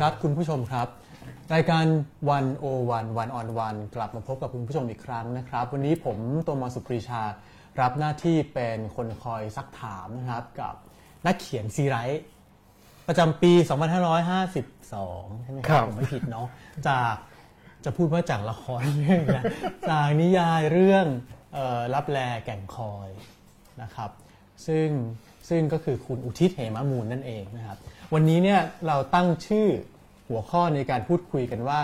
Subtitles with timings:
[0.00, 0.88] ครับคุณผู้ชมครับ
[1.54, 1.84] รายการ
[2.30, 7.22] วันโอวันวันออนวันกลับมาพบกับคุณผู้ชมอีกครั้งนะครับ วันนี้ผมโตมาสุปรีชา
[7.80, 10.74] รับหน้าที่เป็นคนคอยซักถามนะครับกับ
[11.26, 12.22] นักเขียนซีไรต์
[13.08, 13.52] ประจำปี
[14.68, 16.46] 2552 ใช่ไหมคครัรับบผมไม่ผิดเนาะ
[16.88, 17.14] จาก
[17.84, 19.44] จะพูดว่าจากละครเรื่องนะ
[19.90, 21.06] จากนิยายเรื่อง
[21.54, 23.08] เอ่อรับแลแก่งคอย
[23.82, 24.10] นะครับ
[24.66, 24.88] ซึ่ง
[25.48, 27.78] ซึ่งก็คือคุณอุทิศเหมมูลนั่นเองนะครับ
[28.14, 29.66] วันนี้เนี่ยเราตั้งชื่อ
[30.28, 31.80] หัวข้อในการพูดคุยกันว่า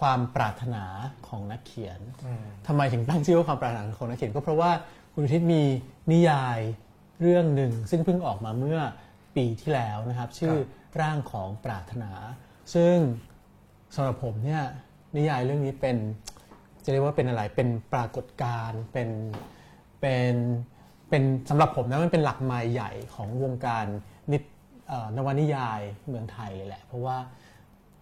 [0.00, 0.84] ความปรารถนา
[1.28, 2.00] ของนักเขียน
[2.66, 4.70] ทำไมถึงตั้งชื่อว่าความปรารถนาของนักเขียน ก็เพราะว่า
[5.12, 5.62] คุณอุทิศมี
[6.12, 6.58] นิยาย
[7.20, 8.80] เรื่องหนึ่ง ซึ่งเพิ่งออกมาเมื่อ
[9.36, 10.54] ปีที่แล้วนะครับ ชื่อ
[11.00, 12.10] ร่างของปรารถนา
[12.74, 12.96] ซึ่ง
[13.94, 14.62] สำหรับผมเนี่ย
[15.16, 15.96] นิยายเรื่องนี้เป็น
[16.84, 19.08] จะเรียกว่าเป็นอะไรเป็นปรากฏการณ์เป็น
[20.00, 20.34] เป็น
[21.08, 23.86] เป็นสำหรับผมนะมันเป็นหลักไม้ใหญ่ของวงการ
[24.32, 24.55] นิตเอ่อ
[25.16, 27.16] นวนิยายเมืองไทยเลยแหละ เพราะว่า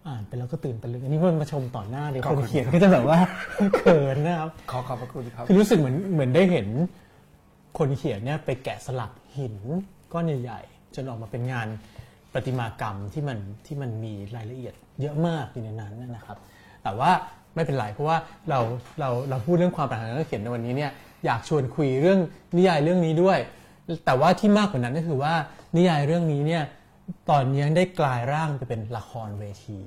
[0.07, 3.17] อ่านไปแล้วก็ตื่นตะลึงอันนี้มันมาชมต่อหน้าเลยขอบคคุนณเขียนก็จะแบบว่า
[3.77, 6.67] เขินนะครับขอขอบพระคุณครับคือรู้สึกเหมือนเหมือนได้เห็น
[7.77, 9.55] คนเขียนเนี่ยไปแกะสลักหิน
[10.13, 11.67] ก้อนใหญ่ๆจนออกมาเป็นงาน
[12.33, 16.37] ประติมากรรมที่มันที่มันมีรายละเอียดเยอะมากอยู่ในนั้นนะครับ
[16.83, 17.11] แต่ว่า
[17.55, 18.17] ไม่เป็นไรเพราะว่า
[18.49, 18.59] เรา
[18.99, 20.91] เราเราพูดเรื่องความปรารถนานักเขียนในวันนี้เนี่ย
[21.25, 22.19] อยากชวนคุยเรื่อง
[22.57, 23.39] นิยายเรื่องนี้ด้วย
[24.05, 25.33] แต่ว่าที่มากกว่านั้นก็คือว่า
[25.77, 26.63] นิยายเรื่องนี้เนี่ย
[27.29, 29.79] ตอนนี้ได้กลายร่างไปเป็นละครเวที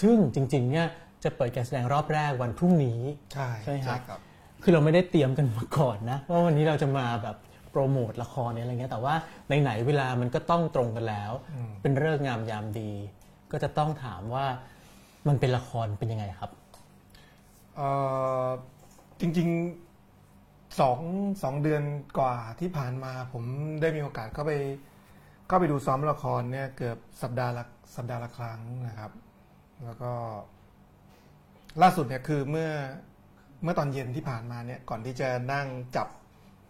[0.00, 0.86] ซึ่งจริงๆเนี่ย
[1.24, 3.00] จะเปิดการแสดงรอบแรกวันพรุ่งนี้
[3.32, 4.20] ใช่ใช่ไหมครับครับ
[4.62, 7.36] คือเราไม่ได้เตรียมกันมาก่อนนะว่าวันนี้เราจะมาแบบ
[7.70, 9.14] โปรโมทละครเนี่ยอะไรเงี้ยแต่ว่า
[9.62, 11.32] ไหนๆเวลามันก็ต้องตรงกันแล้ว
[11.82, 12.92] เป็นเรื่องงามยามดี
[13.52, 14.46] ก็จะต้องถามว่า
[15.28, 16.50] มันเป็นละครเป็นยังไงครับ
[17.76, 17.88] เอ่
[18.44, 18.46] อ
[19.20, 20.98] จริงๆสอง
[21.42, 21.82] สองเดือน
[22.18, 23.44] กว่าที่ผ่านมาผม
[23.80, 24.52] ได้มีโอกาสเข้าไป
[25.50, 27.64] เข้าไปดูซ้อมละครเนี่ยเกือบสัปดาห์ละ
[27.96, 29.10] สัปดาห์ละครั้งนะครับ
[29.84, 30.12] แล้วก็
[31.82, 32.70] ล่าสุดเนี่ยคือเมื่อ
[33.62, 35.66] เมื่อตอนเย็นที่ผ่านมาเนี่ยก่อนที่จะนั่ง
[35.96, 36.08] จับ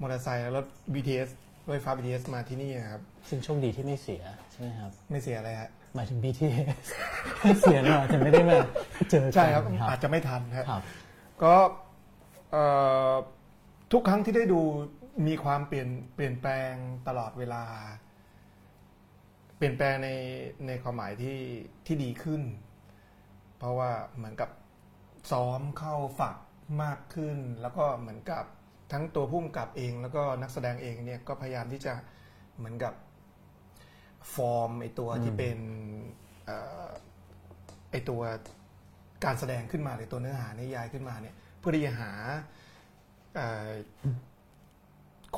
[0.01, 1.29] มอเตอร์ไซค์แล้วรถ BTS
[1.65, 4.23] รถไฟฟ้า BTS มาที่นี่นะครับ ซึ่งโชคดีที่ไม่เสีย
[4.53, 6.87] ใช่ไหมครับ ไม่เสียอะไรฮะหมายถึง BTS
[7.61, 8.57] เสียเราอาจจะไม่ได้มา
[9.11, 10.83] เจอกันใช่ครับคอารัจบจะไม่ทันครับครับ
[11.43, 11.55] ก็
[12.53, 12.65] เอ่
[13.11, 13.13] อ
[13.93, 14.61] ทุกครั้งที่ได้ดู
[15.27, 16.73] มีความเปลี่ยนเปลี่ยนแปลง
[17.09, 17.65] ตลอดเวลา
[19.61, 20.11] เปลี่ยนแปลงใน
[20.67, 21.39] ในความหมายที่
[21.87, 22.43] ที่ดีขึ้น
[23.59, 24.51] เพราะว่าเหมือนกับ
[25.31, 26.37] ซ้อมเข้าฝัก
[26.83, 28.45] มากขึ้น แล้วก็เหมือนกับ
[28.93, 31.95] ทั้งตัวผู้กำกับเอง แล้วก็นักแสดงเองเนี่ยก็พยายามที่จะ
[32.57, 32.95] เหมือนกับ
[34.35, 35.59] ฟอร์มไอตัวที่เป็น
[36.45, 36.57] เอ่
[36.87, 36.89] อ
[37.91, 38.23] ไอตัว
[39.25, 42.13] การแสดงขึ้นมาหรือตัวเนื้อหานิยายขึ้นมาเนี่ยเพื่อที่จะหา
[43.37, 43.69] เอ่อ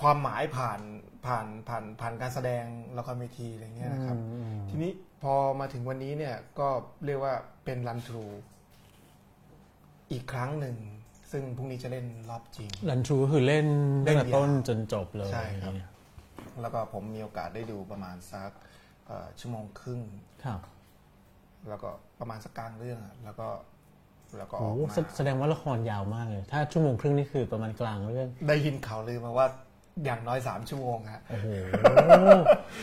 [0.00, 0.80] ความหมายผ่าน
[1.26, 2.64] ผ่านผ่านผ่านการแสดง
[2.98, 4.16] ละครเวทีอะไรเงี้ยนะครับ
[4.70, 4.92] ทีนี้
[5.22, 6.68] พอมาถึงวันนี้เนี่ยก็
[7.06, 8.24] เรียกว่าเป็นรันทรู
[10.12, 10.76] อีกครั้งหนึ่ง
[11.32, 13.66] ซึ่งพรุ่งนี้จะเล่นรอบจริงรันทรูก็คือเล่น
[14.04, 15.72] เล่ตั้งนแต่ยาวต้นจนจบเลยใช่ครับ
[16.60, 18.50] แล้วก็ผมมีโอกาสได้ดูประมาณสัก
[19.06, 20.00] เอ่อชั่วโมงครึ่ง
[20.44, 20.60] ครับ
[21.68, 21.88] แล้วก็
[22.20, 23.48] ประมาณสักกลางเรื่องอะแล้วก็
[24.38, 29.46] แล้วก็อโอ้อกโหมาแสแสดงว่าละครยาวมากเลย ถ้าชั่วโมงครึ่งนี่คือประมาณกลางเรื่อง ได้ยินข่าวลือมาว่า
[30.04, 31.46] อย่างน้อยสามชั่วโมงฮะโอ้โห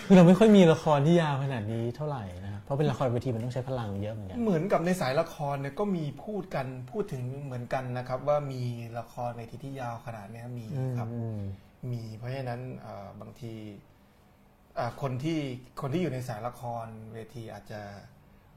[0.05, 8.63] คือเราไม่ค่อยมีละครที่ยาวขนาดนี้เท่าไหร่นะครับเพราะเป็นละครเวทีมันต้องใช้พลังเยอะเหมือนกันเหมือนกับในสายละครเนี่ยก็มีพูดกันพูดถึงเหมือนกันนะครับ ว่ามี
[8.99, 10.65] ละครในที่ที่ยาวขนาดเนี้ยมี
[10.97, 11.39] ครับอืม
[11.91, 13.53] มีเพราะฉะนั้นเอ่อบางที
[14.77, 15.39] อ่าคนที่
[15.81, 17.81] คนที่อยู่ในสายละครเวทีอาจจะ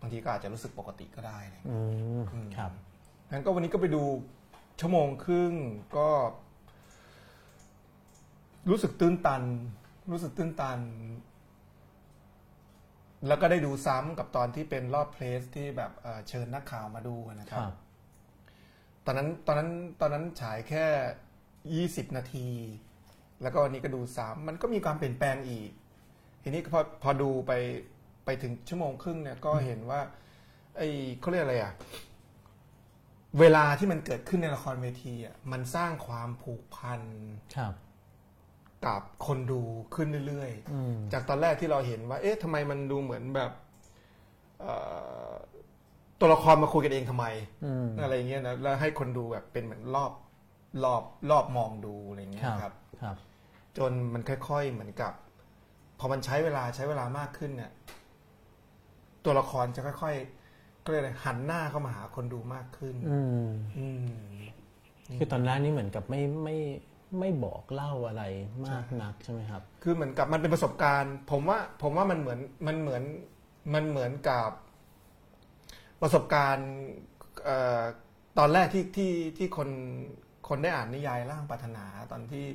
[0.01, 1.79] บางทีก็อาจจะรู้สึกปกติก็ได้นะอื
[2.19, 2.23] ม
[2.57, 2.73] ครับ
[3.31, 4.03] งั้นก็วันนี้ก็ไปดู
[4.81, 5.53] ชั่วโมงครึ่ง
[5.97, 6.09] ก็
[8.71, 9.43] รู้สึกตื้นตัน
[10.11, 10.81] รู้สึกตื้นตัน
[13.27, 17.75] แล้วก็ได้ดูซ้ำกับตอนที่เป็นรอบเพลสที่แบบเอ่อเชิญนักข่าวมาดูนะคครับรับ
[19.05, 20.87] ตอนนั้นตอนนั้นตอนนั้นฉายแค่
[21.75, 22.49] ยี่สิบนาที
[23.43, 25.71] แล้วก็วันนี้ก็ดูซ้ำมันก็มีความเปลี่ยนแปลงอีก
[26.43, 27.53] ทีนี้พอพอดูไป
[28.25, 30.01] ไปถึงชั่วโมงครึ่งเนี่ยก็เห็นว่า
[30.77, 30.89] ไอ้
[31.21, 31.75] เขาเรียกอะไรอะ
[33.41, 37.01] เวลาที่มันเกิดขึ้นในละครเวทีอะมันสร้างความผูกพัน
[37.57, 37.75] ครับ
[38.87, 39.61] กับคนดู
[39.95, 43.51] ขึ้นเรื่อยอืมๆจากตอนแรกที่เราเห็นว่า เอ๊ะทำไมมันดูเหมือนแบบ
[44.61, 44.75] เอ่
[45.31, 45.33] อ
[46.21, 47.27] ตัวละครมาคุยกันเองทำไม
[47.65, 50.13] อืมอะไรอย่างเงี้ยนะแล้วให้คนดูแบบเป็นเหมือนรอบ
[50.85, 53.17] รอบรอบมองดูอะไรอย่างเงี้คยรับครับครับ
[53.79, 55.13] จนมันค่อยๆเหมือนกับ
[55.99, 57.71] พอมันใช้เวลาใช้เวลามากขึ้นเนี่ย
[59.25, 63.47] ตัวละครจะค่อยๆก็เลยกอะไรหันหน้าเข้ามาหาคนดูมากขึ้นอืม
[63.79, 64.07] อืม
[65.19, 66.57] คือตอนแรกนี่เหมือนกับไม่ไม่
[66.92, 68.25] ไม่บอกเล่าอะไร
[68.67, 73.03] มากนักใช่ไหมครับ คือเหมือนกับมันเป็นประสบการณ์ ผมว่าผมว่ามันเหมือนมันเหมือน
[73.75, 74.51] มันเหมือนกับ
[76.03, 76.71] ประสบการณ์
[77.45, 77.83] เอ่อ
[78.39, 79.69] ตอนแรกที่ที่ที่คน
[80.49, 82.47] คนได้อ่านนิยายร่างปรารถนาตอนที่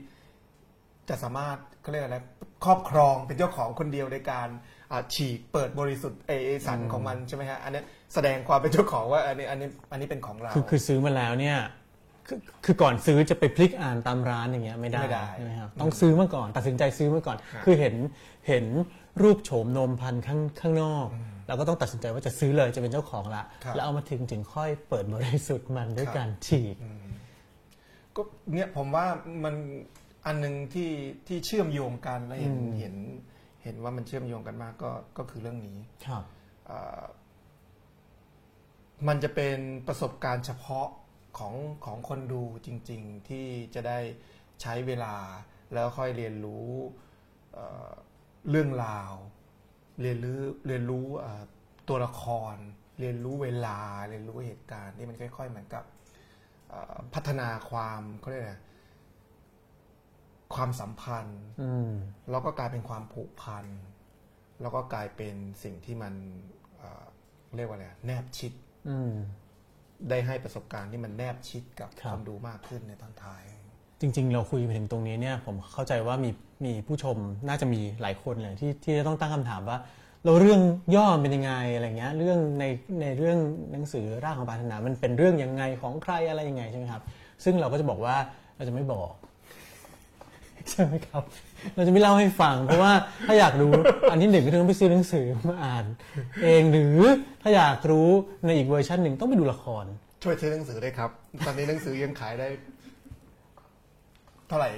[1.09, 2.17] จะสามารถเขาเรียกอะไร
[2.65, 4.49] ครอบครองเป็นเจ้าของคนเดียวในการ
[4.91, 7.81] อ่าฉีกเปิดบริสุทธิ์เอเอสันของมันใช่ไหมฮะอันนี้
[8.13, 11.57] แสดงความเป็นเจ้าของว่าอันนี้อันนี้อันนี้เป็นของเราคือคือซื้อมาแล้วเนี่ย
[12.27, 17.95] คือคือก่อนซื้อจะไปพลิกอ่านตามร้านอย่างเงี้ยไม่ได้ไม่ได้ใช่ไหมครับต้องซื้อมาก่อน ตัดสินใจซื้อมาก่อนครับคือเห็น
[18.47, 18.65] เห็น
[19.21, 21.07] รูปโฉมนมพันธุ์ข้างข้างนอก
[21.47, 26.75] เราก็ต้องตัดสินใจว่าจะซื้อเลยจะเป็นเจ้าของละ ครับ แล้วเอามาถึงถึงค่อยเปิดบริสุทธิ์มันด้วยครับการฉีก
[28.15, 28.21] ก็
[28.53, 29.05] เนี่ยผมว่า
[29.43, 29.55] มัน
[30.25, 30.91] อันหนึ่งที่
[31.27, 32.95] ที่เชื่อมโยงกันและเห็นอืมเห็น
[33.63, 36.23] เห็นว่ามันเชื่อมโยงกันมากก็ก็คือเรื่องนี้ ครับ
[36.65, 37.01] เอ่อ
[39.07, 39.57] มันจะเป็น
[39.87, 40.87] ประสบการณ์เฉพาะ
[41.37, 41.53] ของ
[41.85, 43.45] ของคนดูจริง ๆ ที่
[43.75, 43.99] จะได้
[44.61, 45.15] ใช้เวลา
[45.73, 46.69] แล้วค่อยเรียนรู้
[47.53, 47.91] เอ่อ
[48.49, 49.13] เรื่องราว
[50.01, 51.43] เรียนรู้เรียนรู้เอ่อ
[51.87, 52.23] ตัวละค
[52.53, 52.55] ร
[52.99, 53.79] เรียนรู้เวลา
[54.09, 55.83] เรียนรู้เหตุการณ์ที่มันค่อย ๆ เหมือนกับ
[56.69, 58.55] เอ่อพัฒนาความเขาเรียกอะไร
[60.55, 61.91] ความสัมพันธ์อืม
[62.29, 63.65] แล้วก็กลายเป็นความผูกพัน
[64.61, 66.13] แล้วก็กลายเป็นสิ่งที่มัน
[66.77, 67.05] เอ่อ
[67.55, 68.53] เรียกว่าอะไรอะแนบชิด
[68.89, 69.13] อืม
[70.09, 73.43] ได้ให้ประสบการณ์ที่มันแนบชิดกับครับคนดูมากขึ้นในตอนท้าย
[74.01, 76.29] จริง ๆ เราคุยไปถึงตรงนี้เนี่ยผมเข้าใจว่ามี
[76.65, 77.17] มีผู้ชม
[77.47, 79.77] น่าจะมีหลายคนเลยที่ที่จะต้องตั้งคำถามว่า
[80.23, 80.61] เราเรื่อง
[80.95, 82.65] ย่อมเป็นยังไงอะไรเงี้ยเรื่องใน
[83.01, 83.37] ในเรื่อง
[83.71, 87.01] หนังสือร่างของปรารถนา มันเป็นเรื่องยังไงของใครอะไรยังไงใช่ไหมครับ
[87.43, 88.15] ซึ่งเราก็จะบอกว่า
[88.55, 89.11] เราจะไม่บอก
[90.71, 91.23] ใช่ไหมครับ
[91.75, 92.93] เราจะไม่เล่าให้ฟัง เพราะว่า
[93.27, 93.71] ถ้าอยากรู้
[94.11, 95.85] อันที่หนึ่งก็ต้องไปซื้อหนังสือมาอ่าน
[96.43, 96.97] เองหรือ
[97.41, 98.09] ถ้าอยากรู้
[98.45, 99.85] ในอีกเวอร์ชันหนึ่งต้องไปดูละคร
[100.23, 101.09] ช่วยซื้อหนังสือได้วยครับ
[101.45, 102.47] ตอนนี้หนังสือยังขายได้
[104.47, 104.71] เท่าไหร่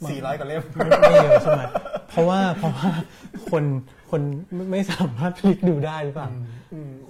[0.00, 1.62] 400กว่าเล่มไม่ไม่เยอะใช่ไหม
[2.10, 2.88] เพราะว่าเพราะว่า
[3.50, 3.64] คน
[4.10, 4.22] คน
[4.54, 6.28] ไม่ไม่สามารถพลิกดูได้หรือเปล่า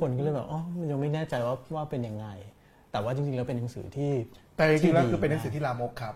[0.01, 2.27] คนก็เลยแบบอ๋อมันยังไม่แน่ใจว่าว่าเป็นยังไง
[2.93, 4.13] แต่ว่าจริงๆแล้วเป็นหนังสือที่
[4.57, 6.15] แต่จริงๆแล้วที่ดีคือเป็นหนังสือที่ลามกครับ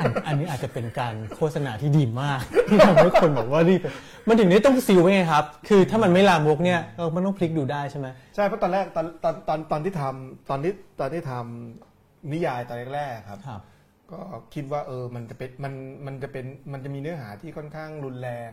[0.00, 3.86] อันอันนี้อาจจะเป็นการโฆษณาที่ดีมากที่ทำให้คนบอกว่ารีบไป
[4.28, 13.60] มันถึงได้ต้องซีลไว้ไงครับ คือถ้ามันไม่ลามกเนี่ยเออมันต้องพลิกดูได้ใช่ไหมใช่เพราะตอนแรกตอนตอนตอนตอนที่ทำตอนที่ตอนที่ทำนิยายตอนแรกๆครับครับ
[14.10, 14.20] ก็
[14.54, 15.72] คิดว่าเออมันจะเป็นมัน
[16.06, 18.50] มันจะเป็นมันจะมีเนื้อหาที่ค่อนข้างรุนแรง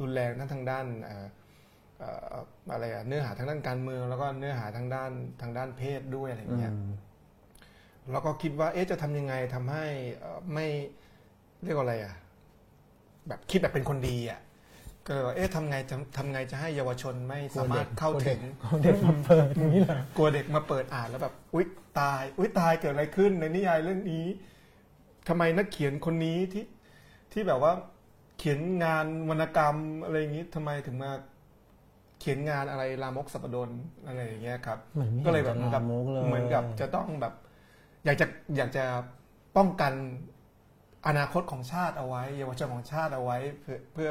[0.00, 1.26] รุนแรงทั้งทางด้านเอ่อ
[1.98, 2.36] เอ่อ
[2.72, 5.10] อะไรอะเนื้อหาทางด้านการเมือง แล้วก็เนื้อหาทางด้าน
[5.42, 6.72] ทางด้านเพศด้วยอะไรอย่างเงี้ย
[8.10, 9.86] แล้วก็คิดว่าเอ๊ะจะทำยังไงทำให้
[10.16, 10.66] เอ่อไม่
[11.64, 12.14] เรียกว่าอะไรอะ
[13.28, 14.40] แบบคิดแบบเป็นคนดีอะ
[15.06, 21.66] ก็เลยว่าเอ๊ะทำไงทำทำไงจะให้เยาวชนไม่สามารถเข้าถึงเอาเด็กมาเปิดอย่างนี้เหรอกลัวเด็กมาเปิดอ่านแล้วแบบอุ๊ย
[22.00, 24.26] ตายอุ๊ยตายเกิดอะไรขึ้นในนิยายเรื่องนี้
[25.28, 26.64] ทำไมนักเขียนคนนี้ที่
[27.32, 27.72] ที่แบบว่า
[28.38, 31.10] เขียนงานวรรณกรรมอะไรอย่างนี้ทำไมถึงมา
[32.20, 33.70] เขียนงานอะไรลามกสัปดน
[34.06, 37.34] อะไรอย่างเงี้ยครับมันไม่ก็เลยแบบเห็นจะลามกเลยเหมือนกับจะต้องแบบ
[38.04, 38.26] อยากจะ
[38.56, 38.84] อยากจะ
[39.56, 39.92] ป้องกัน
[41.06, 44.10] อนาคตของชาติเอาไว้ เยาวชนของชาติเอาไว้ เพื่อเพื่อ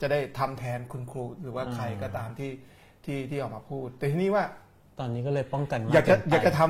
[0.00, 2.52] จะได้ทำแทนคุณครูหรือว่าใครก็ตามที่
[3.04, 4.44] ที่ที่ออกมาพูด แต่ทีนี้ว่า
[4.98, 6.62] ตอนนี้ก็เลยป้องกันมอยากจะเนไปอยากจะท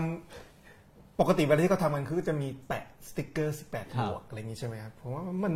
[0.54, 5.54] ำปกติเวลาที่เขาทำกันคือจะมีแปะสติกเกอร์18ครับบวกอะไรอย่างนี้ใช่ไหมครับผมว่ามัน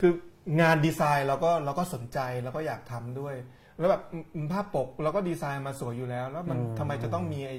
[0.00, 0.12] คือ
[0.60, 3.34] งานดีไซน์เราก็เราก็สนใจแล้วก็อยากทำด้วย
[3.78, 7.56] แล้วแบบอืมภาพปกเราก็ดีไซน์มาสวยอยู่แล้ว แล้วมันทำไมจะต้องมีไอ้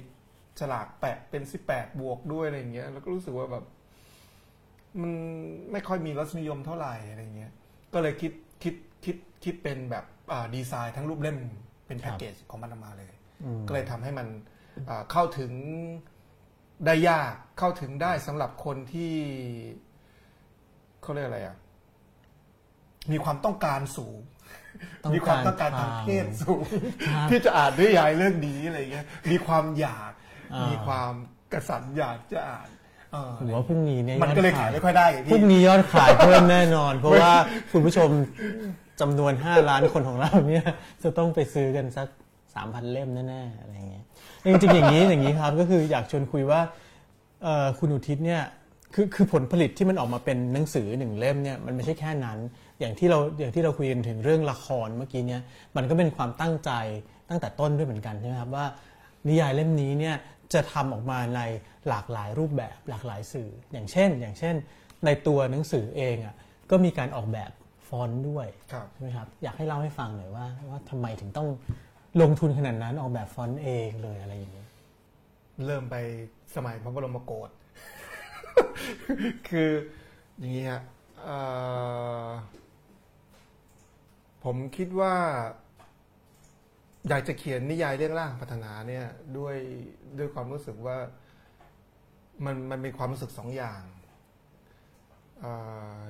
[0.59, 3.65] ฉลากแปะเป็น18บวกด้วยอะไรอย่างเงี้ย แล้วก็รู้สึกว่าแบบ
[5.01, 5.11] มัน
[5.71, 7.51] ไม่ค่อยมีรสนิยมเท่าไหร่อะไรเงี้ย
[7.93, 11.37] ก็เลยคิดคิดคิดคิดเป็นแบบอ่าดีไซน์ทั้งรูปเล่ม
[11.87, 13.11] เป็นแพ็กเกจของมันออกมาเลย
[13.43, 14.27] อืมก็เลยทำให้มัน
[14.89, 15.51] อ่าเข้าถึง
[16.85, 19.13] ได้ยากเข้าถึงได้สำหรับคนที่
[21.01, 21.57] เขาเรียกอะไรอะ
[23.11, 24.17] มีความต้องการสูง
[25.03, 26.65] ต้องการมีความต้องการทางเพศสูง
[27.07, 30.20] ครับที่จะอ่านนิยายเรื่องนี้อะไรเงี้ย มีความอยากอ่า
[30.57, 31.11] มีมีความ
[31.53, 32.69] กระสันอยากจะอ่าน
[33.11, 37.31] เออผมว่าพรุ่งนี้เนี่ยมันก็เลยขายไม่ค่อยได้ไงพรุ่งพี่นี้ยอดขายเพิ่มแน่นอน เพราะว่า
[37.71, 38.09] คุณผู้ชม
[39.01, 40.65] จำนวน 5 ล้านคนของเราเนี่ย
[41.03, 42.07] จะต้องไปซื้อกันสัก
[42.51, 44.05] 3,000 เล่มแน่ๆอะไรเงี้ย
[44.45, 46.61] จริงๆอย่างนี้อย่างนี้ครับก็คืออยากชวนคุยว่า
[47.43, 48.41] เอ่อคุณอุทิศเนี่ย
[48.93, 52.37] คือคือผลผลิตที่มันออกมาเป็นหนังสือหนึ่งเล่มเนี่ยมันไม่ใช่แค่นั้น
[52.79, 55.41] อย่างที่เราอย่างที่เราคุยกันถึงเรื่องละครเมื่อกี้เนี่ย
[55.75, 56.71] มันก็เป็นความตั้งใจ
[57.29, 58.65] ตั้งแต่ต้นด้วยเหมือนกันใช่ไหมครับว่า
[59.27, 60.15] นิยายเล่มนี้เนี่ย
[60.53, 61.41] จะทำออกมาใน
[61.87, 64.55] หลากหลายรูปแบบหลากหลายสื่อ อย่างเช่น อย่างเช่น
[65.05, 66.35] ในตัวหนังสือเองอะ
[66.71, 67.51] ก็มีการออกแบบ
[67.87, 71.47] ฟอนต์ด้วยครับใช่ไหมครับอยากให้เล่าให้ฟังหน่อยว่าว่าทำไมถึงต้อง
[72.21, 74.65] ลงทุนขนาดนั้นออกแบบฟอนต์เองเลยอะไรอย่างนี้
[75.65, 75.95] เริ่มไป
[76.55, 77.49] สมัยพระบรมโกศ
[79.49, 79.69] คือ
[80.37, 80.81] อย่างนี้ฮะ
[81.23, 81.39] เอ่
[82.25, 82.27] อ
[84.43, 85.15] ผมคิดว่า
[87.09, 89.05] อยากจะเขียนนิยายเรื่องร่างพัฒนาเนี่ย
[89.37, 89.55] ด้วย
[90.17, 90.97] ด้วยความรู้สึกว่า
[92.45, 93.81] มันมันมีความรู้สึกสองอย่าง
[95.43, 95.45] อ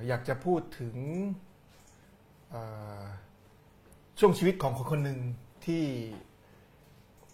[0.08, 0.96] อยากจะพูดถึง
[4.18, 5.20] ช่วงชีวิตของคนคนหนึ่ง
[5.66, 5.84] ที่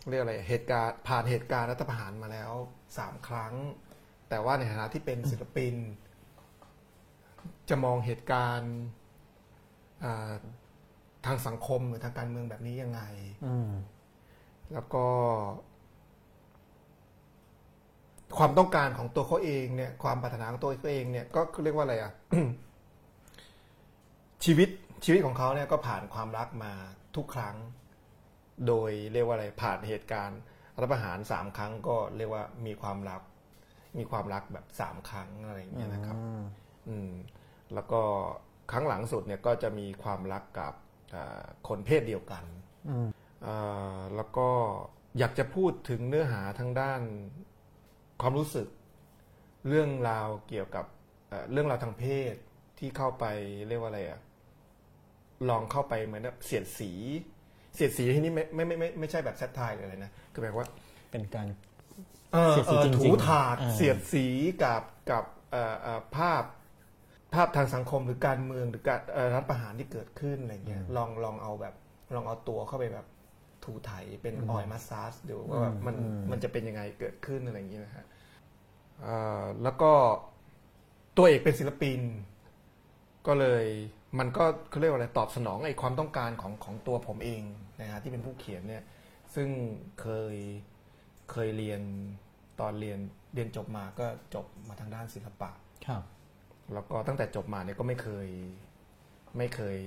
[0.09, 2.53] เรียกอะไรเหตุการณ์ผ่านเหตุการณ์รัฐประหารมาแล้ว
[2.99, 3.55] สามครั้ง
[4.29, 5.75] แต่ว่าในฐานะที่เป็นศิลปิน
[7.69, 8.75] จะมองเหตุการณ์
[11.29, 13.01] ทางสังคมหรือทางการเมืองแบบนี้ยังไง
[13.47, 13.71] อืม
[14.73, 15.05] แล้วก็
[18.39, 22.13] ความต้องการของตัวเขาเองเนี่ย ความปรารถนาของตัวเขาเองเนี่ย ก็เรียกว่าอะไรอะ
[24.45, 24.69] ชีวิต
[25.05, 26.73] ชีวิตของเขาเนี่ยก็ผ่านความรักมา
[27.17, 27.57] ทุกครั้ง
[28.67, 30.41] โดยเรียกว่าอะไรผ่านเหตุการณ์
[30.77, 33.23] รัฐประหารสามครั้งก็เรียกว่ามีความรัก
[33.99, 36.17] มีความรักแบบสามครั้งอะไรอย่างเงี้ยนะครับ
[36.89, 37.13] อืม
[37.75, 38.01] แล้วก็
[38.73, 40.88] ครั้งหลังสุดเนี่ยก็จะมีความรักกับอ่า
[41.69, 42.45] คนเพศเดียวกัน
[42.89, 43.09] อืม
[43.47, 44.49] อ่าแล้วก็
[45.19, 47.01] อยากจะพูดถึงเนื้อหาทางด้าน
[48.21, 48.69] ความรู้สึก
[49.69, 50.85] เรื่องราวเกี่ยวกับ
[51.29, 52.35] เอ่อเรื่องราวทางเพศ
[52.79, 53.25] ที่เข้าไป
[53.69, 54.21] เรียกว่าอะไรอะ
[55.49, 56.93] ลองเข้าไปเหมือนแบบเสียดสี
[57.75, 60.67] เสียดสีที่นี่ไม่ไม่ไม่ไม่ไม่ใช่แบบแซทไทายเลยนะคือแบบว่า
[61.11, 61.47] เป็นการ
[62.33, 64.27] เออเสียดสีเออจริงๆถูถาดอ่าเสียดสี
[64.63, 66.43] กับกับเอ่อเอ่อภาพ
[67.35, 71.75] ภาพทางสังคมหรือการเมืองหรือการเอ่อรัฐประหารที่เกิดขึ้นอะไรเงี้ยลองลองเอาแบบ
[72.15, 73.07] ลองเอาตัวเข้าไปแบบ
[73.65, 73.93] ถูไถ
[74.23, 75.97] เป็นออยล์มัสซาจดูว่าแบบมัน
[76.31, 78.07] มันจะเป็นยังไงเกิดขึ้นอะไรอย่างเงี้ยนะฮะ
[79.03, 79.93] เอ่อแล้วก็
[81.17, 82.01] ตัวเอกเป็นศิลปิน
[83.27, 83.65] ก็เลย
[84.19, 87.43] มันก็เขาเรียกว่าอะไรตอบสนองไอ้ความต้องการของของตัวผมเอง
[87.81, 88.83] นะฮะที่เป็นผู้เขียนเนี่ย
[89.35, 89.49] ซึ่ง
[90.01, 90.37] เคย
[91.31, 91.81] เคยเรียน
[92.61, 92.99] ตอนเรียน
[93.35, 95.51] เรียนจบมาก็จบมาทางด้านศิลปะ
[95.87, 96.03] ครับ
[96.73, 98.29] แล้วก็ตั้งแต่จบมาเนี่ยก็ไม่เคย
[99.39, 99.79] ไม่เคย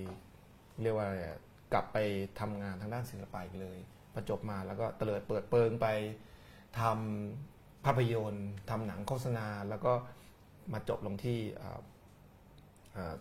[0.82, 1.40] เรียกว่าอะไรอะ
[1.74, 1.98] กลับไป
[2.40, 3.78] ทำงานทางด้านศิลปะอีกเลย
[4.14, 5.88] พอจบมาแล้วก็เตลิดเปิดเปิงไป
[6.80, 9.94] ทำภาพยนตร์ทำหนังโฆษณา แล้วก็
[10.74, 11.82] มาจบลงที่อ่า
[12.96, 13.16] อ่า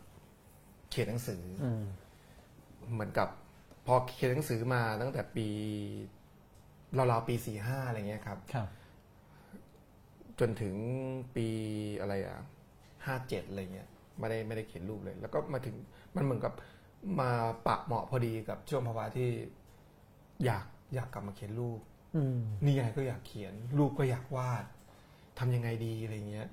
[0.90, 1.84] เขียนหนังสืออ อืม
[2.92, 3.28] เหมือนกับ
[3.86, 5.48] พอเขียนหนังสือมาตั้งแต่ปี
[6.98, 8.68] ราวๆปีสี่ห้าอะไรเงี้ยครับ ครับ
[10.40, 10.74] จนถึง
[11.36, 11.46] ปี
[12.00, 12.38] อะไรอะ
[13.06, 13.88] ห้าเจ็ดอะไรเงี้ย
[14.18, 15.76] ไม่ได้ไม่ได้เขียนรูปเลย แล้วก็มาถึง
[16.16, 16.52] มันเหมือนกับ
[17.20, 17.30] มา
[17.66, 19.28] ปะเหมาะพอดีกับช่วงภาวะที่
[20.44, 21.80] อยากอยากกลับมาเขียนรูป
[22.16, 24.64] อืมนิยายก็อยากเขียน รูปก็อยากวาด
[25.38, 26.48] ทำยังไงดีอะไรเงี้ย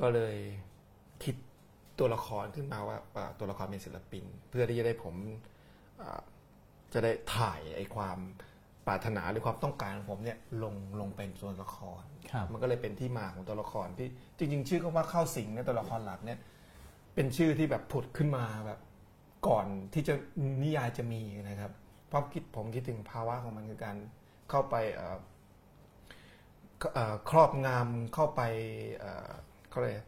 [0.00, 0.36] ก็เลย
[1.24, 1.34] คิด
[1.98, 5.14] ตัวละครขึ้นมาว่าอ่าตัวละครเป็นศิลปิน เพื่อที่จะได้ผม
[6.00, 6.22] อ่า
[6.92, 8.18] จะได้ถ่ายไอ้ความ
[8.88, 12.02] ปรารถนาหรือความต้องการของผมเนี่ยลงลงเป็นตัวละคร
[12.32, 16.38] ครับมันก็เลยเป็นที่มาของตัวละครที่จริง ๆ ชื่อก็ว่าเข้าสิงในยตัวละครหลักเนี่ย
[17.14, 18.80] เป็นชื่อที่แบบผุดขึ้นมาแบบ
[19.48, 20.14] ก่อนที่จะ
[20.62, 21.72] นิยายจะมีนะครับ
[22.08, 23.96] เพราะคิดผมคิดถึงภาวะของมันคือการ
[24.50, 25.18] เข้าไปเอ่อ
[26.94, 28.40] เอ่อครอบงำเข้าไป
[28.96, 29.30] เอ่อ
[29.70, 29.98] เขาเลยก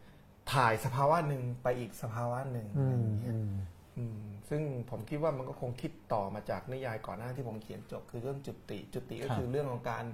[0.53, 3.51] ถ่ายสภาวะหนึ่งไปอีกสภาวะหนึ่งอือะไรอมย่างเงี้ยอืม
[3.97, 10.05] อืม ซึ่งผมคิดว่ามันก็คงคิดต่อมาจากนิยายก่อนหน้าที่ผมเขียนจบ คือเรื่องจุติ จุติก็ครับคือเรื่องของการ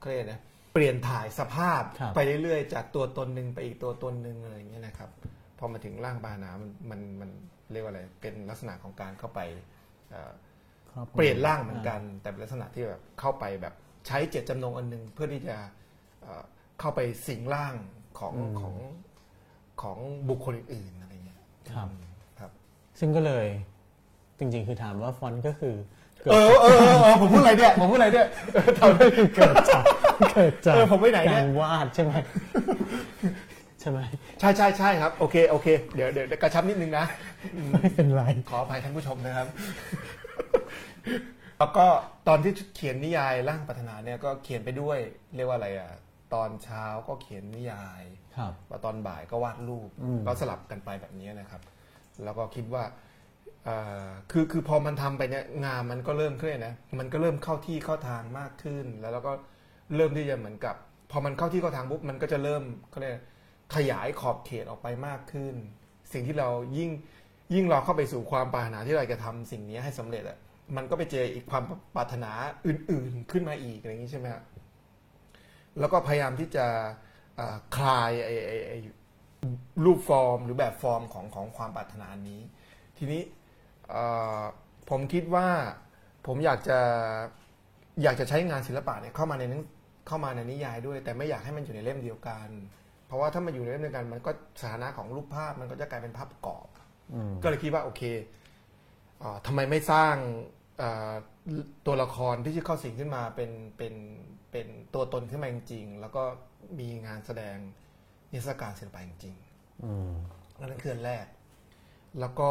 [0.00, 0.40] เครียกนะ
[0.74, 5.10] เปลี่ยนถ่ายสภาพครับไปเรื่อยๆ จากตัวตนหนึ่งไปอีกตัวตนหนึ่งอะไรอย่างเงี้ยนะครับ
[5.58, 7.30] พอมาถึงร่างบานามันมันมัน
[7.72, 9.40] เรียกว่าอะไรเป็นลักษณะของการเข้าไป
[10.10, 10.32] เอ่อ
[10.92, 13.74] ครอบครัวเปลี่ยนร่างเหมือนกัน แต่เป็นลักษณะที่แบบเข้าไปแบบ
[14.06, 15.56] ใช้เจตจำนงอันหนึ่งเพื่อที่จะ
[16.22, 16.44] เอ่อ
[16.80, 17.74] เข้าไปสิงร่าง
[18.18, 18.76] ของของ
[19.82, 21.40] ของบุคคลอื่นๆอะไรเงี้ย
[21.76, 22.02] ครับอืม
[22.38, 22.50] ครับ
[23.00, 23.46] ซึ่งก็เลย
[24.40, 25.74] จริงๆ คือถามว่าฟอนต์ก็คือ
[26.20, 29.84] เกิดเออเออเออเออผมพูดอะไรเนี่ยผมพูดอะไรเนี่ยเออทำได้เกิดจาก
[30.34, 32.12] เกิดจากเออผมไปไหนเนี่ยการวาดใช่ไหม
[33.80, 33.98] ใช่ไหม
[34.40, 37.04] ใช่ใช่ใช่ครับโอเคโอเคเดี๋ยวเดี๋ยวกระชับนิดนึงนะ
[37.70, 39.48] ไม่เป็นไร ขออภัยท่านผู้ชมนะครับ
[41.58, 41.86] แล้วก็
[42.28, 44.98] ตอนที่เขียนนิยายร่างปรารถนาเนี่ยก็เขียนไปด้วย
[45.36, 45.90] เรียกว่าอะไรอะ
[46.34, 48.02] ตอนเช้าก็เขียนนิยาย
[48.36, 51.62] ครับ พอตอนบ่ายก็วาดรูปอืมก็สลับกันไปแบบนี้นะครับ
[52.24, 53.09] แล้วก็คิดว่าเอ่อ
[54.30, 59.32] คือคือพอมันทำไปเนี่ยงานมันก็เริ่มเคลื่อนนะมันก็เริ่มเข้าที่เข้าทางมากขึ้น แล้วเราก็
[59.96, 60.74] เริ่มที่จะเหมือนกับ
[61.10, 62.62] พอมันเข้าที่เข้าทางปุ๊บมันก็จะเริ่ม
[62.92, 63.14] ก็เรียก
[63.74, 65.54] ขยายขอบเขตออกไปมากขึ้น
[66.12, 66.90] สิ่งที่เรายิ่ง
[67.54, 70.38] ยิ่งเราเข้าไปสู่ความปรารถนาที่เราจะทำสิ่งนี้ให้สำเร็จอะ
[70.76, 71.62] มันก็ไปเจออีกความ
[71.96, 72.30] ปรารถนา
[72.66, 74.42] อื่น ๆขึ้นมาอีกอะไรอย่างนี้ใช่ไหมครับ
[75.78, 76.66] แล้วก็พยายามที่จะ
[77.76, 78.78] คลายไอ้
[79.84, 82.40] รูปฟอร์ม หรือแบบฟอร์มของของความปรารถนานี้
[82.96, 83.22] ทีนี้
[84.90, 85.48] ผมคิดว่า
[86.26, 86.78] ผมอยากจะ
[88.02, 89.62] อยากจะใช้งานศิลปะเนี่ยเข้ามาในหนัง
[90.06, 92.48] เข้ามาในนิยายด้วย แต่ไม่อยากให้มันอยู่ในเล่มเดียวกัน
[93.06, 94.30] เพราะว่าถ้ามันอยู่ในเล่มเดียวกัน มันก็
[94.60, 96.66] สถานะของรูปภาพมันก็จะกลายเป็นภาพประกอบ
[97.14, 98.02] อืมก็เลยคิดว่าโอเค
[99.18, 100.14] เอ่อทำไมไม่สร้าง
[100.78, 101.12] เอ่อ
[101.86, 103.94] ตัวละครที่ชื่อเข้าสิงขึ้นมาเป็นเป็น
[104.52, 106.22] เป็นตัวตนขึ้นมาจริงๆแล้วก็
[106.78, 107.56] มีงานแสดง
[108.32, 109.36] นิทรรศการศิลปะจริง
[109.84, 111.26] อืมๆนั่นคืออันแรก
[112.20, 112.50] แล้วก็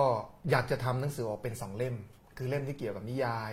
[0.50, 1.96] อยากจะทำหนังสือออกเป็นสองเล่ม
[2.38, 3.52] คือเล่มที่เกี่ยวกับนิยาย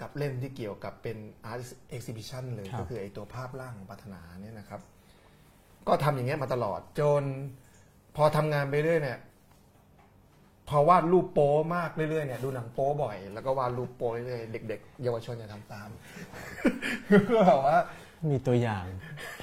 [0.00, 1.16] กับเล่มที่เกี่ยวกับเป็น
[1.50, 1.62] art
[1.96, 4.80] exhibition เลยครับก็คือไอตัวภาพร่างของปรารถนาเนี่ยนะครับ
[5.88, 7.22] ก็ทำอย่างเงี้ยมาตลอดจน
[8.16, 9.18] พอทำงานไปเรื่อยเนี่ย
[10.68, 15.88] พอวาดรูปโป๊มากเรื่อยๆเนี่ยดูหนังโป๊บ่อย แล้วก็วาดรูปโป๊เรื่อยๆเด็ก ๆ เยาวชนจะทำตาม
[17.32, 17.78] ก็แบบว่า
[18.30, 18.84] มีตัวอย่าง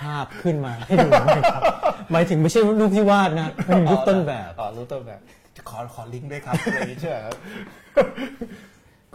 [0.02, 1.62] ภาพขึ้นมาให้ดูไหมครับ
[2.12, 5.22] หมายถึงไม่ใช่รูปที่วาดนะเป็นรูปต้นแบบอ๋อรูปต้นแบบ
[5.70, 7.36] ขอขอลิงก์ด้วยครับอะไรอย่างนี้เชื่อครับ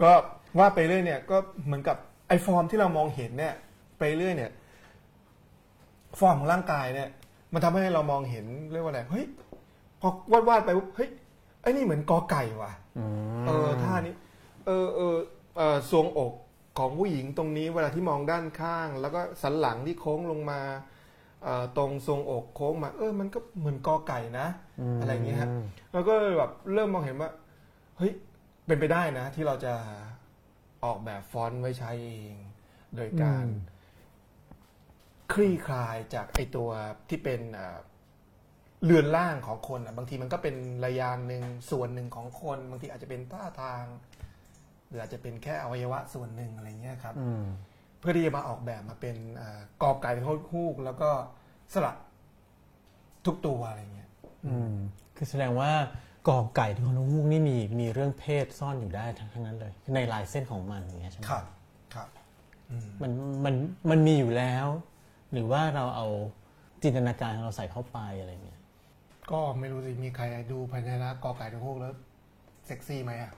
[0.01, 0.11] ก็
[0.59, 1.97] ว่าไปเรื่อยเนี่ยก็เหมือนกับ
[2.27, 3.53] ไอฟอร์มที่เรามองเห็นเนี่ย
[3.99, 4.51] ไปเรื่อยเนี่ย
[6.19, 7.09] ฟอร์มของร่างกายเนี่ย
[7.53, 9.25] มันทำให้เรามองเห็นเรียกว่าอะไรเฮ้ย
[10.01, 11.09] พอวาดวาดๆไปปุ๊บเฮ้ย
[11.61, 13.03] ไอ้นี่เหมือนกอไก่ว่ะอื
[13.41, 14.15] มเออท่านี้
[14.65, 15.15] เออเออ
[15.57, 16.33] เออทรวงอก
[16.77, 20.92] ของผู้หญิงตรงนี้เวลาที่มองด้านข้าง แล้วก็สันหลังที่โค้งลงมาเอ่อ
[21.77, 24.47] ตรงทรวงอกโค้งมา เออมันก็เหมือนกอไก่นะ
[25.01, 25.49] อะไรอย่างเงี้ยฮะ
[25.93, 27.29] แล้วก็แบบเริ่มมองเห็นว่า
[27.97, 28.13] เฮ้ย
[28.67, 29.73] เป็นไปได้นะ ที่เราจะ
[30.83, 32.35] ออกแบบฟอนต์ไว้ใช้เอง
[32.95, 33.71] โดยการอืม
[35.33, 36.69] คลี่คลายจากไอตัว
[37.09, 37.79] ที่เป็นเอ่อ
[38.85, 43.83] เรือนร่างของคนอะบางทีมันก็เป็นระยางหนึ่งส่วนหนึ่งของคน บางทีอาจจะเป็นท่าทาง
[44.87, 51.09] หรืออาจจะเป็นแค่อวัยวะส่วนหนึ่งอะไรเงี้ยครับอืมเพื่อที่จะมาออกแบบมาเป็นเอ่อกอบไก่เป็นฮูกแล้วก็
[51.73, 51.95] สลัด
[53.25, 54.09] ทุกตัวอะไรเงี้ย
[54.47, 54.73] อืม
[55.15, 55.71] คือแสดงว่า
[56.27, 61.45] กอไก่ที่ของนกฮูกนี่มีมีเรื่องเพศซ่อนอยู่ได้ทั้งทั้งนั้นเลย ในลายเส้นของมันอย่างเงี้ยใช่ไหมครับ
[61.93, 62.09] ครับ
[62.69, 63.11] อืมมัน
[63.45, 63.55] มัน
[63.89, 64.67] มันมีอยู่แล้ว
[65.31, 66.07] หรือว่าเราเอา
[66.83, 68.59] จินตนาการของเราใส่เข้าไปอะไรเงี้ย
[69.31, 71.93] ก็ไม่รู้สิมีใครดูพญานาคกอไก่ทุกฮูกแล้ว
[72.65, 73.31] เซ็กซี่ไหมอะ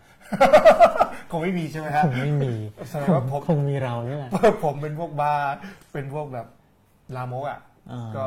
[1.32, 2.54] คงไม่มีใช่ไหมฮะคงไม่มี
[2.90, 4.32] แสดงว่าผมคงมีเราเนี่ยแหละ
[4.64, 5.56] ผมเป็นพวกบาร์
[5.94, 6.48] เป็นพวกแบบ
[7.16, 7.60] ลามกอะ
[7.92, 8.26] อ่าก็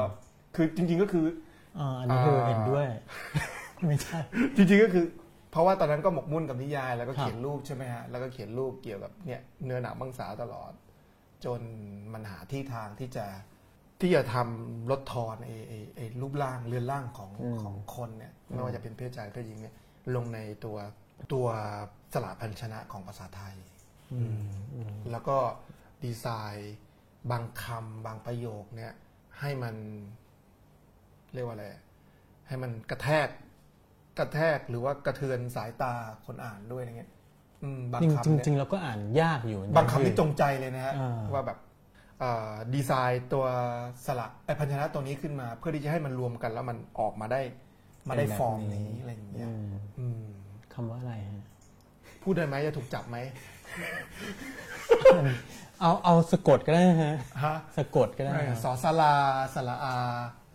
[0.54, 1.26] คือจริง ๆก็คือ
[1.78, 2.87] อ่าอันนี้คืออ่าเห็นด้วย
[3.87, 4.18] ไม่ใช่
[4.56, 5.06] จริงๆก็คือ
[5.50, 10.72] เพราะว่าตอนนั้นก็หมกมุ่นกับนิยาย แล้วก็ครับเขียนรูปใช่ไหมฮะแล้วก็เขียนรูปเกี่ยวกับเนี่ยเนื้อหนังมังสาตลอด
[11.44, 11.61] จน
[12.12, 13.26] มันหาที่ทางที่จะ
[14.00, 17.30] ที่จะทำลดทอนไอ้ไอ้ไอ้รูปร่างเรือนร่างของ
[17.62, 19.74] ของคนเนี่ยไม่ว่าจะเป็นเพศชายเพศหญิงเนี่ย
[20.14, 20.76] ลงในตัว
[21.33, 21.46] ตัว
[22.12, 23.57] สระพันชนะของภาษาไทย
[24.12, 24.40] อืม
[24.74, 25.38] อืมแล้วก็
[26.04, 26.76] ดีไซน์
[27.31, 28.92] บางคำบางประโยคเนี่ย
[29.40, 29.74] ให้มัน
[31.35, 31.66] เรียกว่าอะไร
[32.48, 33.28] ให้มันกระแทก
[34.18, 35.92] กระแทกหรือว่ากระเทือนสายตา
[36.26, 37.11] คนอ่านด้วยอะไรเงี้ย
[37.62, 41.59] อืมบางจริงคำจริงเนี่ยจริงเราก็อ่านยากอยู่นะบางคำที่จงใจเลยนะฮะอ่าว่าแบบ
[42.20, 43.46] เอ่อดีไซน์ตัว
[44.07, 47.40] สระไอพันชนะตัวนี้ขึ้นมา เพื่อที่จะให้มันรวมกันแล้วมันออกมาได้
[48.09, 49.68] มาได้ฟอร์มนี้อะไรอย่างเงี้ยอืม
[50.00, 50.24] อืม
[50.80, 51.44] คำว่าอะไรฮะ
[52.22, 53.16] พูดได้ไหมจะถูกจับไหม
[55.80, 59.14] เอาเอาสะกดก็ได้นะฮะฮะสะกดก็ได้ครับสอสลา
[59.54, 59.94] สระอา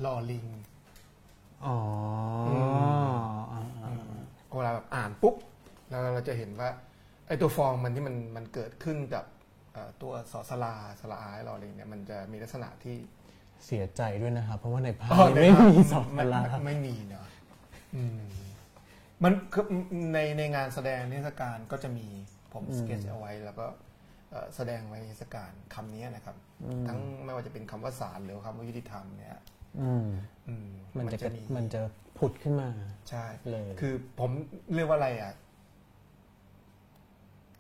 [0.06, 0.46] ลอลิง
[1.66, 1.78] อ๋อ
[2.48, 3.16] อม
[3.52, 3.92] อ่าอ่า
[4.56, 5.36] เวลาแบบอ่านปุ๊บ
[5.90, 6.70] แล้วเราจะเห็นว่า
[7.28, 9.26] ไอ้ตัวฟองมันที่มันมันเกิดขึ้นกับ
[9.74, 12.98] เอ่อตัวสอสลาสระอายรอลิงเนี่ยมันจะมีลักษณะที่
[13.66, 17.26] เสียใจด้วยนะครับ เพราะว่าในภาพอ๋อไม่มีสองไม่เวลาไม่ไม่มีเนาะ
[17.96, 18.22] อืม
[19.24, 19.66] มันคือ
[20.14, 22.08] ในในงานแสดงนิทรรศการก็จะมี
[22.54, 23.66] ผมสเก็ตเอาไว้แล้วก็
[24.32, 26.36] เอ่อแสดงไว้ในนิทรรศการคำนี้นะครับ
[26.88, 29.38] ทั้งไม่ว่าจะเป็นคำว่าศาลหรือคำว่ายุติธรรมเนี่ย
[29.82, 30.08] อืม
[30.48, 31.82] อืมมันจะมีมันจะ
[32.18, 32.70] ผุดขึ้นมา
[33.10, 34.32] ใช่เลยคือผม
[34.76, 35.34] เรียกว่าอะไรอะ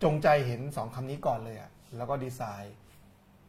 [0.03, 2.75] จงใจเห็นสองคำนี้ก่อนเลยอะ แล้วก็ดีไซน์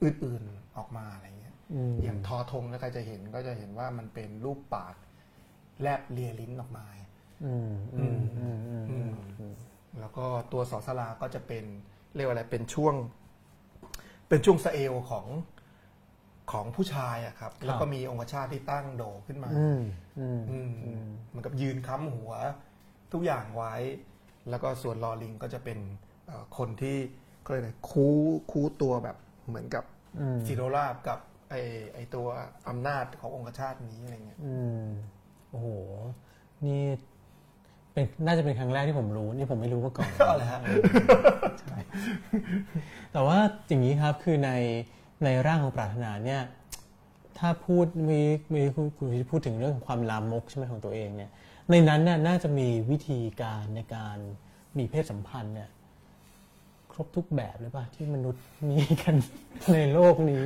[0.03, 4.95] อื่นๆออกมาอะไรเงี้ยอืมอย่างทอทงถ้าใครจะเห็นก็จะเห็นว่ามันเป็นรูปปาก
[5.81, 6.87] แลบเลียลิ้นออกมา
[7.45, 9.55] อืมอืมอืมอืมอืมอืม
[10.01, 11.65] แล้วก็ตัวสอสลาก็จะเป็น
[12.15, 12.95] เรียกว่าอะไรเป็นช่วง
[14.29, 15.27] เป็นช่วงสะเอลของ
[16.53, 19.81] ของผู้ชายอะครับ แล้วก็มีองคชาตที่ตั้งโดขึ้นมาอืม
[20.19, 20.71] อืมอืม
[21.29, 22.33] เหมันกับยืนค้ำหัว
[23.13, 23.75] ทุกอย่างไว้
[24.51, 25.79] แล้วก็ส่วนลอลิงก็จะเป็น
[26.27, 26.97] เอ่อคนที่
[27.45, 28.07] ก็เลยกอะไรคู
[28.51, 29.17] คูตัวแบบ
[29.49, 29.85] เหมือนกับ
[30.21, 31.19] อืมฟิโรราบกับ
[31.51, 31.55] ไอ
[31.95, 32.27] ไอตัว
[32.69, 34.87] อำนาจขององคชาตินี้อะไรเงี้ยอืม
[35.51, 35.69] โอ้โห
[36.65, 36.83] นี่
[37.95, 40.61] เป็นน่าจะเป็นครั้งแรกที่ผมรู้นี่ผมไม่รู้มาก่อนก็อะไรฮะ
[41.61, 41.79] ใช่
[43.13, 44.51] แต่ว่าอย่างนี้ครับคือใน
[45.25, 46.43] ในร่างของปรารถนาเนี่ย
[47.39, 48.21] ถ้าพูดมี
[48.55, 51.31] มีคุณคุณพูดถึงเรื่องของความลามกใช่ไหมของตัวเองเนี่ย
[51.71, 54.17] ในนั้นน่ะน่าจะมีวิธีการในการ
[54.79, 55.69] มีเพศสัมพันธ์เนี่ย
[56.93, 59.15] ครบทุกแบบเลยป่ะที่มนุษย์มีกัน
[59.73, 60.45] ในโลกนี้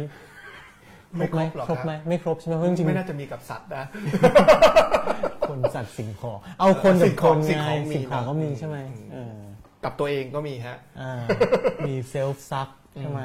[1.17, 9.37] ไม่ครบไหมหรอกครบครับไหมไม่ครบใช่ไหมเพราะจริงไม่น่าจะมีกับสัตว์นะๆคนสัตว์สิ่งของเอาคนกับคนสิ่งไงของมีสิ่งของก็มีนะใช่ไหมอืมเออ
[9.81, 11.13] แต่กับตัวเองก็มีฮะอ่า
[11.87, 12.69] มี self-suck
[13.01, 13.21] ใช่ไหม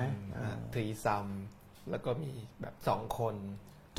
[0.74, 1.28] threesome
[1.89, 3.36] แล้วก็มีแบบสองคน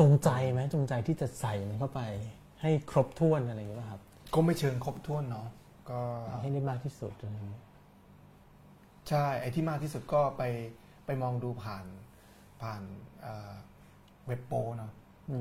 [0.01, 2.01] จงใจไหมจงใจที่จะใส่มันเข้าไป
[2.62, 4.01] ให้ครบถ้วนอะไรอย่างเงี้ยป่ะครับ
[4.35, 5.49] ก็ไม่เชิงครบถ้วนเนาะ
[5.90, 7.62] ก็เอาให้ได้มากที่สุดอะไรอย่างเงี้ย
[9.09, 10.42] ใช่ไอ้ที่มากที่สุดก็ไป
[11.07, 11.85] ไปมองดูผ่าน
[12.62, 12.83] ผ่าน
[14.25, 14.93] เอ่อเว็บโป๊เนาะ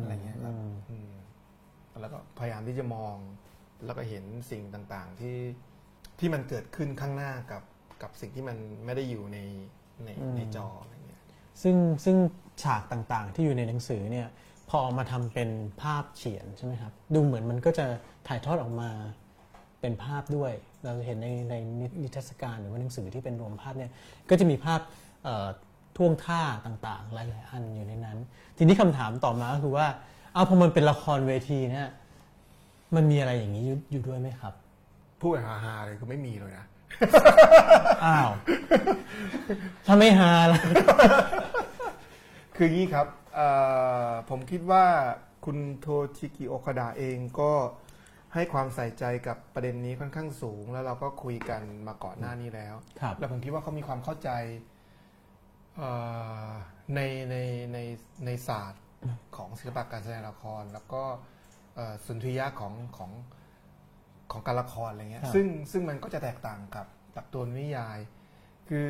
[0.01, 0.53] อะไรเงี้ยครับ
[0.89, 1.11] อืม
[2.01, 3.15] แล้วก็พยายามที่จะมอง
[3.85, 5.37] แล้วก็เห็นสิ่งต่างๆที่
[6.19, 7.63] ที่มันเกิดขึ้นข้างหน้ากับ
[8.01, 9.39] กับสิ่งที่มันไม่ได้อยู่ใน
[10.03, 11.21] ในในจออะไรเงี้ย
[11.61, 12.17] ซึ่งซึ่ง
[12.63, 14.27] ฉากต่างๆ ที่อยู่ในหนังสือเนี่ย
[14.69, 15.49] พอเอามาทำเป็น
[15.81, 17.85] ภาพเขียนใช่ไหมครับ ดูเหมือนมันก็จะ
[18.27, 18.89] ถ่ายทอดออกมา
[19.81, 21.55] เป็นภาพด้วย เราจะเห็นในใน
[22.03, 23.91] นิทรรศการหรือว่าหนังสือที่เป็นรวมภาพเนี่ย
[24.29, 24.79] ก็จะมีภาพ
[25.23, 25.47] เอ่อ
[25.97, 28.17] ท่วงท่าต่างๆ หลายๆอันอยู่ในนั้น
[28.57, 29.87] ทีนี้คำถามต่อมาก็คือว่า
[30.33, 31.87] เอาพอมันเป็นละครเวทีเนี่ย
[32.95, 34.53] มันมีอะไรอย่างนี้อยู่อยู่ด้วยไหมครับ
[35.21, 36.67] พูดแบบฮาๆเลยคือไม่มีเลยนะ
[38.05, 38.29] อ้าว
[39.85, 40.61] ถ้าไม่ฮาล่ะ
[42.55, 43.47] คืองี้ครับเอ่
[44.07, 44.85] อผมคิดว่า
[45.45, 47.51] คุณโทชิกิโอคาดะเองก็
[48.33, 54.72] ให้ความใส่ใจกับประเด็นนี้ค่อนข้างสูง แล้วเราก็คุยกันมาก่อนหน้านี้แล้วครับแล้วผมคิดว่าเขามีความเข้าใจเอ่อ
[56.95, 57.35] ในใน
[57.73, 57.77] ใน
[58.25, 58.83] ในศาสตร์
[59.35, 61.03] ของศิลปะการแสดงละคร แล้วก็
[61.75, 63.11] เอ่อสุนทรียะของของ
[64.31, 67.99] ของการละครอะไรเงี้ยครับซึ่งซึ่งมันก็จะแตกต่างกับกับตัวนิยาย
[68.69, 68.89] คือ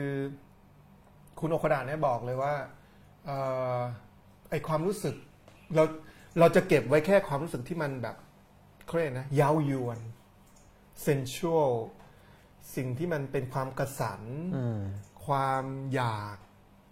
[1.39, 2.53] คุณโอคดาเนี่ยบอกเลยว่า
[3.25, 3.37] เอ่
[3.77, 3.79] อ
[4.49, 5.15] ไอความรู้สึก
[5.75, 5.83] เรา
[6.39, 8.15] เราจะเก็บไว้แค่ความรู้สึกที่มันแบบ
[8.85, 9.99] เขาเรียกนะเย้ายวน
[11.05, 11.73] sensual
[12.75, 14.21] สิ่งที่มันเป็นความกระสัน
[14.55, 14.79] อืม
[15.25, 16.37] ความอยาก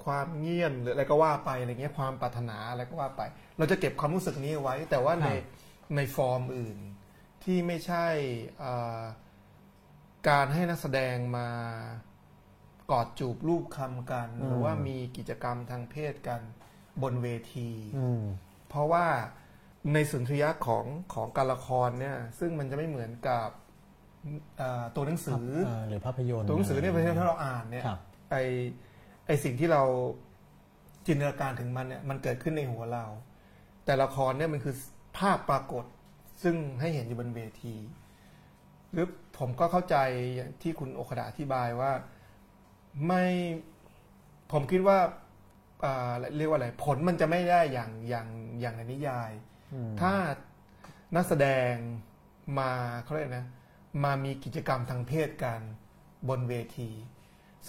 [0.06, 3.22] ความเงียบหรืออะไรก็ว่าไปอะไรเงี้ยความปรารถนาอะไรก็ว่าไป
[3.58, 5.46] เราจะเก็บความรู้สึกนี้เอาไว้ แต่ว่าในครับ
[5.96, 6.78] ในฟอร์มอื่น
[7.44, 8.06] ที่ไม่ใช่
[8.60, 9.00] เอ่อ
[10.30, 11.48] การให้นักแสดงมา
[12.92, 16.42] กอดจูบรูปคำกัน หรือว่ามีกิจกรรมทางเพศกัน
[17.04, 18.24] บนเวทีอืม
[18.70, 19.06] เพราะว่า
[19.94, 23.50] ในสุนทรียะของของการละครเนี่ย ซึ่งมันจะไม่เหมือนกับ
[24.58, 28.00] เอ่อตัวหนังสือเอ่อหรือภาพยนตร์ตัวหนังสือเนี่ยถ้าเราอ่านเนี่ยครับ
[28.32, 28.36] ไอ
[29.28, 29.84] ไอสิ่งที่เรา
[31.06, 33.06] จินตนาการถึงมันเนี่ยมันเกิดขึ้นในหัวเรา
[33.86, 34.76] แต่ละครเนี่ยมันคือ
[35.18, 35.86] ภาพปรากฏ
[36.44, 37.76] ซึ่งให้เห็นอยู่บนเวที
[38.92, 39.08] หรือ
[39.38, 39.96] ผมก็เข้าใจ
[40.36, 41.92] อย่างที่คุณโอคดาอธิบายว่า
[43.06, 43.24] ไม่
[44.52, 44.98] ผมคิดว่า
[45.86, 48.28] อ่าเรียกว่าอะไรผลมันจะไม่ได้อย่างอย่าง
[48.60, 49.32] อย่างในนิยาย
[49.74, 50.14] อืมถ้า
[51.16, 51.74] นักแสดง
[52.60, 52.72] มา
[53.04, 53.48] เขาเรียกนะ
[54.04, 55.62] มามีกิจกรรมทางเพศกัน
[56.30, 56.92] บนเวที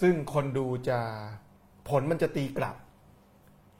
[0.01, 0.99] ซึ่งคนดูจะ
[1.89, 2.75] ผลมันจะตีกลับ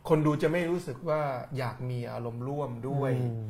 [0.10, 1.22] คนดูจะไม่รู้สึกว่า
[1.58, 3.48] อยากมีอารมณ์ร่วมด้วยอืม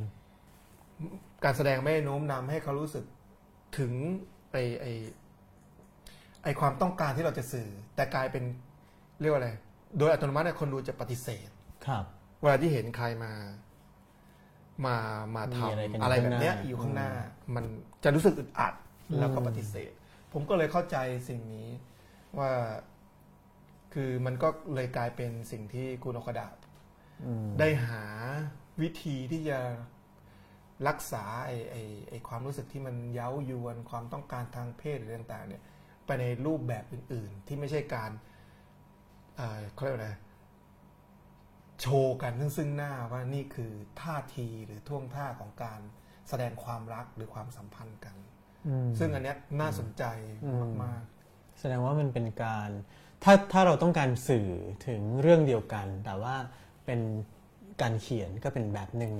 [1.44, 3.06] การแสดงไม่ได้โน้มนำให้เขารู้สึก
[3.78, 3.94] ถึง
[4.52, 4.86] ไอไอ
[6.44, 8.44] ไอความต้องการที่เราจะสื่อ แต่กลายเป็น
[9.22, 9.50] เรียกว่าอะไร
[9.98, 11.50] โดยอัตโนมัติเนี่ยคนดูจะปฏิเสธ
[11.88, 12.04] ครับ
[12.42, 13.34] เวลาที่เห็นใครมา
[14.86, 14.96] มา
[15.36, 17.10] มาทมีอะไรกันำอะไรแบบเนี้ยข้างหน้าอยู่ข้างหน้า
[17.56, 17.66] มัน
[18.04, 18.74] จะรู้สึกอึดอัด
[19.10, 19.92] อืมแล้วก็ปฏิเสธ
[20.34, 21.68] ผมก็เลยเข้าใจสิ่งนี้
[22.39, 22.52] ว่า
[23.93, 26.47] คือมันก็เลยกลายเป็นสิ่งที่คุณโอคดะ
[27.25, 28.03] อืมได้หา
[28.82, 29.60] วิธีที่จะ
[30.88, 35.63] รักษาไอ้ไอ้ไอ้ความรู้สึกที่มันเย้ายวนความต้องการทางเพศหรือต่างๆ เนี่ย
[36.06, 38.12] ไปในรูปแบบอื่น ๆ ที่ไม่ใช่การ
[39.38, 40.12] เอ่อเขาเรียกว่าอะไร
[41.82, 45.79] โชว์กันซึ่งซึ่งหน้าว่านี่คือท่าทีหรือท่วงท่าของการ
[46.29, 48.15] แสดงความรักหรือความสัมพันธ์กัน
[48.67, 50.03] อืมซึ่งอันเนี้ยน่าสนใจ
[50.45, 51.03] อืมมาก
[51.60, 52.69] แสดงว่ามันเป็นการ
[53.23, 54.49] ถ้าถ้าเราต้องการสื่อ
[54.88, 56.36] ถึงเรื่องเดียวกัน แต่ว่า
[56.86, 56.99] เป็น
[57.81, 59.13] การเขียนก็เป็นแบบหนึ่ง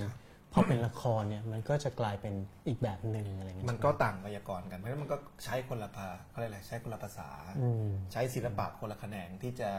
[0.52, 2.34] พอเป็นละครเนี่ยมันก็จะกลายเป็น
[2.68, 7.28] อีกแบบหนึ่งอะไรเงี้ยๆมันก็ต่างไวยากรณ์กัน เพราะฉะนั้นมันก็ใช้คนละภาเขาเรียกอะไรใช้คนละภาษา
[7.60, 9.70] อืมใช้ศิลปะคนละแขนงที่จะ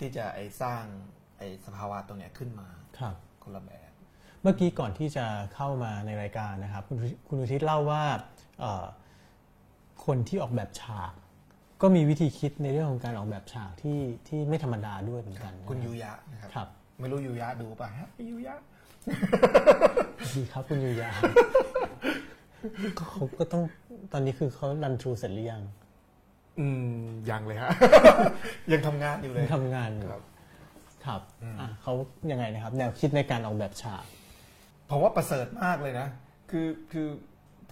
[0.00, 0.82] ที่จะไอสร้าง
[1.38, 3.90] ไอสภาวะตรงเนี้ยขึ้นมาครับคนละแบบ
[4.42, 6.98] เมื่อกี้ก่อนที่จะเข้ามาในรายการนะครับ คุณ
[7.28, 8.02] คุณอุทิศเล่าว่า
[8.60, 8.84] เอ่อ
[10.06, 11.12] คนที่ออกแบบฉาก
[11.82, 16.68] ก็มีวิธีคิดในเรื่องของการออกแบบฉากที่ที่ไม่ธรรมดาด้วยเหมือนกันคุณนะยูยะนะครับครับ
[17.00, 18.54] ไม่รู้ยูยะดูป่ะฮะยูยะ
[20.36, 21.10] ดีครับคุณยูยา
[22.98, 23.62] ก็เขาก็ต้อง
[24.12, 25.62] ตอนนี้คือเขารันทรูเสร็จหรือยัง
[26.60, 27.70] อืมยังเลยฮะ
[28.72, 30.22] ยังทำงานอยู่เลยทำงานอยู่ครับ
[31.06, 31.20] ครับ
[31.60, 31.92] อะเขา
[32.30, 34.04] ยังไงนะครับ แนวคิดในการออกแบบฉาก
[34.90, 36.08] ผมว่าประเสริฐมากเลยนะ
[36.50, 37.08] คือคือ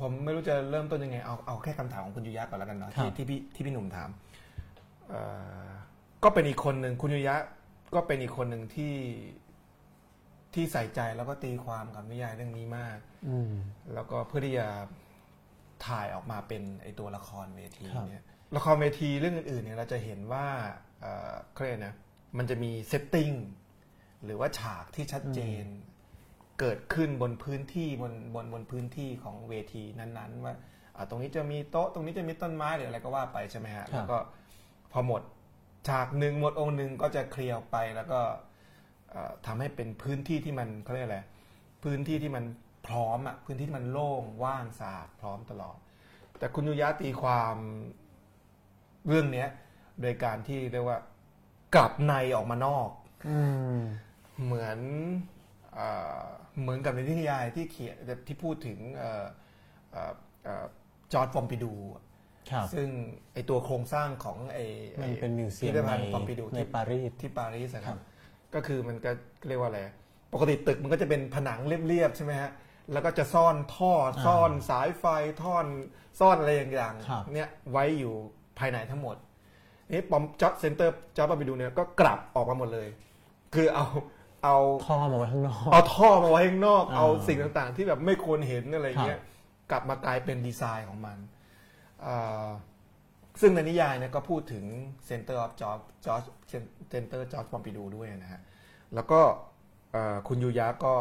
[0.03, 4.11] ผมไม่รู้จะเริ่มต้นยังไง เอาเอาแค่คำถามของคุณยูยะก่อนแล้วกันเนาะครัที่บที่พี่ที่พี่หนุ่มถาม
[5.09, 5.21] เอ่
[5.67, 5.69] อ
[6.25, 7.37] ก็เป็นอีกคนหนึ่งคุณยูยะ
[7.95, 8.95] ก็เป็นอีกคนหนึ่งที่
[10.55, 13.53] ที่ใส่ใจแล้วก็ตีความกับนิยายเรื่องนี้มากอืม
[13.95, 14.67] แล้วก็เพื่อที่จะ
[15.87, 18.25] ถ่ายออกมาเป็นไอตัวละครเวทีครับเนี่ย
[18.57, 20.47] ละครเวทีเรื่องอื่นๆเนี่ยเราจะเห็นว่า
[21.01, 21.95] เอ่อเขาเรียกนะ
[22.39, 23.31] มันจะมีเซตติ้ง
[24.25, 25.65] หรือว่าฉากที่ชัดเจน
[26.61, 30.55] เกิดขึ้นบนพื้นที่บนบนบนพื้นที่ของเวทีนั้นๆว่า
[30.97, 34.19] อ่าตรงนี้จะมีโต๊ะตรงนี้จะมีต้นไม้หรืออะไรก็ว่าไปใช่ไหมฮะครับแล้วก็
[34.93, 35.23] พอหมด
[35.89, 38.21] ฉากหนึ่งหมดองค์หนึ่งก็จะเคลียร์ออกไปแล้วก็
[39.11, 41.21] เอ่อทำให้เป็นพื้นที่ที่มันเขาเรียกอะไร
[41.85, 42.45] พื้นที่ที่มัน
[42.87, 45.77] พร้อมอะพื้นที่ที่มันโล่งว่างสะอาดพร้อมตลอด
[46.39, 47.57] แต่คุณยุยะตีความ
[49.09, 49.49] เรื่องเนี้ย
[50.01, 50.99] โดยการที่เรียกว่า
[51.75, 52.91] กลับในออกมานอก
[53.29, 53.39] อื
[53.77, 53.79] ม
[54.45, 54.79] เหมือน
[55.75, 55.81] เอ
[56.23, 56.27] อ
[56.61, 57.97] เหมือนกับในนิยายที่เขียน
[58.27, 59.25] ที่พูดถึงเอ่อ
[59.93, 60.13] เอ่อ
[60.45, 60.67] เอ่อ
[61.13, 61.73] จอร์ดฟอมปิดู
[62.51, 62.89] ครับซึ่ง
[63.35, 64.59] ไอตัวโครงสร้างของไอ
[64.95, 68.01] ไอ้มันเป็นมิวเซียมพิพิธภัในณฑ์ฟอมปิดูในที่ปารีสที่ปารีสอะคครัรับบ
[68.55, 69.11] ก็คือมันก็
[69.49, 69.81] เรียกว่าอะไร
[70.33, 72.51] ปกติตึกมันก็จะเป็นผนังเรียบๆใช่ไหมฮะ
[72.93, 73.93] แล้วก็จะซ่อนท่อ
[74.27, 75.05] ซ่อนสายไฟ
[75.43, 75.67] ท่อน
[76.21, 78.15] ซ่อนอะไรอย่างครับๆเนี่ยไว้อยู่
[78.59, 79.17] ภายในทั้งหมด
[79.91, 82.89] นี่ปอมจ็อบเซ็นเตอร์จ็อบปอมปิดูเนี่ยก็กลับออกมาหมดเลย
[83.55, 83.85] คือเอา
[84.45, 89.21] เอาท่อมาไว้ข้างนอกเอาท่อมาไว้ข้างนอกอ่าเอาสิ่งต่างๆ ที่แบบไม่ควรเห็นอะไรเงี้ย
[89.71, 91.19] กลับมากลายเป็นดีไซน์ของมัน
[92.07, 92.47] อ่า
[93.41, 94.65] ซึ่งในนิยายเนี่ยก็พูดถึง
[95.09, 96.27] Center of George George
[96.93, 98.41] Center George Pompidou ด้วยนะฮะ
[98.95, 99.21] แล้วก็
[99.93, 100.95] เอ่อคุณยูยะก็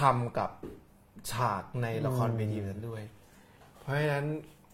[0.00, 0.50] ทำกับ
[1.30, 3.02] ฉากในละครเวทีนั้นด้วย
[3.78, 4.26] เพราะฉะนั้น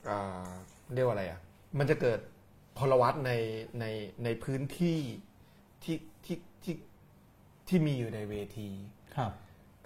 [0.08, 0.48] อ่า
[0.94, 1.40] เรียกว่าอะไรอะ
[1.78, 2.18] มันจะเกิด
[2.78, 3.32] พลวัตใน
[3.80, 3.86] ใน
[4.24, 4.98] ในพื้นที่
[5.82, 6.74] ที่ที่ที่
[7.72, 8.70] ที่มีอยู่ในเวที
[9.16, 9.32] ครับ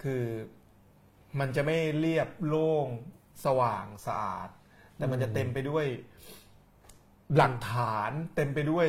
[0.03, 0.23] คือ
[1.39, 2.87] มันจะไม่เรียบโล่ง
[3.45, 4.49] สว่างสะอาด
[4.97, 5.85] แต่มันจะเต็มไปด้วย
[7.35, 8.87] หลักฐาน เต็มไปด้วย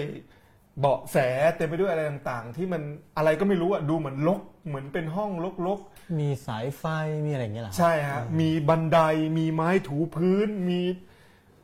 [0.81, 1.17] เบาะแส
[1.57, 2.83] เต็มไปด้วยอะไรต่างๆ ที่มัน
[3.17, 5.31] อะไรก็ไม่รู้อะดูเหมือนลกเหมือนเป็นห้อง
[5.67, 5.81] ลก
[6.21, 6.85] มีสายไฟ
[7.27, 8.99] มีอะไรอย่างเงี้ยเหรอๆครับใช่ฮะมีบันได
[9.39, 10.81] มีไม้ถูพื้น มี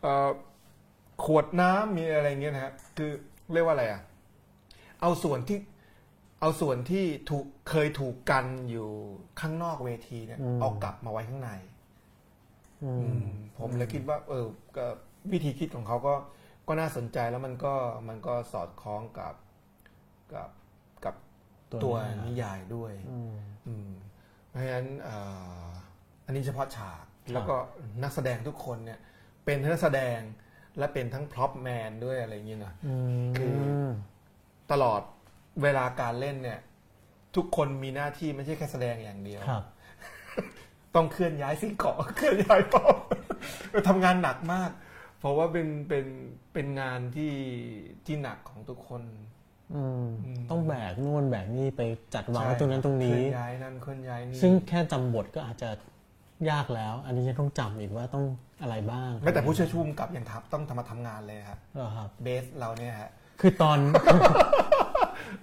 [0.02, 0.30] เอ่อ
[1.24, 3.10] ขวดน้ำมีอะไรเงี้ยนะฮะคือ
[3.52, 4.02] เรียกว่าอะไรอะ
[5.00, 5.58] เอาส่วนที่
[6.44, 8.88] เอาส่วนที่ถูกเคยถูกกันอยู่
[9.40, 11.50] ข้างนอกเวทีเนี่ยเอากลับมาไว้ข้างใน
[12.84, 13.24] อืม อืม
[13.58, 14.86] ผมเลยคิดว่า เออก็
[15.32, 16.14] วิธีคิดของเขาก็
[16.68, 17.74] ก็น่าสนใจแล้วมันก็
[18.08, 19.34] มันก็สอดคล้องกับ
[20.34, 20.50] กับ
[21.04, 21.14] กับ
[21.70, 23.34] ตัวตัวนินิยายยายด้วย อืม
[23.66, 23.90] อืม
[24.48, 25.16] เพราะฉะนั้นเอ่
[25.66, 25.66] อ
[26.26, 27.56] อันนี้เฉพาะฉากแล้วก็
[28.02, 28.98] นักแสดงทุกคนเนี่ย
[29.44, 30.18] เป็นทั้งนักแสดง
[30.78, 33.58] และเป็นทั้งพร็อพแมนด้วยอะไรอย่างเงี้ยนะอืมคือ
[34.72, 35.02] ตลอด
[35.62, 36.60] เวลาการเล่นเนี่ย
[37.36, 39.64] ทุกคนมีหน้าที่ไม่ใช่แค่แสดงอย่างเดียว ครับ
[40.94, 42.96] ต้องเคลื่อนย้ายสิ่งของเคลื่อนย้ายป้อม
[43.88, 44.70] ทำงานหนักมาก
[45.18, 46.06] เพราะว่าเป็นเป็น
[46.52, 47.34] เป็นงานที่
[48.06, 49.02] ที่หนักของทุกคน
[49.74, 51.82] อืมอืมต้องแบกนู่นแบกนี่ไป
[52.14, 55.70] จัดวางไว้ใช่ตรงนั้นตรงเคนี้ ลื่อนย้ายนั่นเคลื่อนย้ายนี่ ซึ่งแค่จำบทก็อาจจะ
[56.50, 58.24] ยากแล้ว อันนี้ยังต้องจำอีกว่าต้อง
[58.62, 63.78] อะไรบ้างแม้แต่ผู้ช่วยชูมกับยังทับต้องทำมาทำงานเลยครับเหรอครับ เบสเราเนี่ยฮะ คือตอน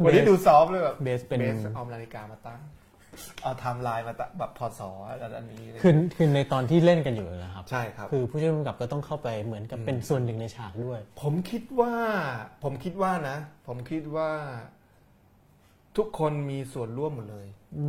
[0.03, 2.61] วันนี้ดูซ้อมเลยแบบเบสเป็นเบสเอานาฬิกามาตั้ง
[3.43, 11.93] เอาไทม์ไลน์มาตั้งแบบพอสอแล้วอันนี้เลยคือคือในตอนที่เล่นกันอยู่นะครับ ใช่ครับ คือผู้ช่วยผู้กำกับก็ต้องเข้าไปเหมือนกับเป็นส่วนหนึ่งในฉากด้วย ผมคิดว่า
[12.63, 14.29] ผมคิดว่านะ ผมคิดว่า
[15.97, 17.47] ทุกคนมีส่วนร่วมหมดเลย
[17.79, 17.87] อื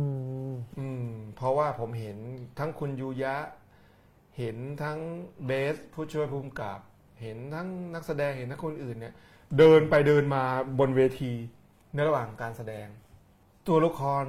[0.49, 2.17] มอืม เพราะว่าผมเห็น
[2.59, 3.35] ทั้งคุณยูยะ
[4.37, 4.99] เห็นทั้ง
[5.45, 6.79] เบส ผู้ช่วยภูมิกับ
[7.21, 9.13] เห็นทั้งนักแสดงเห็นทั้งคนอื่นเนี่ย
[9.57, 10.43] เดินไปเดินมา
[10.79, 11.31] บนเวที
[11.93, 12.87] ในระหว่างการแสดง
[13.67, 14.25] ตัวละคร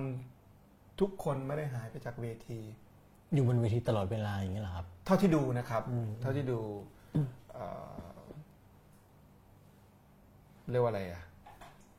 [1.00, 2.60] ทุกคนไม่ได้หายไปจากเวที
[3.34, 5.82] อยู่บนเวทีตลอดเวลาอย่างนี้ยเหรอครับ เท่าที่ดูนะครับ
[6.20, 6.60] เท่าที่ดู
[7.52, 7.66] เอ่
[8.18, 8.22] อ
[10.70, 11.22] เรียกว่าอะไรอะ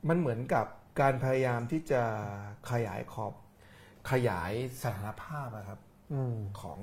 [0.10, 0.66] มันเหมือนกับ
[1.02, 2.02] การพยายามที่จะ
[2.72, 3.34] ขยายขอบ
[4.12, 4.52] ขยาย
[4.84, 5.80] สถานภาพอะครับ
[6.14, 6.80] อืมของ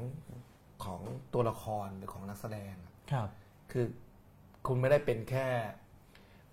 [0.85, 1.01] ของ
[1.33, 3.29] ตัวละครหรือของนักแสดงอะครับ
[3.71, 3.87] คือ
[4.67, 5.47] คุณไม่ได้เป็นแค่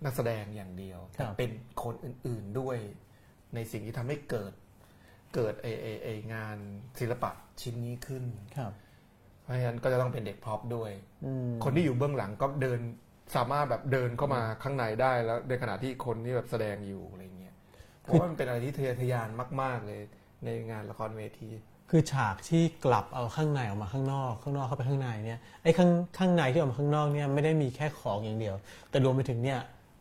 [0.04, 1.50] นักแสดงอย่างเดียวครัแต่บเป็น
[1.82, 2.76] คนอื่น ๆด้วย
[3.54, 4.52] ในสิ่งที่ทำให้เกิด
[5.34, 6.56] เกิดไอไอไองาน
[7.00, 8.24] ศิลปะชิ้นนี้ขึ้น
[8.56, 8.72] ครับ
[9.42, 10.90] เพราะฉะนั้นก็จะต้องเป็นเด็กพร็อพด้วย
[11.24, 12.80] อืมคนที่อยู่เบื้องหลังก็เดิน
[13.36, 17.54] สามารถแบบเดินเข้ามาข้างในได้แล้วในขณะที่คนที่แบบแสดงอยู่อะไรเงี้ย
[18.02, 19.28] เพราะว่ามันเป็นอะไรที่ทะเยอทะยาน
[19.62, 20.00] มาก ๆเลย
[20.44, 21.50] ในงานละครเวที
[21.90, 28.54] คือฉากที่กลับเอาข้างในออกมาข้างนอก ข้างนอกเข้าไปข้างในเนี่ยไอ้ข้างข้างในที่ออกมาข้างนอกเนี่ยไม่ได้มีแค่ของอย่างเดียว
[28.90, 29.60] แต่รวมไปถึงเนี่ย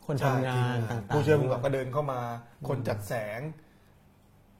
[0.09, 2.21] คนทำงานต่างๆผู้ช่วยผู้ด้กำกับก็เดินเข้ามา
[2.67, 3.39] คนจัดแสง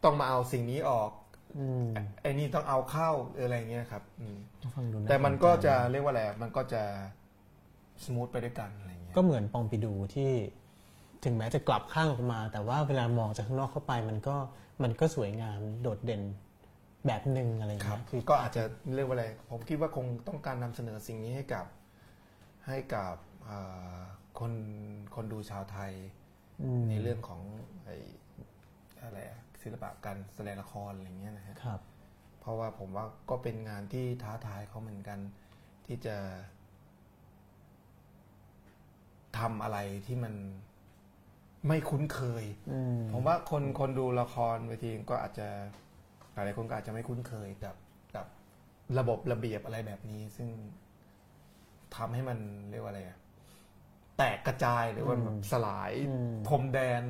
[0.04, 1.12] ต้องมาเอาสิ่งนี้ออก
[1.58, 1.86] อืม
[2.22, 4.38] ไอ้นี่ต้องเอาเข้าหรืออะไรเงี้ยครับอืม
[4.76, 6.84] ฟังดูาแต่มันก็สใจจะเรียกว่าอะไรมันก็จะ
[8.04, 10.32] สมูทไปด้วยกันอะไรเงี้ยก็เหมือนปองปิดูที่
[11.24, 14.36] ถึงแม้จะกลับข้างออกมา แต่ว่าเวลามองจากข้างนอกเข้าไป มันก็
[14.84, 16.22] มันก็สวยงามโดดเด่น
[17.06, 18.64] แบบหนึ่งอะไรอย่างครับเงี้ยคือก็อาจจะ
[18.96, 21.66] เรียกว่าอะไร ผมคิดว่าคงต้องการนำเสนอสิ่งนี้ให้กับ
[22.68, 23.60] ให้กับเอ่
[23.98, 24.00] อ
[24.40, 24.54] คน
[25.16, 25.94] คนดูชาวไทย
[26.62, 27.42] อืมในเรื่องของ
[27.84, 27.98] ไอ้
[29.04, 31.82] อะไรอะศิลปะการแสดงละครอะไรเงี้ยนะฮะครับ
[32.40, 35.20] เพราะว่าผมว่าก็เป็นงานที่ท้าทายเขาเหมือนกัน
[35.86, 36.18] ที่จะ
[39.38, 40.34] ทำอะไรที่มัน
[41.68, 45.48] ไม่คุ้นเคยอืมผมว่าคนคนดูละครเวทีก็อาจจะ
[46.34, 47.76] หลายๆคนก็อาจจะไม่คุ้นเคยกับ
[48.16, 48.26] กับ
[49.00, 50.50] ระบบระเบียบอะไรแบบนี้ ซึ่ง
[51.96, 52.40] ทำให้มัน
[52.72, 53.19] เรียกว่าอะไรอะ
[54.20, 57.02] แตกกระจายหรือว่าแบบสลายอืมพรมแดน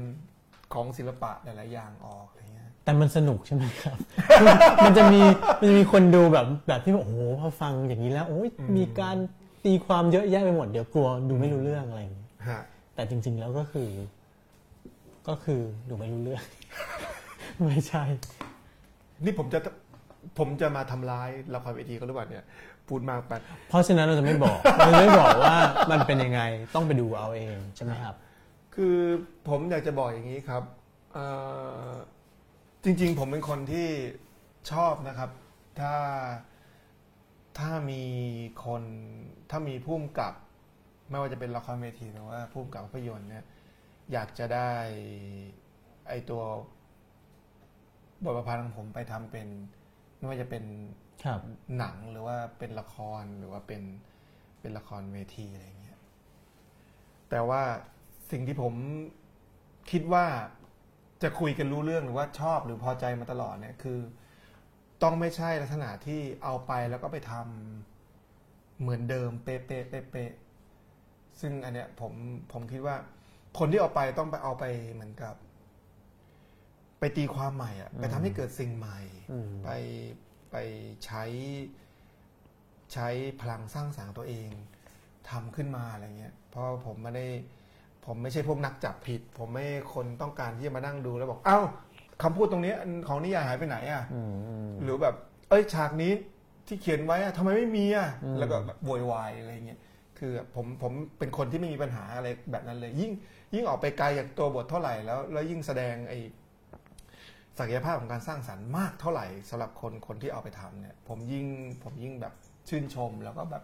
[0.73, 3.97] ของศิลปะหลายๆอย่างออกอะไรเงี้ยแต่มันสนุกใช่ไหมครับ
[4.85, 5.21] มันจะมี
[5.59, 9.15] มันจะมีคนดูแบบแบบที่แบบโอ้โหพอฟังอย่างนี้แล้วโอ้ยอืมมีการ
[9.65, 12.61] ตีความเยอะแยะไปหมดเดี๋ยวกลัวดูไม่รู้เรื่องอะไรอย่างนี้ฮะ
[12.95, 13.89] แต่จริง ๆแล้วก็คือ
[15.27, 16.43] ก็คือดูไม่รู้เรื่อง
[17.67, 18.03] ไม่ใช่
[19.25, 19.59] นี่ผมจะ
[20.37, 22.45] ผมจะมาทำร้ายละครเวทีเขาหรือเปล่าเนี่ย
[22.89, 23.33] พูดมากไป
[23.69, 25.55] เพราะฉะนั้นเราจะไม่บอกเราจะไม่บอกว่า
[25.91, 26.41] มันเป็นยังไง
[26.75, 28.15] ต้องไปดูเอาเองใช่ไหมครับ
[28.75, 28.97] คือ
[29.47, 30.63] ผมอยากจะบอกอย่างนี้ครับ
[31.13, 31.25] เอ่
[31.87, 31.91] อ
[32.83, 33.87] จริง ๆ ผมเป็นคนที่
[34.71, 35.29] ชอบนะครับ
[35.79, 35.95] ถ้า
[37.59, 38.03] ถ้ามี
[38.65, 38.83] คน
[39.49, 40.33] ถ้ามีผู้กำกับ
[41.09, 43.45] ไม่ว่าจะเป็นละครเวทีหรือว่าผู้กำกับภาพยนตร์เนี่ย
[44.11, 44.71] อยากจะได้
[46.09, 46.41] ไอตัว
[48.23, 49.47] บทประพันธ์ของผมไปทำเป็น
[50.17, 50.98] ไม่ว่าจะเป็นครับ
[51.77, 53.83] หนังหรือว่าเป็นละครหรือว่าเป็น
[54.59, 55.99] เป็นละครเวทีอะไรเงี้ย
[57.29, 57.61] แต่ว่า
[58.31, 58.73] สิ่งที่ผม
[59.91, 60.25] คิดว่า
[61.23, 63.99] จะคุยกันรู้เรื่องหรือว่าชอบหรือพอใจมาตลอดเนี่ยคือ
[65.03, 70.31] ต้องไม่ใช่ลักษณะที่เอาไปแล้วก็ไปทำเหมือนเดิมเป๊ะเป๊ะเป๊ะเป๊ะ
[71.39, 72.13] ซึ่งอันเนี้ยผม
[72.51, 72.95] ผมคิดว่า
[73.59, 75.35] คนที่เอาไปต้องไปเอาไปเหมือนกับ
[76.99, 78.99] ไปตีความใหม่อะไปทำให้เกิดสิ่งใหม่
[79.31, 79.69] อืมไป
[80.51, 80.55] ไป
[81.05, 81.23] ใช้
[82.93, 83.07] ใช้
[83.41, 84.49] พลังสร้างสรรค์ตัวเอง
[85.29, 87.27] ทำขึ้นมาอะไรเงี้ย เพราะผมไม่ได้
[88.05, 91.59] ผมไม่ใช่พวกนักจับผิด ผมไม่คนต้องการที่จะมานั่งดูแล้วบอก เอ้า
[92.23, 95.15] คำพูดตรงเนี้ยของนิยายหายไปไหนอะอืมอืมหรือแบบ
[95.49, 96.11] เอ้ยฉากนี้
[96.67, 99.79] ที่เขียนไว้อะทำไมไม่มีอะอืมแล้วก็แบบโวยวายอะไรเงี้ย
[100.19, 103.11] คือผมผมเป็นคนที่ไม่มีปัญหาอะไรแบบนั้นเลย ยิ่ง
[103.53, 106.19] ยิ่งออกไปไกลจากตัวบทเท่าไหร่แล้ว แล้วยิ่งแสดงไอ้
[107.59, 111.47] ศักยภาพของการสร้างสรรค์มากเท่าไหร่สำหรับคนคนที่เอาไปทำเนี่ย ผมยิ่ง
[111.83, 112.33] ผมยิ่งแบบ
[112.69, 113.63] ชื่นชมแล้วก็แบบ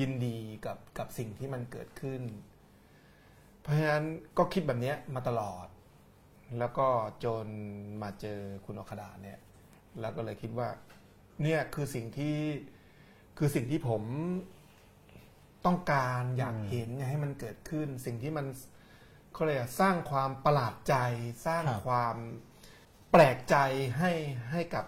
[0.00, 2.22] ยินดีกับกับสิ่งที่มันเกิดขึ้น
[3.60, 4.04] เพราะฉะนั้น
[4.38, 5.66] ก็คิดแบบเนี้ยมาตลอด
[6.58, 6.86] แล้วก็
[7.24, 7.46] จน
[8.02, 9.38] มาเจอคุณอคดาเนี่ย
[10.00, 10.68] แล้วก็เลยคิดว่า
[11.42, 12.36] เนี่ยคือสิ่งที่
[13.38, 14.02] คือสิ่งที่ผม
[15.66, 18.46] ต้องการอยากเห็นให้มันเกิดขึ้น สิ่งที่มัน
[19.32, 20.94] เขาเลยกสร้างความประหลาดใจ
[21.46, 22.16] สร้างครับความ
[23.12, 23.56] แปลกใจ
[23.98, 24.12] ให้
[24.52, 24.84] ให้กับ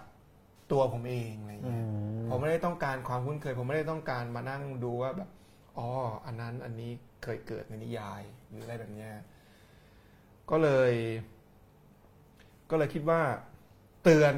[0.71, 1.81] ตัวผมเองอะไรอืเงี้ย
[2.17, 5.29] มผมไม่ได้ต้องการความคุ้นเคย ผมไม่ได้ต้องการมานั่งดูว่าแบบ
[5.77, 5.87] อ๋อ
[6.25, 6.91] อันนั้นอันนี้
[7.23, 9.11] เคยเกิดในนิยายหรืออะไรแบบเนี้ย
[10.49, 10.93] ก็เลย
[12.69, 13.21] ก็เลยคิดว่า
[14.03, 14.33] เตือน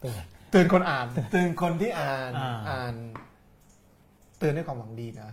[0.00, 2.94] เตือนเตือนคนอ่าน เตือนคนที่อ่านอ่าอ่าน
[4.38, 5.30] เตือนด้วยความหวังดีนะ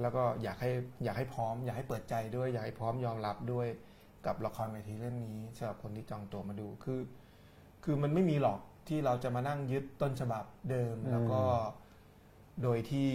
[0.00, 0.70] แล้วก็อยากให้
[1.04, 3.66] อยากให้พร้อม อยากให้เปิดใจด้วย อยากให้พร้อมยอมรับด้วย
[4.26, 7.00] กับละครเวทีเรื่องนี้สำหรับคนที่จองตัวมาดูคือ
[7.84, 11.42] คือมันไม่มีหรอกที่เราจะมานั่งยึดต้นฉบับเดิม แล้วก็
[12.62, 13.10] โดยที่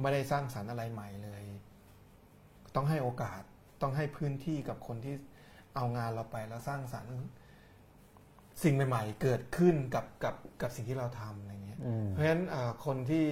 [0.00, 1.44] ไม่ได้สร้างสรรค์อะไรใหม่เลย
[2.74, 3.42] ต้องให้โอกาส
[3.82, 5.14] ต้องให้พื้นที่กับคนที่
[5.74, 7.16] เอางานเราไปแล้วสร้างสรรค์
[8.62, 13.26] สิ่งใหม่ ๆ เกิดขึ้นกับกับกับสิ่งที่เราทำอะไรเงี้ยอืมเพราะฉะนั้นเอ่อคนที่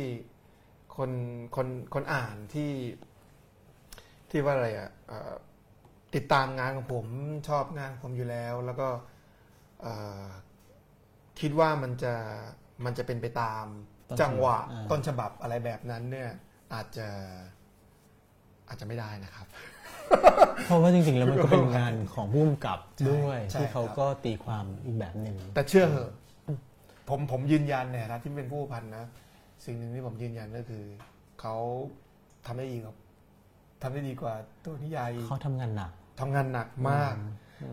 [0.96, 1.10] คน
[1.56, 2.72] คนคนอ่านที่
[4.30, 5.32] ที่ว่าอะไรอะเอ่อ
[6.16, 7.06] ติดตามงานของผม
[7.48, 8.88] ชอบงานของผมอยู่แล้ว แล้วก็
[9.82, 10.26] เอ่อ
[11.40, 12.14] คิดว่ามันจะ
[12.84, 13.64] มันจะเป็นไปตาม
[14.08, 16.30] ต้นฉบับจังหวะอ่าต้นฉบับอะไรแบบนั้นเนี่ย
[16.74, 17.08] อาจจะ
[18.68, 19.46] อาจจะไม่ได้นะครับ
[20.66, 22.78] เพราะว่าจริงๆ แล้วมันก็เป็นงานของผู้กำกับ
[23.10, 26.10] ด้วยใช่ที่เขาครับก็ตีความอีกแบบหนึ่งแต่เชื่อเหอะ
[27.08, 29.04] ผมผมยืนยันเนี่ยนะที่เป็นผู้พันนะ
[29.64, 30.84] สิ่งหนึ่งที่ผมยืนยันก็คือ
[31.40, 31.56] เขา
[32.46, 32.94] ทำได้ดีกว่า
[33.82, 34.34] ทำได้ดีกว่า
[34.64, 37.14] ตัวนิยายอีกเขาทำงานหนัก ทำงานหนักมาก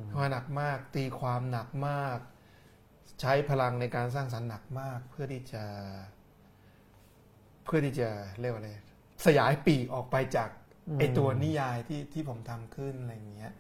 [0.10, 2.18] ทำงานหนักมาก ตีความหนักมาก
[3.22, 5.64] ใช้พลังในการสร้างสรรค์หนักมาก เพื่อที่จะ
[7.66, 8.72] เพื่อที่จะเรียกว่าอะไร
[9.26, 10.50] สยายปีกออกไปจาก
[10.90, 13.54] อืมไอตัวนิยายที่ที่ผมทำขึ้นอะไรอย่างเงี้ย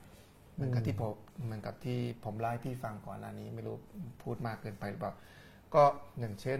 [0.53, 1.13] เหมือนกับที่ผม
[1.43, 3.75] เหมือนกับที่ผมไล่าให้พี่ฟังก่อนหน้านี้ ไม่รู้
[4.23, 5.13] พูดมากเกินไปหรือเปล่า
[5.73, 5.83] ก็
[6.19, 6.59] อย่างเช่น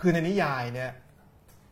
[0.00, 0.90] คือในนิยายเนี่ย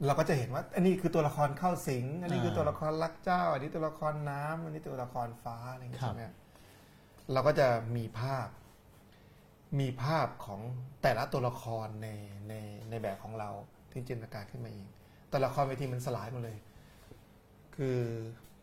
[0.06, 6.24] เราก็จะเห็นว่า อันนี้คือตัวละครเข้าสิง อันนี้คือตัวละครรักเจ้า อันนี้ตัวละครน้ำอันนี้ตัวละครฟ้าอะไรอย่างเงี้ยครับใช่ไหม
[7.32, 8.48] เราก็จะมีภาพ
[9.80, 10.60] มีภาพของ
[11.02, 12.08] แต่ละตัวละครใน
[12.48, 12.54] ใน
[12.90, 13.50] ในแบบของเรา
[13.92, 14.86] ที่จินตนาการขึ้นมาเอง
[15.30, 16.58] แต่ละครเวทีมันสลายหมดเลย
[17.76, 17.98] คือ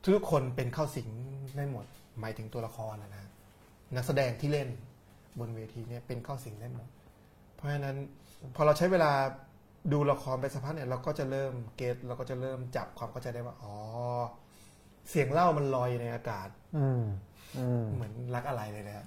[0.03, 1.09] ทุกคนเป็นเข้าสิง
[1.57, 1.85] ได้หมด
[2.19, 3.25] หมายถึงตัวละครนะนะ
[3.95, 4.69] นักแสดงที่เล่น
[5.39, 6.87] บนเวทีเนี่ยเป็นเข้าสิงได้หมด
[7.53, 7.97] เพราะฉะนั้น
[8.55, 9.11] พอเราใช้เวลา
[9.91, 13.75] ดูละครไปสักพักเนี่ยเราก็จะเริ่มเก็ตเราก็จะเริ่มจับความเข้าใจได้ว่าอ๋อ
[15.09, 17.03] เสียงเล่ามันลอยอยู่ในอากาศ อืม
[17.57, 19.05] อืมเหมือนรักอะไรเลยนะฮะ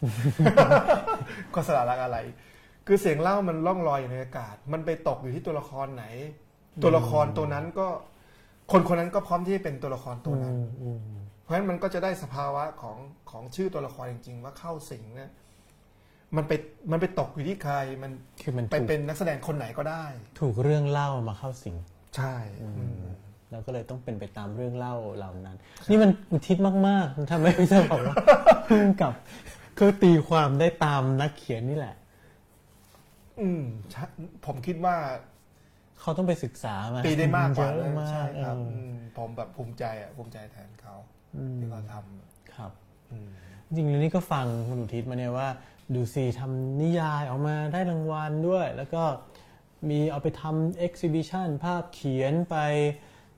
[1.55, 2.19] ก็สละรักอะไร
[2.87, 6.05] คือเสียงเล่ามันล่องลอยอยู่ในอากาศ มันไปตกอยู่ที่ตัวละครไหน
[6.83, 7.87] ตัวละครตัวนั้นก็
[8.73, 11.01] คนคนนั้นก็พร้อมที่จะเป็นตัวละครตัวนั้น อืม
[11.43, 12.99] เพราะฉะนั้นมันก็จะได้สภาวะของ
[13.31, 15.31] ของชื่อตัวละครจริง ๆ ว่าเข้าสิงเนี่ย
[16.37, 16.53] มันไป
[16.91, 18.13] มันไปตกอยู่ที่ใครมัน
[18.43, 20.05] คือมันไปถูกเป็นนักแสดงคนไหนก็ได้
[20.41, 21.77] ถูกเรื่องเล่ามาเข้าสิง
[22.17, 22.69] ใช่อื
[23.01, 23.03] ม
[23.51, 25.57] แล้วก็เลยต้องเป็นไปตามเรื่องเล่าเหล่านั้น
[25.91, 26.57] นี่มันอุทิศ
[26.89, 28.17] มากๆมันทำให้พี่จะบอกว่า
[28.69, 29.13] พุ่งกับ
[29.79, 31.95] คือตีความได้ตามนักเขียนนี่แหละ
[33.41, 33.63] อืม
[33.93, 34.05] ใช่
[34.47, 34.97] ผมคิดว่า
[36.01, 40.95] เขาต้องไปศึกษามาตีได้มากกว่าเยเลยอะมาใช่กครับเอออืมผมแบบภูมิใจอะภูมิใจแทนเขา
[41.37, 42.73] อืมที่เขาทำครับ
[43.11, 43.29] อืม
[43.75, 45.49] จริงๆแล้วนี่ก็ฟังคุณอุทิศมาเนี่ยว่า
[45.95, 49.03] ดูซีทำนิยายออกมาได้รางวัลด้วย แล้วก็
[49.89, 52.57] มีเอาไปทำเอ็กซิบิชันภาพเขียนไป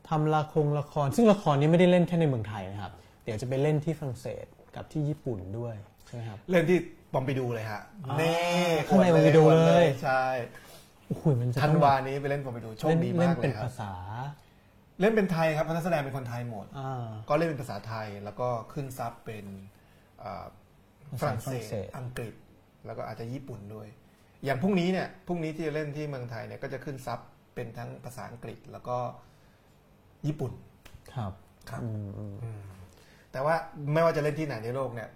[0.08, 2.92] ทำละครละคร ซึ่งละครนี้ไม่ได้เล่นแค่ในเมืองไทยนะครับ
[3.24, 4.44] เดี๋ยวจะไปเล่นที่ฝรั่งเศส
[4.76, 5.74] กับที่ญี่ปุ่นด้วย
[6.06, 6.78] ใช่ไหมครับเรื่องที่
[7.12, 8.34] ปอมไปดูเลยฮะอ๋อนี่
[8.88, 10.24] ข้างในปอมไปดูอวเลยใช่
[11.06, 13.92] โอ้โหมันจะธันต้องวานี้ไปเล่นปอมไปดูโชคเล่นดีเล่นมากเลเป็ยนครัภาบษา
[15.00, 19.44] เล่นเป็นไทยครับเพราะนักแสดงเป็นคนไทยหมดอ่าก็เล่นเป็นภาษาไทยแล้วก็ขึ้นซับเป็น
[20.22, 20.44] อ่า
[21.20, 22.34] ฝภาษารั่งฝรั่งเศเศสสอังกฤษ
[22.86, 23.88] แล้วก็อาจจะญี่ปุ่นด้วย
[24.44, 27.18] อย่างพรุ่งนี้เนี่ยพรุ่งนี้ที่จะเล่นที่เมืองไทยเนี่ยก็จะขึ้นซับ
[27.54, 28.96] เป็นทั้งภาษาอังกฤษแล้วก็
[30.26, 30.52] ญี่ปุ่น
[31.14, 31.32] ครับ
[31.70, 32.60] ครับอืมอืมอืม
[33.32, 33.54] แต่ว่า
[33.92, 35.08] ไม่ว่าจะเล่นที่ไหนในโลกเนี่ย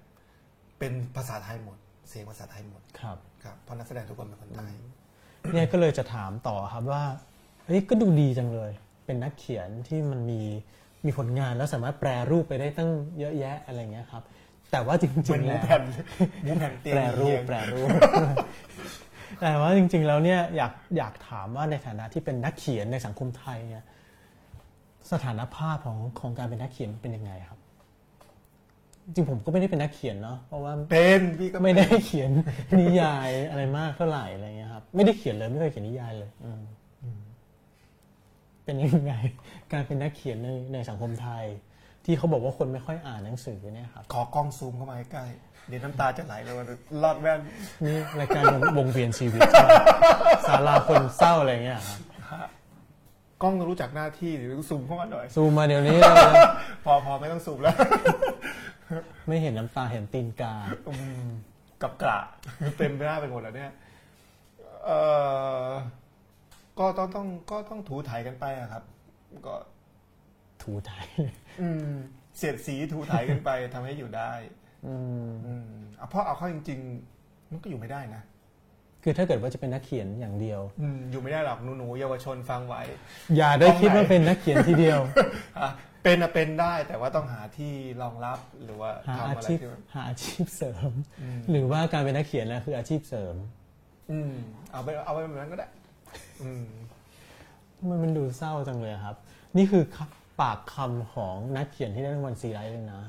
[0.79, 4.73] เป็นภาษาไทยหมด เสียงภาษาไทยหมดครับครับเพราะนักแสดงทุกคนเป็นคนไทย
[5.53, 7.03] เนี่ยก็เลยจะถามต่อครับว่า
[7.67, 8.73] เฮ้ยก็ดูดีจังเลย
[9.07, 10.41] เป็นนักเขียนที่มันมี
[11.05, 14.23] มีผลงานแล้วสามารถแปรรูปไปได้ตั้งเยอะแยะอะไรเงี้ยครับ
[14.75, 15.83] แต่ว่าจเป็รินงหๆมูแล้วแผ่น
[16.43, 17.89] หมูแผ่นเตียงแปรรูปเอียงแปรรูป
[19.41, 23.85] แต่ว่าจริง ๆ แล้วเนี่ยอยากอยากถามว่าในฐานะที่เป็นนักเขียนในสังคมไทยเนี่ย
[25.13, 27.59] สถานภาพของของการเป็นนักเขียนเป็นยังไงครับ
[29.05, 32.31] จริงผมก็ไม่ได้เป็นนักเขียนเนาะเพราะว่าเป็นพี่ก็ไม่ได้เขียน
[32.81, 36.63] นิยายอะไรมากเท่าไหร่อะไรเงี้ยครับ ไม่ได้เขียนเลยไม่เคยเขียนนิยายเลยอืม
[38.65, 39.15] เป็นยังไง
[39.73, 41.45] การเป็นนักเขียนในในสังคมไทย
[42.05, 46.67] ที่เขาบอกว่าคนไม่ค่อยอ่านหนังสือเนี่ยครับขอกล้องซูมเข้ามาใกล้ๆเดี๋ยวน้ำตาจะไหลเลยวัน
[47.03, 47.41] ลอดแว่น
[47.85, 49.71] นี่รายการวงวงเวียนชีวิตใช่ไหม
[50.49, 51.97] สาราคนเศร้าอะไรเงี้ยครั
[52.47, 52.49] บ
[53.43, 56.35] กล้องต้องรู้จักหน้าที่หรือซูมเข้ามาหน่อยซูมมาเดี๋ยวนี้เลยนะ
[56.85, 57.77] พอพอไม่ต้องซูมแล้ว
[59.29, 60.55] ไม่เห็นน้ำตาเห็นตีนกา
[60.89, 60.95] อื
[61.25, 61.27] ม
[61.83, 62.19] กับกระ
[62.79, 63.73] เต็มหน้าไปหมดแล้วเนี่ย
[64.87, 64.91] เอ
[65.67, 65.71] อ
[66.79, 68.83] ก็ต้องต้องก็ต้องถูถ่ายกันไปอะครับ
[69.47, 69.55] ก็
[70.65, 71.07] ถูไทย
[71.61, 71.93] อืม
[72.37, 74.33] เสียดสีถูถ่ายกันไปทำให้อยู่ได้
[74.87, 74.95] อื
[75.29, 76.81] มอืมเอาเพราะเอาเข้าจริง
[77.17, 78.23] ๆ มันก็อยู่ไม่ได้นะ
[79.03, 82.83] คือถ้าเกิดว่าจะเป็นนักเขียนอย่างเดียวอืมอยู่ไม่ได้หรอกหนูๆเยาวชนฟังไว้
[83.37, 85.01] อย่าได้คิดว่าเป็นนักเขียนทีเดียว
[85.61, 85.71] อะ
[86.05, 90.91] เป็นอะเป็นได้แต่ว่าต้องหาที่รองรับหรือว่าหาทำอาอะไรชีพที่มันหาอาชีพเสริม
[91.23, 93.35] อืมหรือว่าการเป็นนักเขียนนะคืออาชีพเสริม
[94.11, 94.33] อืม
[94.73, 95.69] เอาไปเอาไปแบบนั้นก็ได้
[96.43, 96.67] อืม
[97.89, 99.17] มันมันดูเศร้าจังเลยครับ
[99.57, 99.99] นี่คือค
[100.41, 103.03] ปากคำของนักเขียนที่ได้รางวัลซีไรท์เลยนะ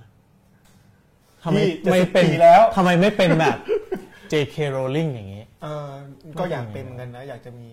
[1.43, 3.57] ทำไมพี่จะไม่สิบเป็นปีแล้ว ทำไมไม่เป็นแบบ
[4.31, 4.55] J.K.
[4.75, 5.89] Rowling อย่างนี้ เออ
[6.39, 7.69] ก็อยากเป็นเหมือนกันนะ อยากจะมี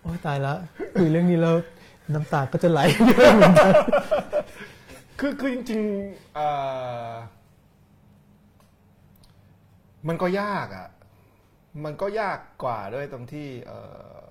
[0.00, 0.56] โอ้ยตายแล้ว
[0.94, 1.54] คุยเรื่องนี้แล้ว
[2.14, 2.80] น้ำตาก็จะไหล
[3.10, 3.72] ด้วยเหมือนกัน
[5.18, 6.48] คือคือจริงๆเอ่
[7.08, 7.10] อ
[10.08, 10.88] มันก็ยากอะ
[11.84, 13.72] มันก็ยากกว่าด้วยตรงที่ เอ
[14.26, 14.29] อ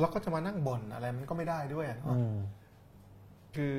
[0.00, 2.36] เราก็จะมานั่งบ่นอะไรมันก็ไม่ได้ด้วยอะเนาะอืม
[3.54, 3.74] คือ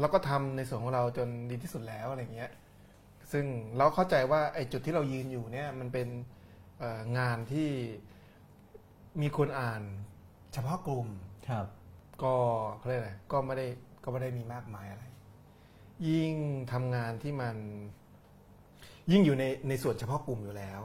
[0.00, 2.50] เราก็ทำในส่วนของเราจนดีที่สุดแล้วอะไรเงี้ย
[3.32, 3.44] ซึ่ง
[3.76, 6.08] เราเข้าใจว่าไอ้จุดที่เรายืนอยู่เนี่ย มันเป็น
[6.78, 7.68] เอ่องานที่
[9.22, 9.82] มีคนอ่าน
[10.52, 11.08] เฉพาะกลุ่ม
[11.48, 11.66] ครับ
[12.22, 12.34] ก็
[12.76, 13.66] เขาเรียกอะไรก็ไม่ได้
[14.04, 15.04] ก็ไม่ได้มีมากมายอะไร
[16.08, 16.34] ยิ่ง
[16.72, 17.56] ทำงานที่มัน
[19.12, 20.80] ยิ่งอยู่ในในส่วนเฉพาะกลุ่มอยู่แล้ว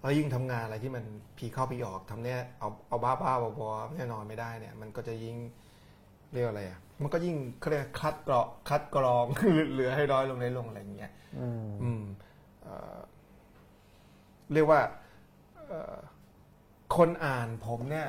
[0.00, 1.04] แล้วยิ่งทำงานอะไรที่มัน
[1.38, 5.36] ผีเข้าผีออกทำเนี่ยเอาเอาบ้าบ้าๆบอๆแน่นอนไม่ได้เนี่ย มันก็จะยิ่ง
[6.32, 12.02] เรียกว่าอะไรอะ มันก็ยิ่งเขาเรียกคัดกรองคัดกรองคือเหลือให้น้อยลงน้อยลงอะไรอย่างเงี้ยอืมอืม
[12.62, 12.98] เอ่อ
[14.52, 14.80] เรียกว่า
[15.68, 15.96] เอ่อ
[16.96, 18.08] คนอ่านผมเนี่ย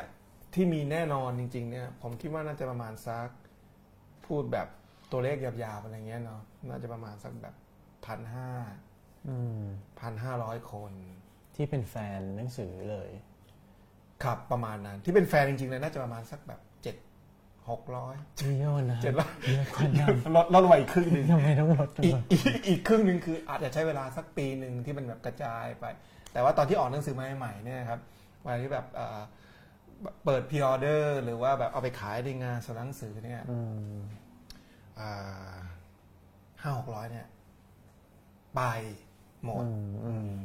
[0.53, 3.29] ที่มีแน่นอนจริง ๆ เนี่ย ผมคิดว่าน่าจะประมาณสัก
[4.25, 4.67] พูดแบบ
[5.11, 7.55] ตัวเลขหยาบๆอะไรเงี้ยเนาะน่าจะประมาณสักแบบ
[8.05, 8.49] พันห้า
[9.27, 9.63] อืม
[9.99, 10.91] พันห้าร้อยคน
[11.55, 13.09] ที่เป็นแฟนหนังสือเลย
[14.23, 16.95] ครับประมาณนั้น ที่เป็นแฟนจริงๆเลยน่าจะประมาณสักแบบเจ็ด
[17.69, 18.15] หกร้อย
[18.59, 25.85] เยอะนะเจ็ดร้อยเยอะกว่านั้นลดลดลงมาอีกครึ่งหนึ่งทำไมต้องลดลงอีกมาอีกอีกครึ่งหนึ่งคืออาจจะใช้เวลาสักปีหนึ่งที่มันแบบกระจายไป
[26.33, 27.99] แต่ว่าตอนที่ออกหนังสือมาใหม่ๆเนี่ยครับ
[28.45, 29.19] วันที่แบบเอ่อ
[30.25, 33.59] เปิดพ r ออเดอร์หรือว่าแบบเอาไปขายในงานสำนักหนังสือเนี่ยอื
[33.91, 33.95] ม
[36.61, 37.27] ห้าหกร้อยเนี่ย
[38.55, 38.61] ไป
[39.45, 40.39] หมดอืมอืม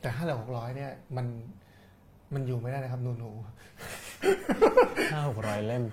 [0.00, 1.26] แต่ห้าหกร้อยเนี่ยมัน
[2.34, 3.30] มันอยู่ไม่ได้นะครับหนูหนู
[5.12, 5.84] ห้าหกร้อยเล่ม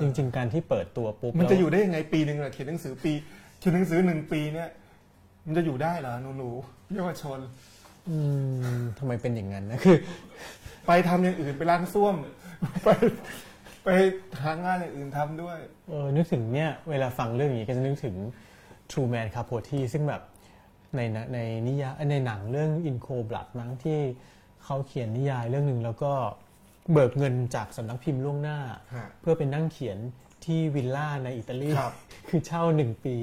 [0.00, 3.12] จริง ๆ การที่เปิดตัวปุ๊บๆมันจะแล้วอยู่ได้ยังไงปีหนึ่งอะเขียนหนังสือปี
[3.58, 4.68] เขียนหนังสือหนึ่งปีเนี่ย
[5.46, 7.38] มันจะอยู่ได้เหรอหนูหนูๆเยาวชน
[8.08, 8.18] อื
[8.78, 9.96] มทำไมเป็นอย่างนั้นนะคือ
[10.86, 12.14] ไปทำอย่างอื่นไปล้างส้วม
[12.84, 12.88] ไป
[13.84, 13.88] ไป
[14.42, 15.58] หางานอย่างอื่นทำด้วย
[15.88, 18.16] เออนึกถึงเนี่ย เวลาฟังเรื่องนี้ก็จะนึกถึง
[18.90, 20.22] True Man Capote ซึ่งแบบ
[20.96, 21.38] ในหนังใน
[21.68, 23.98] นิยายในหนังเรื่อง In Cold Blood มั้งที่
[24.64, 26.12] เขาเขียนนิยายเรื่องหนึ่งแล้วก็
[26.92, 28.58] เบิกเงินจากสำนักพิมพ์ล่วงหน้า
[28.94, 29.98] ฮะเพื่อไปนั่งเขียน
[30.44, 31.94] ที่วิลล่าในอิตาลีครับ
[32.28, 33.16] คือเช่าหนึ่งปี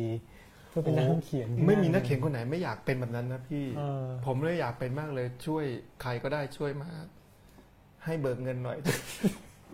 [0.70, 5.66] เพื่อไปนั่งเขียนที่ไม่มีนั่นักเขียนคนไหนไม่อยากเป็นแบบนั้นนะพี่เออผมเลยอยากเป็นมากเลยช่วย
[6.02, 6.90] ใครก็ได้ช่วยมา
[8.06, 8.78] ให้เบิกเงินหน่อย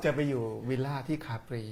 [0.04, 1.64] จะไปอยู่วิลล่าที่คาปรี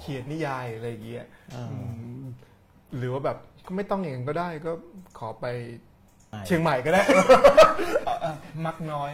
[0.00, 1.76] เขียนนิยายอะไรอย่างเงี้ยอ่าอื
[2.20, 2.24] ม
[2.96, 4.72] หรือว่าแบบก็ไม่ต้องอย่างนั้นก็ได้ก็
[5.18, 5.46] ขอไป
[6.30, 7.02] ใช่เชียงใหม่ก็ได้
[8.04, 8.34] เอาเอา
[8.66, 9.10] มักน้อย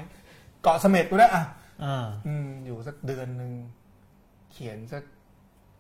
[0.63, 1.45] เกาะเสม็ดก็ได้อะ
[1.85, 3.53] อ่าอืมอยู่สักเดือนหนึ่ง
[4.53, 5.03] เขียนสัก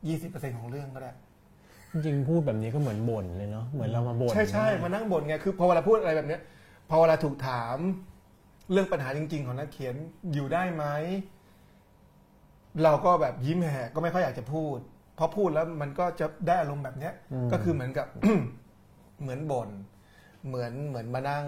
[0.09, 1.13] ยี่สิบเปอร์เซ็นของเรื่องก็ได้
[1.93, 6.41] จริงๆพูดแบบนี้ก็เหมือนบ่นเลยเนาะเหมือนเรามาบ่นใช่ใช่มานั่งบ่นไงคือพอเวลาพูดอะไรแบบเนี้ย
[6.91, 7.77] พอเวลาถูกถาม
[8.73, 9.95] เรื่องปัญหาจริง ๆ ของนักเขียน
[10.33, 10.85] อยู่ได้ไหม
[12.83, 17.15] เราก็แบบยิ้มแหกก็ไม่ค่อยอยากจะพูดเพราะพูดแล้วมันก็จะได้อารมณ์แบบเนี้ย
[17.53, 18.07] ก็คือเหมือนกับ
[19.21, 19.71] เหมือนบ่น
[20.47, 21.47] เหมือนเหมือนมานั่ง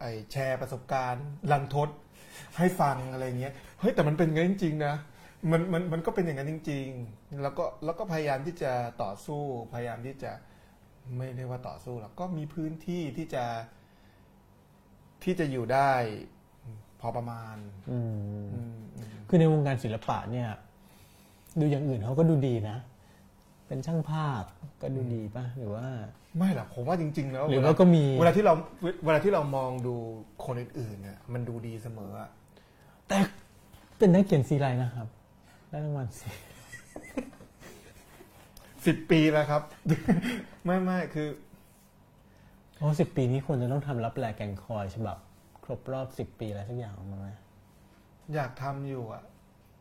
[0.00, 1.88] ไอแชร์ประสบการณ์ลันทด
[2.58, 4.94] ให้ฟังอะไรเงี้ยเฮ้ยแต่มันเป็นงั้นจริงๆนะ
[5.50, 9.42] มันมันมันก็เป็นอย่างนั้นจริง ๆ แล้วก็แล้วก็พยายามที่จะต่อสู้
[9.72, 10.32] พยายามที่จะ
[11.16, 13.44] ไม่เรียกว่าต่อสู้หรอกก็มีพื้นที่ที่จะ
[15.24, 15.92] ที่จะอยู่ได้
[17.00, 17.56] พอประมาณ
[17.90, 18.14] อืม
[18.54, 20.48] อืมอืมคือในวงการศิลปะเนี่ย
[21.60, 22.76] ดูอย่างอื่นเขาก็ดูดีนะ
[23.70, 24.44] เป็นช่างภาพ
[24.82, 25.86] ก็ดูดีป่ะหรือว่า
[26.38, 28.54] ไม่หรอกผมว่าจริง ๆ แล้วหรือว่าก็มีเวลาที่เรา
[29.04, 29.94] เวลาที่เรามองดู
[30.44, 32.30] คนอื่นๆเนี่ยมันดูดีเสมออะ
[33.08, 33.18] แต่
[33.98, 35.08] เป็นนักเขียนซีไรส์นะครับ
[35.70, 36.28] ได้รางวัลสิ
[38.86, 39.62] สิบปีแล้วครับ
[40.64, 41.28] ไม่ไม่คือ
[42.76, 45.16] โอ้สิบปีนี้ควรจะต้องทำรับแลแกงคอยฉบับ
[45.64, 47.28] ครบรอบสิบปีอะไรสักอย่างออกมาไหม
[48.34, 49.22] อยากทำอยู่อะ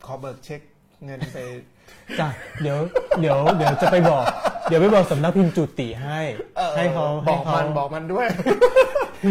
[0.05, 0.61] ขอเบิกเช็ค
[1.05, 1.37] เงินไป
[2.19, 2.27] จ้ะ
[2.61, 2.77] เดี๋ยว
[3.19, 4.23] เดี๋ยวเดี๋ยวจะไปบอก
[4.69, 6.19] เดี๋ยวไปบอกสำนักพิมพ์จุติให้
[6.75, 8.27] ให้เขาบให้อกเขามันบอกมันด้วย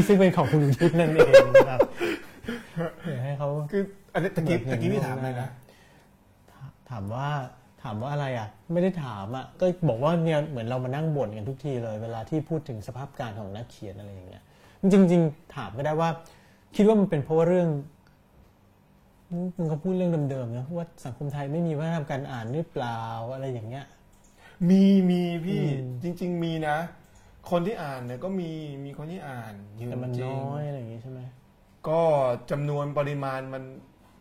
[0.06, 1.80] ซึ่งเป็นของคุณอุทิศนั่นเองนะครับ
[3.04, 3.82] เดี๋ยวให้เขาคือ
[4.14, 5.50] อันนี้ตะกี้เบิกเงินตะกี้พี่ล่วงถามเลยหน้านะ
[6.90, 7.28] ถามว่า
[7.82, 14.42] ถามว่าอะไรอะ ไม่ได้ถามอะก็บอกว่าเนี่ยเหมือนเรามานั่งบ่นกันทุกทีเลย เวลาที่พูดถึงสภาพการของนักเขียนอะไรอย่างเงี้ย
[14.80, 16.10] จริงๆจริงๆถามก็ได้ว่า
[16.76, 17.68] คิดว่ามันเป็นเพราะว่าเรื่อง
[19.56, 23.00] มึงก็พูดเรื่องเดิมๆนะว่าสังคมไทยไม่มีวัฒนธรรมการอ่านหรือเปล่า
[23.32, 23.86] อะไรอย่างเงี้ย
[24.68, 26.76] มีมีพี่อืมจริง ๆ มีนะ
[27.50, 28.50] คนที่อ่านเนี่ยก็มี
[28.84, 31.20] มีคนที่อ่านอยู่แต่มันจริงน้อยอะไรอย่างงี้ใช่ไหม
[31.88, 32.00] ก็
[32.50, 33.62] จำนวนปริมาณมัน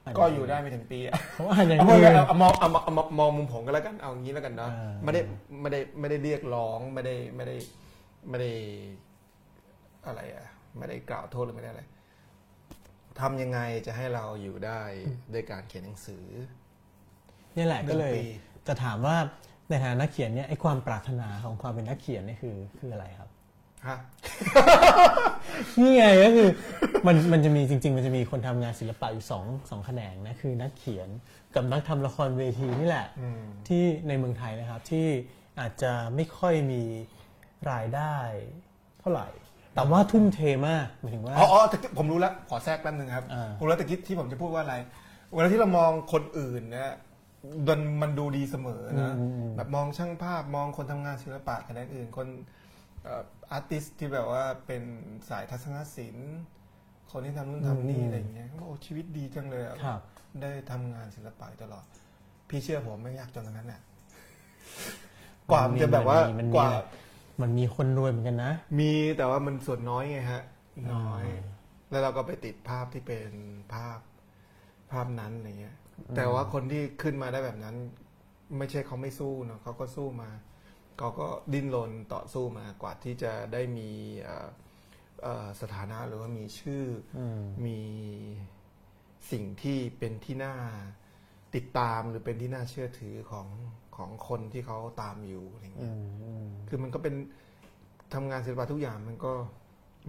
[0.04, 5.22] อ่านก็อยู่ได้ไม่ถึงปีอะเขาอ่านอย่างเอาอื่นเอาเอามองเอามองเอามองมองมุมผมก็แล้วกันเอางี้แล้วกันเนาะอ่าไม่ได้
[5.62, 7.56] ไม่ได้ไม่ได้เรียกร้องไม่ได้ไม่ได้
[8.30, 8.52] ไม่ได้
[10.06, 10.46] อะไรอะ
[10.78, 11.84] ไม่ได้กล่าวโทษหรือไม่ได้อะไร
[13.22, 14.82] ทำยังไงจะให้เราอยู่ได้
[15.34, 16.26] ด้วยการเขียนหนังสือ
[17.56, 18.28] เนี่ยแหละก็เลยหนึ่งปี
[18.68, 19.18] จะถามว่า
[19.70, 23.30] ในฐานะนักเขียนเนี่ยไอ้ความปรารถนาของความเป็นนักเขียนนี่คือคืออะไรครับ
[23.88, 23.98] ฮะ
[25.80, 26.50] นี่ไงก็คือ
[27.08, 31.10] มันมันจะมีจริง ๆ มันจะมีคนทำงานศิลปะอยู่สองสองแขนงนะคือนักเขียน
[31.56, 35.08] กับนักทำละครเวทีนี่แหละอืมที่ในเมืองไทยนะครับที่
[35.60, 36.84] อาจจะไม่ค่อยมี
[37.72, 38.16] รายได้
[39.00, 39.28] เท่าไหร่
[39.78, 44.76] แต่ว่าทุ่มเทมากหมายถึงว่า อ๋ออ๋อตะกี้ผมรู้แล้วขอแทรกแป๊บนึงครับ อ่า ผมรู้แล้วตะกี้ที่ผมจะพูดว่าอะไร
[45.34, 46.92] เวลาที่เรามองคนอื่นเนี่ย
[47.68, 52.28] มันมันดูดีเสมอนะอืมอืมแบบมองช่างภาพมองคนทำงานศิลปะแขนงอื่น คน
[53.52, 54.84] อาร์ติสที่แบบว่าเป็น
[55.30, 56.38] สายทัศนศิลป์
[57.12, 60.02] คนที่ทำนู่นทำนี่อะไรอย่างเงี้ยเขาบอกโอ้ชีวิตดีจังเลยอะครับ
[60.42, 61.86] ได้ทำงานศิลปะตลอด
[62.50, 63.82] พี่เชื่อผมไม่ยากจนตรงนั้นแหละ
[65.52, 67.07] กว่ามันจะแบบว่ามันมีกว่า มันมี
[67.76, 70.44] คนรวยเหมือนกันนะ มีแต่ว่ามันส่วนน้อยไงฮะ
[70.94, 71.58] น้อยอ่า
[71.90, 73.32] แล้วเราก็ไปติดภาพที่เป็น
[73.74, 74.00] ภาพ
[74.92, 75.76] ภาพนั้นอะไรเงี้ย
[76.16, 77.76] แต่ว่าคนที่ขึ้นมาได้แบบนั้น
[78.58, 80.30] ไม่ใช่เขาไม่สู้เนาะเขาก็สู้มา
[80.98, 83.90] เขาก็ดิ้นรนต่อสู้มากว่าที่จะได้มี
[84.24, 84.48] เอ่อ
[85.24, 86.84] เอ่อสถานะหรือว่ามีชื่อ
[87.18, 87.80] อืมมี
[89.32, 90.56] สิ่งที่เป็นที่น่า
[91.56, 93.48] ติดตามหรือเป็นที่น่าเชื่อถือของ
[93.98, 97.16] ของคนที่เขาตามอยู่อะไรอืเงี้ยมอืมคือมันก็เป็น
[98.14, 99.34] ทำงานศิลปะทุกอย่างมันก็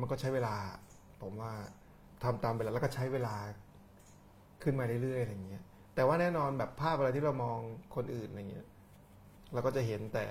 [0.01, 0.55] มันก็ใช้เวลา
[1.22, 1.53] ผมว่า
[2.22, 3.34] ทำตามเวลาแล้วก็ใช้เวลา
[4.62, 5.62] ขึ้นมาเรื่อยๆอะไรเงี้ย
[5.95, 7.59] แต่ว่าแน่นอนแบบภาพอะไรที่เรามอง
[7.95, 8.66] คนอื่นอะไรเงี้ย
[9.53, 10.26] เราก็จะเห็นแต่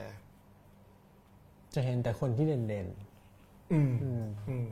[1.76, 2.88] จะเห็นแต่คนที่เด่น
[3.74, 4.70] อืมๆอืมอืม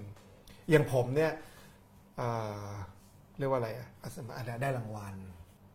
[0.69, 1.31] อย่างผมเนี่ย
[2.17, 2.29] เอ่
[2.65, 2.69] อ
[3.39, 5.15] เรียกว่าอะไรอะอะสมมติอะได้รางวัล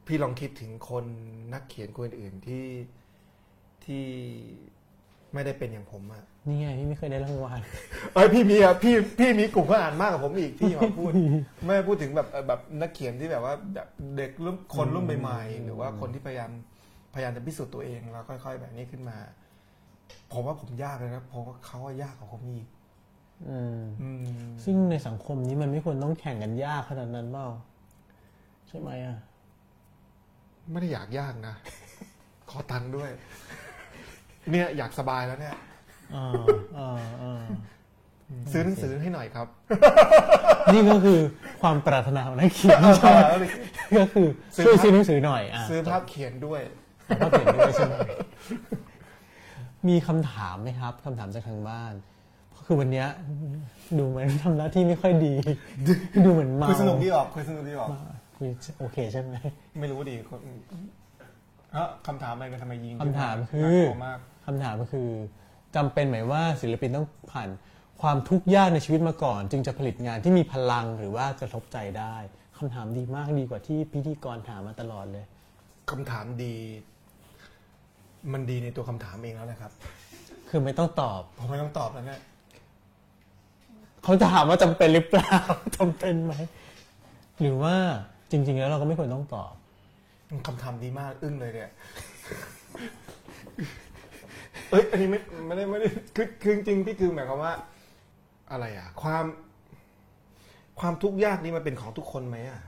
[0.07, 1.05] พี่ลองคิดถึงคน
[1.55, 2.65] นักเขียนคนอื่นที่
[3.85, 4.05] ที่
[5.35, 7.61] ไม่ได้เป็นอย่างผมอะนี่ไงพี่ไม่เคยได้รางวัล
[8.15, 11.11] เอ้ยพี่มีอะพี่พี่มีกลุ่มเพื่อนอ่านมากกว่าผมอีกที่มาพูด
[11.65, 16.51] ไม่พูดถึงแบบเอ่อแบบนักเขียนที่แบบว่าแบบเด็กรุ่นคนรุ่นใหม่ๆหรือว่าคนที่พยายาม
[17.15, 19.17] พยายามจะพิสูจน์ตัวเองแล้วค่อย ๆ แบบนี้ขึ้นมา
[20.33, 22.67] ผมว่าผมยากเลยนะผมว่าเขาว่ายากกว่าผมอีก
[23.49, 27.47] อืมอืมซึ่งในสังคมนี้มันไม่ควรต้องแข่งกันยากขนาดนั้นเปล่า
[28.69, 29.19] ใช่ไหมอะ
[30.71, 31.55] ไม่ได้อยากยากนะ
[32.51, 33.11] ขอตังค์ด้วย
[34.53, 35.57] เนี่ยอยากสบายแล้วเนี่ย
[36.15, 36.27] อ่า
[36.79, 37.43] อ่าอ่า
[38.53, 39.47] ซื้อหนังสือให้หน่อยครับ
[40.73, 41.21] นี่ก็คือ
[41.63, 43.45] ความปรารถนาของนักเขียนใช่ไหม
[43.99, 46.61] ก็คือซื้อช่วยซื้อหนังสือหน่อยอะซื้อภาพเขียนด้วย
[47.21, 47.95] ภาพเขียนด้วยใช่ไหม
[49.89, 51.93] มีคำถามไหมครับคำถามจากทางบ้าน
[52.67, 53.09] คือวันเนี้ย
[53.99, 55.35] ดูเหมือนทำหน้าที่ไม่ค่อยดี
[56.25, 57.89] ดูเหมือนเมาคุยสนุกดีออกคุยสนุกดีออก
[58.39, 58.49] คุย
[58.81, 59.35] โอเคใช่ไหม
[59.81, 60.41] ไม่รู้ดีคน
[61.73, 65.09] เอ้อคำถามอะไรกันทำไมยิงคำถามคือน่ากลัวมาก คำถามก็คือ
[65.77, 67.49] จำเป็นไหมว่าศิลปินต้องผ่าน
[68.01, 72.17] ความทุกข์ยากในชีวิตมาก่อน จึงจะผลิตงานที่มีพลังหรือว่ากระทบใจได้
[72.59, 75.25] คำถามดีมากดีกว่าที่พิธีกรถามมาตลอดเลย
[75.91, 76.55] คำถามดี
[78.33, 79.73] มันดีในตัวคำถามเองแล้วนะครับ
[80.49, 82.21] คือไม่ต้องตอบผมไม่ต้องตอบแล้วเนี่ย
[84.03, 85.37] เขาจะถามว่าจำเป็นหรือเปล่า
[85.77, 86.35] จำเป็นไหม
[87.41, 87.75] หรือว่า
[88.31, 89.53] จริง ๆ แล้วเราก็ไม่ควรต้องตอบ
[90.47, 91.71] คำถามดีมากอึ้งเลยเนี่ย
[94.71, 97.55] เอ้ยอันนี้ไม่ไม่ได้ไม่ได้คือคือจริงๆพี่คือหมายความว่า
[98.51, 99.25] อะไรอะ ความ
[100.81, 102.61] ความทุกข์ยากนี่มันเป็นของทุกคนไหมอะ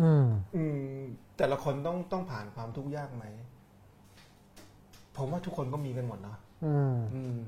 [0.00, 0.24] อืม
[0.56, 1.00] อืม
[1.36, 3.24] แต่ละคนต้องต้องผ่านความทุกข์ยากไหม
[5.16, 7.40] ผมว่าทุกคนก็มีกันหมดเนาะอืม อืม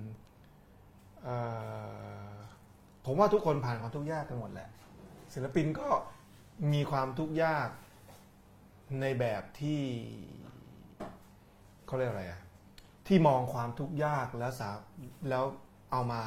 [1.24, 1.36] เอ่
[2.30, 2.34] อ
[3.04, 4.68] ผมว่าทุกคนผ่านความทุกข์ยากกันหมดแหละ
[5.34, 5.88] ศิลปินก็
[6.72, 7.68] มีความทุกข์ยาก
[9.00, 9.80] ในแบบที่
[11.86, 12.40] เขาเรียกอะไรอะ
[13.10, 14.70] ที่มองความทุกข์ยากแล้วสา
[15.28, 15.44] แล้ว
[15.92, 16.22] เอามา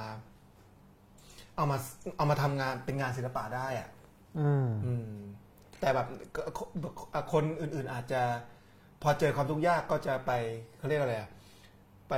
[1.56, 1.78] เอามา
[2.18, 3.90] เอามาทำงานเป็นงานศิลปะได้อะ
[4.40, 5.10] อืมอืม
[5.80, 6.42] แต่แบบก็
[7.14, 8.22] ก็คนอื่น ๆ อาจจะ
[9.02, 10.32] พอเจอความทุกข์ยากก็จะไป
[10.78, 11.30] เขาเรียกอะไรอะ
[12.10, 12.14] ไป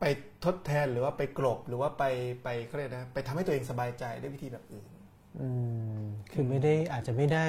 [0.00, 0.04] ไป
[0.44, 2.04] ทดแทนหรือว่าไปกลบหรือว่าไป
[2.44, 4.86] ไปเขาเรียกนะไปทำให้ตัวเองสบายใจด้วยวิธีแบบอื่น
[5.40, 5.48] อื
[5.98, 7.46] มคือไม่ได้อาจจะไม่ได้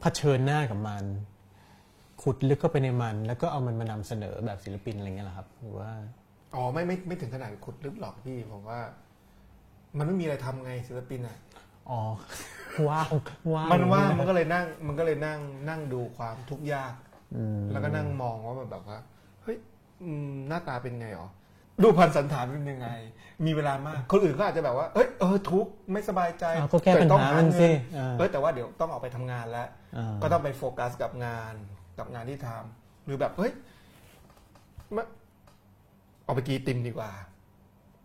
[0.00, 1.04] เผชิญหน้ากับมัน
[2.24, 5.90] ขุดลึกเข้าไปในมัน แล้วก็เอามันมานำเสนอแบบศิลปินอะไรเงี้ยเหรอครับ หรือว่า
[6.54, 8.80] อ๋อไม่ไม่ไม่ถึงขนาดขุดลึกหรอกพี่ผมว่า
[9.98, 11.36] มันไม่มีอะไรทำไงศิลปินอะ
[11.90, 12.00] อ๋อ
[12.88, 13.08] ว่าง
[13.54, 16.94] ว่างมันว่างมันก็เลยนั่ง มันก็เลยนั่งนั่งดูความทุกข์ยาก
[17.36, 18.98] อืมแล้วก็นั่งมองว่ามันแบบว่า
[19.42, 19.56] เฮ้ย
[20.02, 21.28] อืมหน้าตาเป็นไงหรอ
[21.82, 22.88] รูปพันสันฐานเป็นยังไง
[23.46, 31.54] มีเวลามาก คนอื่นก็อาจจะแบบว่า เอ้ย เออ ทุกข์ไม่สบายใจเอาก็แก้ปัญต่ต้องหามันสิเงิอ่าเอ้ยแต่ว่าเดี๋ยวต้องออกไปทำงานแล้วอ่าก็ต้องไปโฟกัสกับงาน
[31.98, 33.52] กับงานที่ทำหรือแบบเฮ้ย
[34.96, 35.04] มา
[36.26, 37.10] ออกไปกินไอติมดีกว่า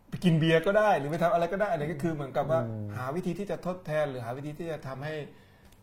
[0.10, 2.60] ไปกินเบียร์ก็ได้ หรือไปทำอะไรก็ได้อะไรก็คือเหมือนกับว่า
[2.98, 5.16] หาวิธีที่จะทดแทน หรือหาวิธีที่จะทำให้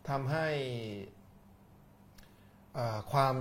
[0.08, 0.46] ทำให้
[2.74, 3.36] เอ่อความ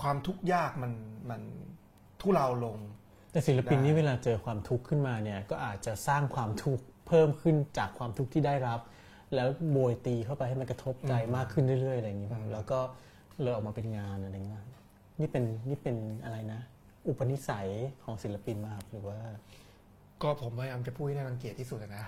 [0.00, 0.92] ความทุกข์ยากมัน
[1.30, 1.42] มัน
[2.20, 2.78] ทุเลาลง
[3.32, 8.80] แต่ศิลปินได้นี่เวลาเจอความทุกข์ขึ้นมาเนี่ย ก็อาจจะสร้างความทุกข์เพิ่มขึ้นจากความทุกข์ที่ได้รับ
[9.34, 12.78] แล้วโบยตีเข้าไปให้มันกระทบใจมากขึ้นเรื่อยๆอะไรอย่างนี้ป่ะแล้วก็
[13.42, 14.64] เลยออกมาเป็นงานอะไรอย่างเงี้ย
[15.20, 16.60] นี่เป็นนี่เป็นอะไรนะ
[17.08, 17.68] อุปนิสัย
[18.04, 19.18] ของศิลปินมากหรือว่า
[20.22, 22.04] ก็ผมพยายามจะพูดให้น่ารังเกียจที่สุดอะนะ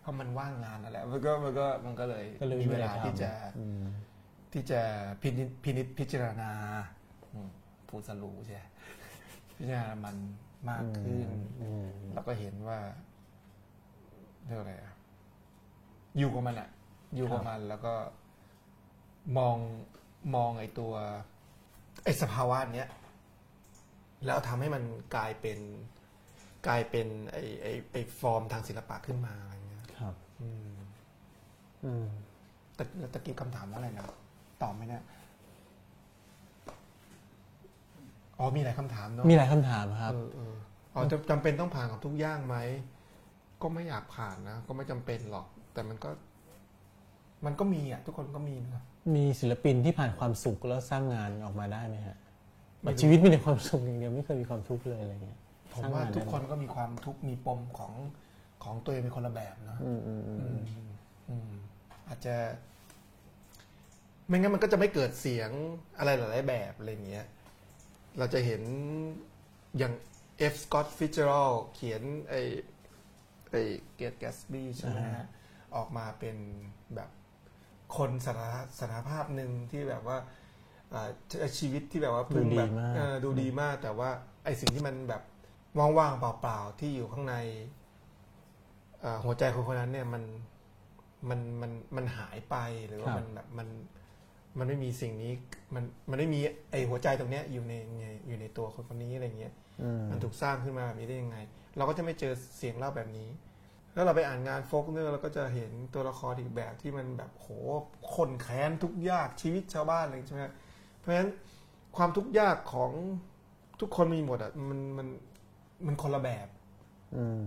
[0.00, 3.82] เพราะมันว่างงานนั่นแหละมันก็มันก็มันก็เลยก็เลยมีเวลาไม่ได้ทำที่จะอืม
[4.52, 4.80] ที่จะ
[5.22, 6.50] พินิจพินิจพิจารณา
[7.32, 7.48] อืม
[7.88, 8.62] พูดสรู้ใช่ไหม
[9.56, 10.16] พิจารณามัน
[10.70, 11.28] มากขึ้น
[11.62, 12.78] อืมแล้วก็เห็นว่า
[14.46, 14.92] เรียกอะไรอะ
[16.18, 16.68] อยู่กับมันอะ
[17.16, 17.94] อยู่กับมันแล้วก็
[19.38, 19.56] มอง
[20.34, 20.92] มองไอ้ตัว
[22.04, 22.88] ไอ้สภาวะเนี้ย
[24.26, 24.82] แล้วทำให้มัน
[25.14, 25.58] กลายเป็น
[26.66, 30.74] กลายเป็นไอ้ไอ้ไอ้ฟอร์มทางศิลปะขึ้นมาอะไรเงี้ย ครับ อืม
[31.84, 32.06] อืม
[32.74, 34.04] แต่ตะกี้คำถามว่าอะไรนะ
[34.62, 35.02] ตอบไหมเนี่ย
[38.38, 40.54] อ๋อมีหลายคำถามเนาะมีหลายคำถามครับเออเออ
[40.94, 42.56] อ๋อจะจำเป็นต้องผ่านกับทุกอย่างไหม
[43.62, 45.46] ก็ไม่อยากผ่านนะก็ไม่จำเป็นหรอก
[45.78, 46.10] แต่มันก็
[47.46, 52.16] มันก็มีอะทุกคนก็มีนะครับ มีศิลปินที่ผ่านความสุขแล้วสร้างงานออกมาได้ไหมฮะ
[52.80, 55.38] ไม่แบบรู้ชีวิตมีแต่ความสุขอย่างเดียวไม่เคยมีความทุกข์เลยอะไรเงี้ย
[55.74, 57.92] ผมสร้างว่างานทุกได้ไหมคนก็มีความทุกข์มีปมของ
[58.64, 60.60] ของตัวเองเป็นคนละแบบนะอืมอืมอืมอืม
[61.28, 61.50] อืม
[62.08, 62.34] อาจจะ
[64.28, 65.50] ไม่งั้นมันก็จะไม่เกิดเสียง
[65.98, 67.26] อะไรหลาย ๆ แบบอะไรอย่างเงี้ย
[68.18, 68.62] เราจะเห็น
[69.78, 69.92] อย่าง
[70.52, 70.54] F.
[70.64, 72.42] Scott Fitzgerald เขียนไอ้
[73.50, 73.62] ไอ้
[74.00, 75.26] Get Gatsby ใช่ไหมฮะ
[75.76, 76.36] ออกมาเป็น
[76.94, 77.10] แบบ
[77.96, 78.48] คนสถา
[78.78, 80.18] สถานภาพหนึ่งที่แบบว่า
[80.92, 81.08] อ่า
[81.58, 84.10] ชีวิตที่แบบว่าเพิ่งแบบเออดูดีมาก แต่ว่า
[84.44, 85.22] ไอ้สิ่งที่มันแบบ
[85.98, 87.34] ว่างๆเปล่าๆที่อยู่ข้างใน
[89.00, 90.22] เอ่อหัวใจคนคนนั้นเนี่ยมัน
[91.28, 92.56] มันมันมันหายไป
[92.88, 93.68] หรือว่ามันแบบมัน
[94.58, 95.32] มันไม่มีสิ่งนี้
[95.74, 96.40] มันมันไม่มี
[96.70, 99.52] ไอหัวใจตรงเนี้ยอยู่ในในอยู่ในตัวคนคนนี้อะไรเงี้ย
[99.82, 101.36] อืมมันถูกสร้างขึ้นมาแบบนี้ได้ยังไง
[101.76, 103.28] เราก็จะไม่เจอเสียงเล่าแบบนี้
[103.94, 107.48] แล้วเราไปอ่านงานโฟกเนอร์เราก็จะเห็นตัวละครอีกแบบที่มันแบบโห
[108.14, 110.44] คนแค้นทุกข์ยากชีวิตชาวบ้านอะไรใช่ไหม
[110.98, 111.30] เพราะฉะนั้น
[111.96, 112.90] ความทุกข์ยากของ
[113.80, 115.08] ทุกคนมีหมดอะมันมัน
[115.86, 116.48] มันคนละแบบ
[117.16, 117.46] อืม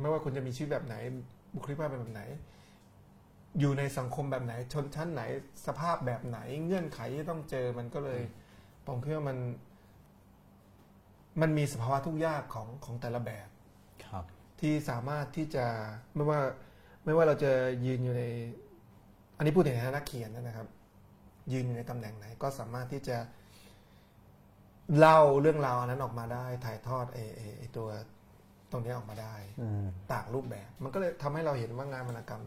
[0.00, 0.94] ไม่ว่าคุณจะมีชีวิตแบบไหน
[1.54, 2.22] บุคลิกภาพเป็นแบบไหน
[3.58, 5.22] อยู่ในสังคมแบบไหน ชนชั้นไหน
[5.66, 8.20] สภาพแบบไหน เงื่อนไขที่ต้องเจอมันก็เลย
[8.86, 9.38] ผมคิดว่ามัน
[11.40, 13.49] มันมีสภาวะทุกข์ยากของของแต่ละแบบครับ
[14.60, 15.66] ที่สามารถที่จะ
[16.14, 16.40] ไม่ว่า
[17.04, 17.52] ไม่ว่าเราจะ
[17.86, 18.22] ยืนอยู่ใน
[19.36, 20.68] อันนี้พูดถึงในฐานะนักเขียนนะครับ
[21.52, 23.18] ยืนอยู่ในตำแหน่งไหน ก็สามารถที่จะ
[24.98, 27.88] เล่าเรื่องราวอันนั้นออกมาได้ ถ่ายทอดไอ้ไอ้ไอ้ตัว
[28.70, 32.42] ตรงนี้ออกมาได้อืมต่างรูปแบบ มันก็เลยทำให้เราเห็นว่างานวรรณกรรม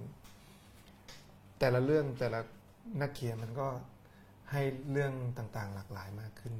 [1.59, 2.39] แต่ละเรื่องแต่ละ
[3.01, 3.67] นักเขียนมันก็
[4.51, 4.61] ให้
[4.91, 6.53] เรื่องต่างๆ หลากหลายมากขึ้น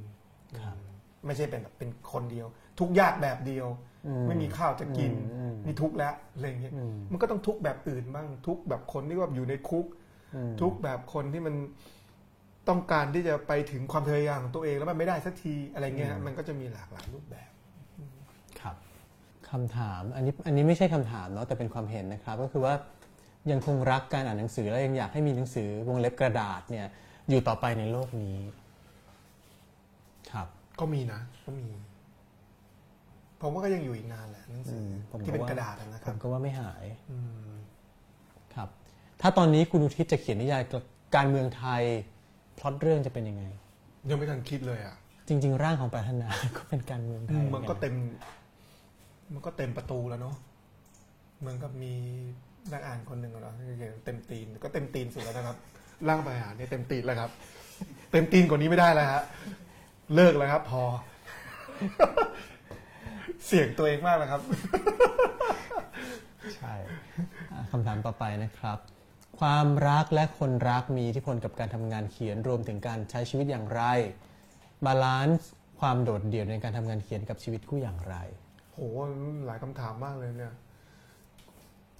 [0.64, 0.94] ครับอืม
[1.26, 2.46] ไม่ใช่เป็นแบบเป็นคนเดียว
[2.78, 3.66] ทุกข์ยากแบบเดียว
[4.06, 9.86] อืไม่มีข้าวจะกินอืมนี่ทุกข์แล้วอะไรเงี้ยอืมมันก็ต้องทุกข์แบบอื่นบ้างทุกข์แบบคนที่ว่าอยู่ในคุก
[10.34, 11.54] อืมทุกข์แบบคนที่มัน
[12.68, 17.50] ต้องการที่จะไปถึงความพยายามของตัวเองแล้วมันไม่ได้สักทีอะไรเงี้ยฮะมันก็จะมีหลากหลายรูปแบบ
[18.60, 18.76] ครับ
[19.50, 22.74] คำถามอันนี้อันนี้ไม่ใช่คำถามเนาะแต่เป็นความเห็นนะครับ ก็คือว่า
[23.50, 26.86] ยังคงรักการอ่านหนังสือและยังอยากให้มีหนังสือวงเล็บกระดาษเนี่ย
[27.28, 28.38] อยู่ต่อไปในโลกนี้
[30.32, 30.46] ครับ
[30.80, 31.66] ก็มีนะ ก็มี
[33.44, 37.18] ผมว่าก็ยังอยู่อีกนานแหละหนังสือมผมที่เป็นว่กระดาษอะนะคผรับมก็ว่าไม่หายอื
[37.48, 37.50] ม
[38.54, 38.68] ครับ
[39.20, 40.62] ถ้าตอนนี้คุณอุทิศจะเขียนนิยาย
[41.16, 41.82] การเมืองไทย
[42.58, 43.44] พล็อตเรื่องจะเป็นยังไง
[44.10, 44.96] ยังไม่ทันคิดเลยอะ
[45.28, 47.94] จริง ๆ ร่างของปรารถนาก็เป็นการเมืองไทยมันก็เต็ม
[49.32, 50.34] มันก็เต็มประตูแล้วเนาะ
[51.40, 51.92] เหมือนกับมี
[52.72, 55.56] นักอ่านคนหนึ่งอะเนาะที่เขียนเต็มตีนก็เต็มตีนสุดแล้วนะครับ
[56.08, 57.30] ร่างปรารถนาเนี่ยเต็มตีนแล้วครับ
[58.12, 59.22] เต็มตีนกว่านี้ไม่ได้แล้วฮะ
[60.14, 60.82] เลิกแล้วครับ พอ
[63.46, 64.40] เสียงตัวเองมากนะครับ
[66.56, 66.74] ใช่
[67.52, 68.78] อะคำถามต่อไปนะครับ
[69.40, 73.82] ความรักและคนรักมีอิทธิพลกับการทำงานเขียนรวมถึงการใช้ชีวิตอย่างไร
[74.84, 75.50] balance
[75.80, 78.16] ความโดดเดี่ยวในการทำงานเขียนกับชีวิตคู่อย่างไร
[78.72, 78.78] โห
[79.46, 80.54] หลายคำถามมากเลยเนี่ย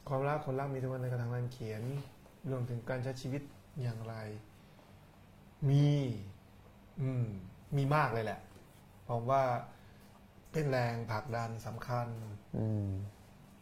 [0.09, 1.83] ความรักคนรักมีทุกวันในการทำงานเขียน
[2.51, 3.43] รวมถึงการใช้ชีวิต
[3.83, 4.15] อย่างไร
[5.71, 5.89] มี
[7.01, 7.27] อืม
[7.77, 8.41] มีมากเลยแหละ
[9.09, 9.43] ผมว่า
[10.55, 12.09] เป็นแรงผลักดันสำคัญ
[12.57, 12.89] อืม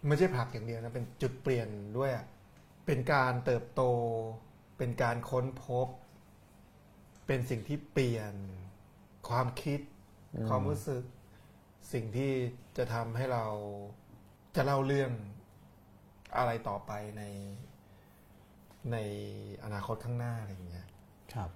[0.09, 1.69] ไม่ใช่ผลักอย่างเดียวนะ เป็นจุดเปลี่ยน
[1.99, 2.27] ด้วยอะ
[2.87, 3.83] เป็นการเติบโต
[4.79, 5.89] เป็นการค้นพบ
[7.27, 8.35] เป็นสิ่งที่เปลี่ยน
[9.29, 9.81] ความคิด
[10.35, 11.03] อืมความรู้สึก
[11.93, 12.33] สิ่งที่
[12.77, 13.45] จะทำให้เรา
[14.57, 15.13] จะเล่าเรื่อง
[16.37, 17.23] อะไรต่อไปใน
[18.93, 18.97] ใน
[19.65, 20.87] อนาคตข้างหน้าอะไรอย่างเงี้ย
[21.35, 21.51] ครับ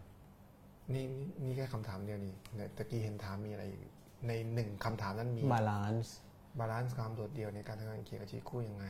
[0.92, 3.92] นี่นี่นี่แค่คำถามเดียวนี่เนี่ยตะกี้เห็นถามมีอะไรอีก
[4.28, 8.86] ในหนึ่งคำถามนั้นมี balance balance ความโดดเดี่ยวในการทำงานเขียนกับชีวิตคู่ยังไง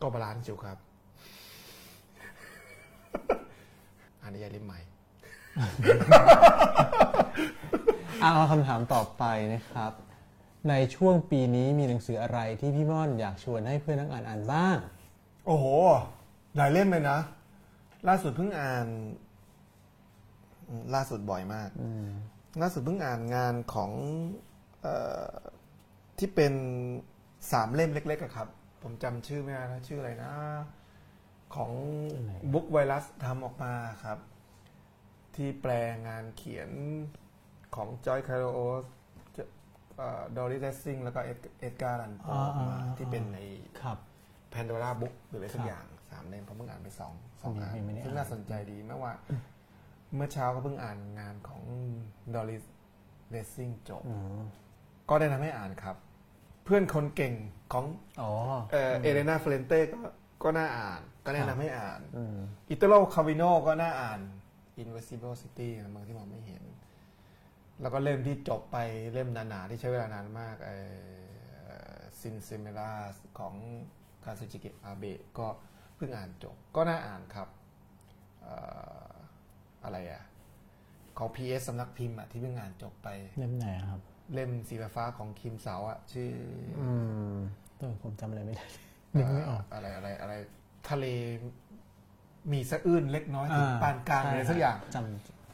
[0.00, 0.78] ก็ balance อยู่ครับ
[4.22, 4.80] อันนี้ยายเล่มใหม่
[8.20, 9.92] เอาคำถามต่อไปนะครับ
[10.68, 14.76] ในช่วงปีนี้มีหนังสืออะไรที่พี่ม่อนอยากชวนให้เพื่อนนักอ่านอ่านบ้าง
[15.46, 15.66] โอ้โห
[16.56, 17.18] หลายเล่มเลยนะ
[18.08, 18.86] ล่าสุดเพิ่งอ่าน
[20.68, 22.06] อืมล่าสุดบ่อยมากอืม
[22.62, 23.90] ล่าสุดเพิ่งอ่านงานของ
[24.82, 24.86] เอ
[25.26, 25.32] อ
[26.18, 26.54] ที่เป็น
[27.52, 28.48] สามเล่มเล็กๆอะครับ
[28.82, 30.32] ผมจำชื่อไม่ได้แล้วชื่ออะไรนะ
[31.54, 31.72] ของ
[32.52, 33.72] บุ๊กไวรัสทำออกมา
[34.04, 34.18] ครับ
[35.36, 35.72] ที่แปล
[36.08, 36.70] งานเขียน
[37.74, 38.80] ของจอยคาร์โอส
[40.36, 43.38] ดอริสเดซิงแล้วก็เอ็ดการ์ลันโปออกมาที่เป็นใน
[43.82, 43.98] ครับ
[44.50, 49.12] แพนโดราบุ๊กหรืออะไรสัครักบอย่างสามเล่มผมเพิ่งอ่านไปสองสองอัอันนนี้ไม่ได้ซึ่งอ่านน่าสนใจดีเมื่อว่า
[50.14, 51.62] เมื่อเช้าก็เพิ่งอ่านงานของ
[52.34, 52.64] ดอริส
[53.30, 54.42] เดซิงจบอืม
[55.08, 55.96] ก็ได้ทำให้อ่านครับ
[56.64, 57.34] เพื่อนคนเก่ง
[57.72, 57.84] ของ
[58.20, 58.32] อ๋อ
[58.72, 60.00] เออเอเลนาเฟอร์รานเต้ก็
[60.42, 62.36] ก็น่าอ่าน ก็แนะนำให้อ่านอืม
[62.70, 64.20] อิตาโลคัลวิโนก็น่าอ่าน
[64.82, 66.64] Invisible City เมืองที่มองไม่เห็น
[67.80, 68.76] แล้วก็เล่มที่จบไป
[69.12, 70.56] เล่มหนาๆที่ใช้เวลานานมาก
[72.20, 72.90] ซินเซมิลญ่า
[73.38, 73.54] ของ
[74.24, 75.46] คาซึชิเงะอาเบะก็
[75.96, 77.48] เพิ่งอ่านจบ ก็น่าอ่านครับ
[78.42, 80.22] เอ่ออะไรอะ
[81.18, 83.08] ของ PS สำนักพิมพ์อะที่เพิ่งอ่านจบไป
[83.38, 84.00] เล่มไหนอะครับ
[84.34, 86.30] เล่มสีฟ้าๆของคิมเสาอะชื่อ
[86.80, 86.90] อื
[87.34, 87.36] ม
[87.78, 88.66] ตัวผมจำอะไรไม่ได้
[89.16, 90.34] นึกไม่ออกเอะไรอะไรอะไร
[90.90, 91.06] ทะเล
[92.52, 94.96] มีสะอื้นเล็กน้อยถึงอ่ปานกลางใช่อะไรสักอย่างจ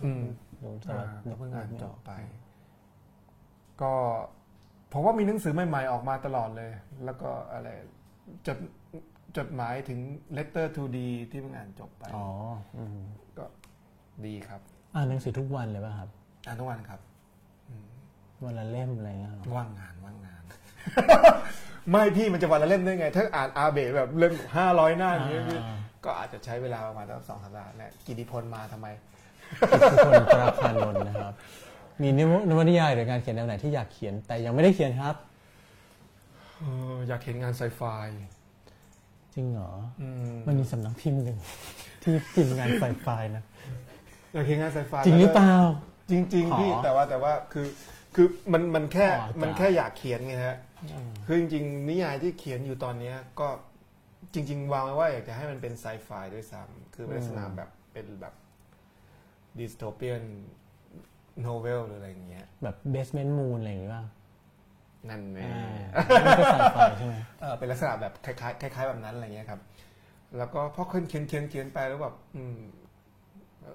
[0.05, 2.11] อืมำรู้แต่อ่าว่าก็เพิ่งอ่านไม่จอบอกไป
[3.83, 3.93] ก็
[4.93, 6.71] ผมว่ามีหนังสือใหม่ๆออกมาตลอดเลย
[7.05, 7.69] แล้วก็อะไร
[8.47, 8.59] จด
[9.37, 10.01] จดหมายถึง
[10.37, 10.99] letter to D
[11.31, 12.29] ที่เพิ่งอ่านจบไป อ๋อ
[12.79, 13.20] อืมก็
[14.27, 14.61] ดีครับ
[14.95, 16.09] อ่านหนังสือทุกวันเลยป่ะครับ
[16.47, 17.01] อ่านทุกวันครับ
[18.45, 20.43] วันละเล่มอะไรเงี้ยเหรอว่างงานว่างงาน
[21.91, 28.87] ไม่พี่มันจะวันละเล่มได้ไง ถ้าอ่านอาเบะแบบเล่มห้าร้อยหน้าอย่างเงี้ยพี่อ่าก็อาจจะใช้เวลาประมาณสักสองสัปดาห์แหละกิติพลมาทำไม
[29.91, 31.35] ทุกคนกราบพานนท์นะครับ
[32.03, 35.15] มีนวนวนิยายหรือการเขียนแนวไหนที่อยากเขียนแต่ยังไม่ได้เขียนครับ
[36.59, 36.63] เอ
[36.93, 37.81] ออยากเห็นงานไซไฟ
[39.35, 41.39] จริงเหรออืมมันมีสำนักพิมพ์หนึ่ง
[42.03, 43.45] ที่พิมพ์งานไฟไฟนะ
[44.33, 45.55] อยากเห็นงานไซไฟจริงหรือเปล่า
[46.11, 47.67] จริงขอๆพี่ แต่ว่าแต่ว่าคือ
[48.15, 50.57] คือมันมันแค่ขอจ้ะ มันแค่อยากเขียนไงฮะ
[51.27, 53.49] คือจริง ๆ นิยายที่เขียนอยู่ตอนเนี้ยก็
[54.35, 58.35] จริง ๆ วางไว้ว่าอยากจะให้มันเป็นไซไฟด้วยซ้ำคือเป็นลักษณะแบบเป็นแบบ
[59.59, 60.23] dystopian
[61.43, 64.05] novel หรืออะไรอย่างเงี้ย แบบ Basement Moon อะไรอย่างงี้ป่ะ
[65.09, 65.49] นั่นแน่
[65.97, 69.61] อ่านั่นก็ไฟไฟใช่ไหม เออเป็นลักษณะแบบคล้ายๆคล้ายๆแบบนั้นอะไรเงี้ยครับ
[70.37, 72.59] แล้วก็พอเขียนเขียนเขียนเขียนไปแล้วแบบอืม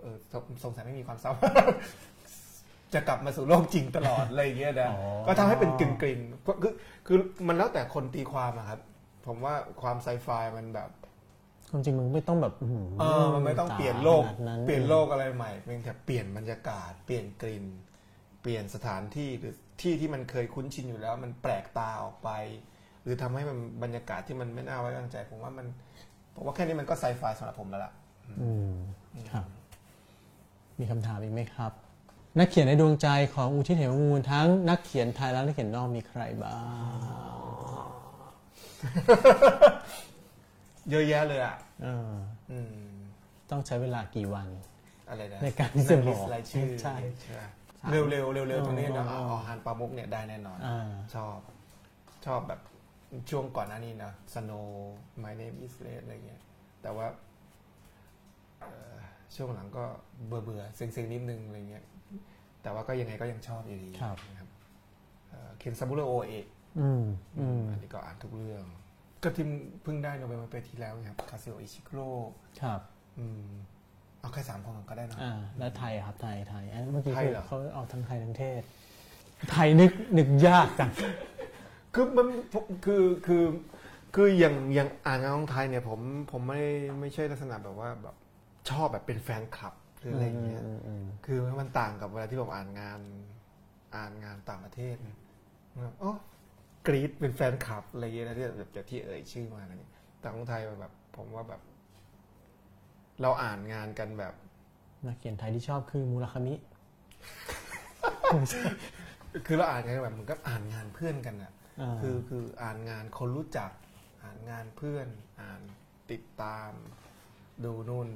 [0.02, 1.32] เออสงสงสัยไม่มีความเศร้า
[2.94, 6.74] จะกลับมาสู่โลกจริงตลอดอะไรอย่างเงี้ยนะอ๋อก็ทำให้เป็นกลิ่นกลิ่นๆก็คือ
[7.08, 7.18] คือ
[7.48, 8.80] มันแล้วแต่คนตีความอะครับ
[9.28, 10.28] ผมว่าความไซไฟ
[10.58, 10.90] มันแบบ
[11.72, 17.66] ความจริงมึงไม่ต้องแบบอื้อหืเออมันไม่ต้องเปลี่ยนโลกขนาดนั้นเปลี่ยนโลกอะไรใหม่เพียงแต่เปลี่ยนบรรยากาศ เปลี่ยนกลิ่น
[18.42, 22.30] เปลี่ยนสถานที่หรือที่ที่มันเคยคุ้นชินอยู่แล้ว มันแปลกตาออกไป
[23.04, 25.68] หรือทำให้มันบรรยากาศที่มันไม่น่าไว้วางใจ ผมว่ามัน
[26.36, 27.94] ผมว่าแค่นี้มันก็ไซไฟสำหรับผมแล้วล่ะ
[28.42, 28.72] อืม
[29.32, 29.46] ครับ
[30.80, 31.72] มีคำถามอีกไหมครับ
[32.40, 37.86] นักเขียนในดวงใจของอุทิศเหมมูลทั้งนักเขียนไทยและนักเขียนนอกมีใครบ้าง
[40.90, 42.12] เยอะแยะเลยอะเออ
[42.52, 42.76] อืม
[43.52, 44.48] ต้องใช้เวลากี่วัน
[45.10, 47.40] อะไรนะในการที่จะบอกลิสต์รายชื่อใช่ใช่
[47.92, 51.38] เร็วเร็วเร็วเร็วๆตรงนี้นะอ๋อเอาอาหารปลามุกเนี่ยได้แน่นอนอ่า ชอบ
[52.26, 52.62] ชอบแบบ
[53.30, 54.68] ช่วงก่อนหน้านี้นะ Snow
[55.24, 56.42] My Name is Red อะไรเงี้ย
[56.82, 57.08] แต่ว่า
[58.62, 58.95] เอ่อ
[59.36, 59.84] ช่วงหลังก็
[60.28, 61.84] เบื่อเบื่อๆเซ็งๆนิดนึงอะไรเงี้ย
[62.62, 64.50] แต่ว่าก็ยังไงก็ยังชอบอยู่ดีครับนะครับ
[65.60, 66.46] เคนซาบุโรโอเอะ
[66.80, 67.04] อืม
[67.40, 68.64] อืมอันนี้ก็อ่านทุกเรื่อง
[69.24, 69.46] ก็ที่
[69.84, 72.10] เพิ่งได้โนเบลมาปีที่แล้วไงครับคาซึโอะอิชิงุโระ
[72.62, 72.82] ครับ
[73.20, 73.46] อืม
[74.20, 78.62] เอาแค่สามคนก็ได้นะอ่าแล้วไทยครับไทยไทยอันเมื่อกี้ไทยคือเหรอเขาเอาทั้งไทยทั้งเทศ
[79.52, 80.92] ไทยนึกนึกยากจัง
[81.94, 82.28] คือมัน
[82.86, 83.44] คือคือ
[84.16, 86.00] คืออย่างอย่างอ่านงานของไทยเนี่ยผม
[86.32, 86.64] ผมไม่
[87.00, 88.16] ไม่ใช่ลักษณะแบบว่าแบบ
[88.70, 93.00] ชอบแบบเป็นแฟนคลับหรืออะไรอย่างเงี้ยอืมอืมคือมันต่างกับเวลาที่ผมอ่านงาน
[93.96, 94.96] อ่านงานต่างประเทศ
[95.84, 96.14] แบบอ๋อ
[96.88, 101.62] กรีดเป็นแฟนคลับอะไรอย่างเงี้ยนะที่แบบจากที่เอ่ยชื่อมาอะไรเงี้ยแต่ของไทยมันแบบ ผมว่าแบบ
[103.22, 104.34] เราอ่านงานกันแบบ
[105.06, 106.54] นักเขียนไทยที่ชอบคือมูราคามิ
[109.46, 113.72] คือเราอ่านกันแบบเหมือนกับอ่านงานเพื่อนกันอะอ่าคือคืออ่านงานคนรู้จัก
[114.24, 115.08] อ่านงานเพื่อน
[115.42, 115.62] อ่าน
[116.12, 116.72] ติดตาม
[117.64, 118.10] ดูนู่น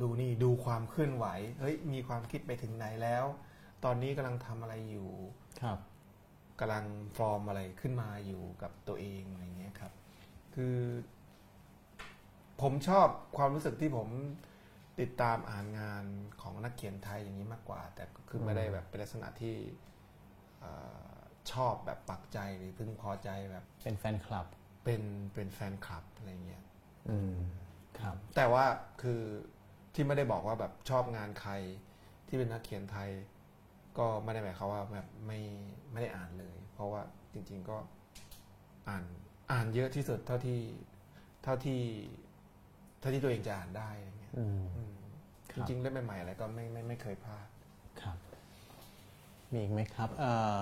[0.00, 1.26] ดูนี่ดูความเคลื่อนไหว
[1.60, 3.24] เฮ้ยมีความคิดไปถึงไหนแล้ว
[3.84, 5.10] ตอนนี้กำลังทำอะไรอยู่
[5.62, 5.78] ครับ
[6.60, 6.84] กำลัง
[7.16, 9.92] ฟอร์มอะไรขึ้นมาอยู่กับตัวเองอะไรเงี้ยครับ
[10.54, 10.76] คือ
[12.62, 14.08] ผมชอบความรู้สึกที่ผม
[15.00, 16.04] ติดตามอ่านงาน
[16.42, 19.56] ของนักเขียนไทยอย่างนี้มากกว่า แต่ก็คือไม่ได้แบบเป็นลักษณะที่
[20.60, 20.72] เอ่
[21.06, 21.16] อ
[21.52, 24.46] ชอบแบบปักใจหรือพึงพอใจแบบ เป็นแฟนคลับ
[24.84, 25.02] เป็น
[25.34, 26.62] เป็นแฟนคลับอะไรเงี้ย
[27.10, 27.34] อืม
[27.98, 28.64] ครับ แต่ว่า
[29.02, 29.22] คือ
[29.94, 31.52] ที่ไม่ได้บอกว่าแบบชอบงานใคร
[32.26, 33.10] ที่เป็นนักเขียนไทย
[33.98, 35.40] ก็ไม่ได้หมายความว่าแบบไม่
[35.92, 37.76] ไม่ได้อ่านเลย เพราะว่าจริง ๆก็
[38.88, 39.04] อ่าน
[39.52, 40.60] อ่านเยอะที่สุดเท่าที่
[41.42, 41.82] เท่าที่
[43.00, 44.94] เท่าที่ตัวเองจะอ่านได้อะไรเงี้ยอืมอืม
[45.50, 47.46] คจรับริงๆเล่มใหม่ๆอะไรก็ไม่ไม่ไม่เคยพลาด
[48.02, 48.16] ครับ
[49.52, 50.58] มีอีกไหมครับเอ่อ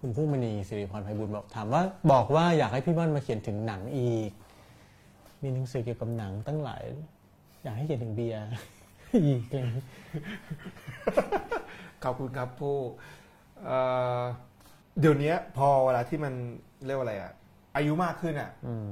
[0.00, 1.82] คุณผู้มณีสิริพรไพบุญบอกถามว่า
[2.12, 4.30] บอกว่าอยากให้พี่ม่อนมาเขียนถึงหนังอีก
[5.42, 6.82] มีหนังสือเกี่ยวกับหนังตั้งหลาย
[7.62, 8.42] อยากให้เขียนถึงเบียร์
[9.26, 9.68] อีกเลย
[12.02, 12.76] ขอบคุณครับผู้
[13.64, 13.78] เอ่
[14.20, 14.22] อ
[15.00, 16.34] เดี๋ยวนี้พอเวลาที่มัน
[16.86, 17.32] เรียกว่าอะไรอะ
[17.76, 18.90] อายุมากขึ้นอะอืม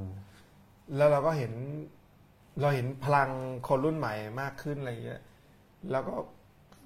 [0.96, 1.52] แล้วเราก็เห็น
[2.60, 3.30] เราเห็นพลัง
[3.68, 5.22] คนรุ่นใหม่มากขึ้นอะไรเงี้ย
[5.90, 6.14] แล้วก็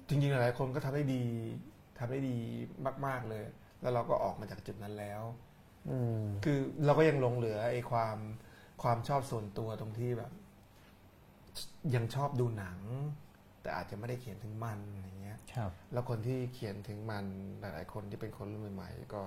[0.07, 1.23] จริงๆหลายๆคนก็ทำได้ดี
[1.97, 2.37] ทำได้ดี
[3.05, 3.45] มาก ๆเลย
[3.81, 5.21] แล้วเราก็ออกมาจากจุดนั้นแล้ว
[5.89, 8.17] อืมคือเราก็ยังหลงเหลือไอ้ความ
[8.83, 10.31] ความชอบส่วนตัวตรงที่แบบ
[11.95, 12.79] ยังชอบดูหนัง
[13.61, 17.25] แต่อาจจะไม่ได้เขียนถึงมันอะไรเงี้ยครับ แล้วคนที่เขียนถึงมัน
[17.59, 19.21] หลาย ๆ คนที่เป็นคนรุ่นใหม่ๆก็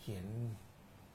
[0.00, 0.24] เขียน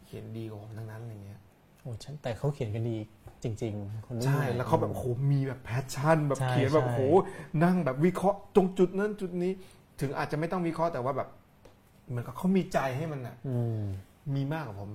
[0.05, 1.41] เขียนดีกว่าผมทั้งนั้นอะไรเงี้ย
[1.81, 2.97] โอ้ฉันแต่เขาเขียนกันดี
[3.43, 7.01] จริง ๆ คนรุ่นใช่ใหม่แล้วเขาแบบโอ้โหมีแบบแพชชั่น แบบใช่เขียนแบบใช่โอ้โห
[7.63, 9.51] นั่งแบบวิเคราะห์ตรงจุดนั้นจุดนี้
[10.01, 11.29] ถึงอาจจะไม่ต้องวิเคราะห์แต่ว่าแบบ
[12.07, 13.83] เหมือนกับเขามีใจให้มันอะอืม
[14.35, 14.91] มีมากกว่าผม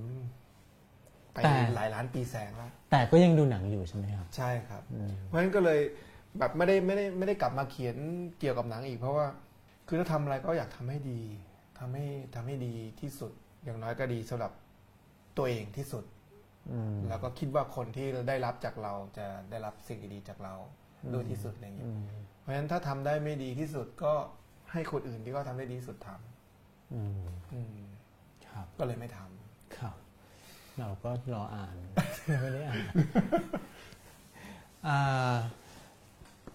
[1.33, 5.81] ไปแต่หลายล้านปีแสงแล้ว แต่ก็ยังดูหนังอยู่ใช่ไหมครับ ใช่ครับอืมเพราะฉะนั้นก็เลย
[6.39, 7.97] แบบไม่ได้ไม่ได้ไม่ได้กลับมาเขียน
[8.39, 9.27] เกี่ยวกับหนังอีก เพราะว่า
[9.87, 11.21] คือถ้าทำอะไรก็อยากทำให้ดี
[11.79, 13.33] ทำให้ทำให้ดีที่สุด
[13.65, 14.53] อย่างน้อยก็ดีสำหรับ
[15.37, 16.05] ตัวเองที่สุด
[16.71, 20.55] อืมแล้วก็คิดว่าคนที่ได้รับจากเราจะได้รับสิ่งดีๆจากเรา
[21.13, 22.03] ด้วยที่สุดอะไรเงี้ยอืม
[22.41, 24.13] เพราะฉะนั้นถ้าทำได้ไม่ดีที่สุดก็
[24.73, 27.21] ให้คนอื่นที่เขาทำได้ดีที่สุดทำอืม
[27.53, 27.79] อืม
[28.49, 29.40] ครับก็เลยไม่ทำครับ
[30.79, 31.75] เราก็รออ่าน
[32.41, 32.83] ไม่ได้อ่าน
[34.89, 35.35] อ่า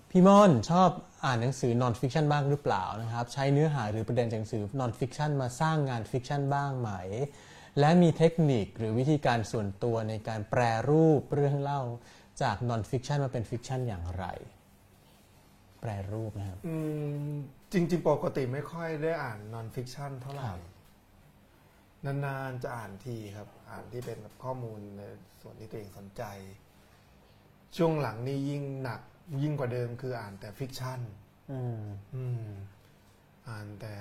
[0.09, 0.89] พี่ม่อนชอบ
[1.25, 6.89] อ่านหนังสือ non-fiction บ้างหรือเปล่านะครับ ใช้เนื้อหาหรือประเด็นจากหนังสือ non-fiction มาสร้างงาน fiction บ้างไหม
[7.79, 11.81] และมีเทคนิคหรือวิธีการส่วนตัวในการแปรรูปเรื่องเล่า
[12.41, 14.25] จาก nonfiction มาเป็น fiction อย่างไร
[15.81, 16.75] แปรรูปนะครับอื
[17.29, 17.33] ม
[17.73, 20.61] จริง ๆ ปกติไม่ค่อยได้อ่าน nonfiction เท่าไหร่ครับ
[22.05, 25.01] นานๆจะอ่านทีครับอ่านที่เป็นแบบข้อมูลใน
[25.41, 26.23] ส่วนที่ตัวเองสนใจ
[27.77, 29.01] ช่วงหลังนี่ยิ่งหนัก
[29.43, 30.99] ยิ่งกว่าเดิมคืออ่านแต่ fiction
[31.51, 31.81] อืม
[32.15, 32.47] อืม
[33.47, 33.95] อ่านแต่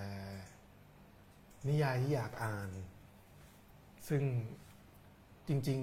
[1.69, 2.71] นิยายที่อยากอ่าน
[4.09, 4.23] ซึ่ง
[5.49, 5.81] จริง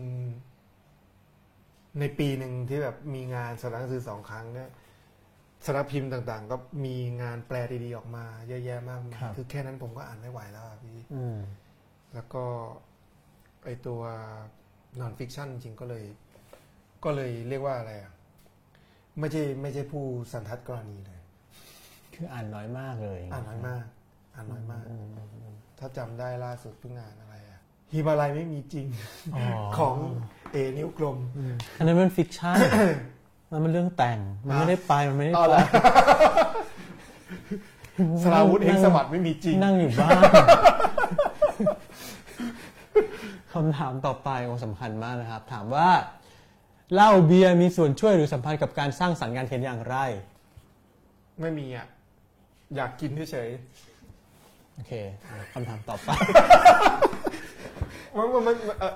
[1.17, 4.69] ๆ ในปีหนึ่งที่แบบมีงานสำนักหนังสือสองครั้งเนี่ย
[5.65, 11.37] สำนักพิมพ์ต่าง ๆ ก็มีงานแปลดีๆออกมา เยอะแยะมากมายครับคือแค่นั้นผมก็อ่านไม่ไหวแล้วอะพี่อืม
[12.13, 12.45] แล้วก็
[13.65, 14.01] ไอตัว
[14.99, 16.03] นอนฟิกชันจริงๆก็เลย
[17.03, 18.11] ก็เลยเรียกว่าอะไรอะ
[19.19, 21.19] ไม่ใช่ไม่ใช่ผู้สันทัดกรณีเลย
[22.13, 23.83] คืออ่านน้อยมากเลยอ่านน้อยมาก
[24.35, 27.59] อ่านน้อยมากอืมอืมอืมถ้าจำได้ล่าสุดเพิ่งอ่านอะไรอะ
[27.93, 28.85] ฮิมาลัยไม่มีจริง
[29.35, 29.45] อ๋อ
[29.77, 29.95] ของ
[30.51, 31.17] เอ่อนิ้วกลม
[31.77, 32.55] อันนั้นมัน fiction
[33.51, 35.63] มันเป็นเรื่องแต่ง มันไม่ได้ไปมันไม่ได้เอาไปละ
[38.23, 40.21] สราวุธเฮ้งสวัสดิ์ไม่มีจริง นั่งอยู่บ้าน
[43.53, 45.89] คำถามต่อไปโอ้สำคัญมากนะครับ ถามว่า
[46.93, 49.95] เหล้าเบียร์มีส่วนช่วยหรือสัมพันธ์กับการสร้างสรรค์งานเขียนอย่างไร
[51.41, 51.87] ไม่มีอะ
[52.75, 53.49] อยากกินเฉย
[54.75, 54.93] โอเค
[55.53, 56.09] คำถามต่อไป
[56.93, 58.93] ๆมันมันมันเอ่อ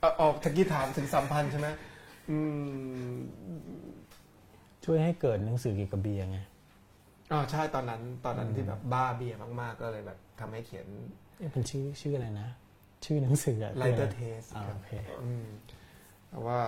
[0.00, 1.68] เอ่อออกตะกี้ถามถึงสัมพันธ์ใช่ไหม
[2.30, 2.38] อื
[3.10, 3.14] ม
[4.84, 6.38] ช่วยให้เกิดหนังสือเกี่ยวกับเบียร์ไง
[7.32, 10.86] อ๋อใช่ตอนนั้น ตอนนั้นที่แบบบ้าเบียร์มาก ๆ ก็เลยแบบทำให้เขียน
[11.38, 12.48] เอ๊ะเป็นชื่อชื่ออะไรนะ
[13.06, 14.92] ชื่อหนังสืออะ Lighter Taste อ่าครับโอเค
[15.24, 15.46] อืม
[16.30, 16.58] แต่ว่า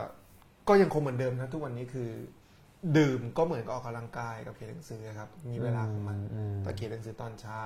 [0.68, 2.10] ก็ยังคงเหมือนเดิมนะ ทุกวันนี้คือ
[2.98, 7.62] ดื่มก็เหมือนกับออกกำลังกายกับเขียนหนังสือครับ มีเวลาของมันอืมแต่เขียนหนังสือตอนเช้า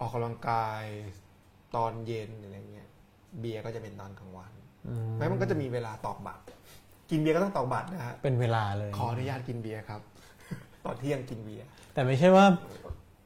[0.00, 0.84] ออกกำลังกาย
[1.76, 2.88] ตอนเย็นอะไรเงี้ย
[3.40, 4.52] เบียร์ก็จะเป็นตอนกลางวัน
[4.88, 6.42] อืมแล้วมันก็จะมีเวลาตอกบัตร
[7.10, 10.00] กินเบียร์ก็ต้องตอกบัตรนะฮะเป็นเวลาเลย ขออนุญาตกินเบียร์ครับ
[10.84, 12.46] ตอนเที่ยงกินเบียร์แต่ไม่ใช่ว่า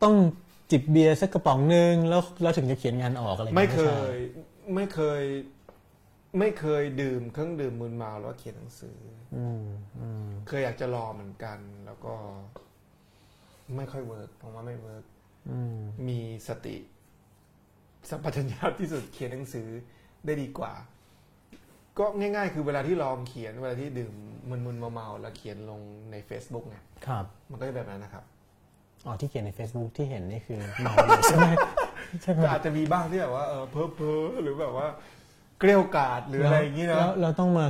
[0.03, 0.15] ต้อง
[0.73, 4.15] จิบเบียร์สักกระป๋องหนึ่งแล้วแล้วถึงจะเขียนงานออกอะไรอย่างไม่งี้เคใช่ย
[4.75, 5.23] ไม่เคย
[6.39, 8.99] ไม่เคยดื่มเครื่องดื่มมึนเมาแล้วเขียนหนังสือ
[9.37, 9.65] อืม
[10.01, 12.15] อืมเคยอยากจะรอเหมือนกัน แล้วก็
[13.77, 15.05] ไม่ค่อย work ผมว่าไม่ work
[15.51, 16.19] อืมมี
[16.49, 16.77] สติ
[18.11, 19.69] สัมปชัญญะที่สุดเขียนหนังสือ
[20.25, 20.73] ได้ดีกว่า
[21.99, 24.15] ก็ง่าย ๆ คือเวลาที่ลองเขียนเวลาที่ดื่ม
[24.51, 28.25] มึนๆเมาๆแล้วเขียนลงใน Facebook ไงครับมันก็จะแบบนั้นนะครับ
[29.07, 31.51] อ๋อที่เขียนใน Facebook ที่เห็นนี่คือเมาอยู่ใช่ไหม
[32.23, 34.87] ใช่ไหมก็อาจจะมีบ้างที่แบบว่าเออเพ้อเพ้อๆหรือแบบว่า
[35.59, 37.67] เกลียวกราดหรืออะไรอย่างนี้นะแล้วเราต้องมา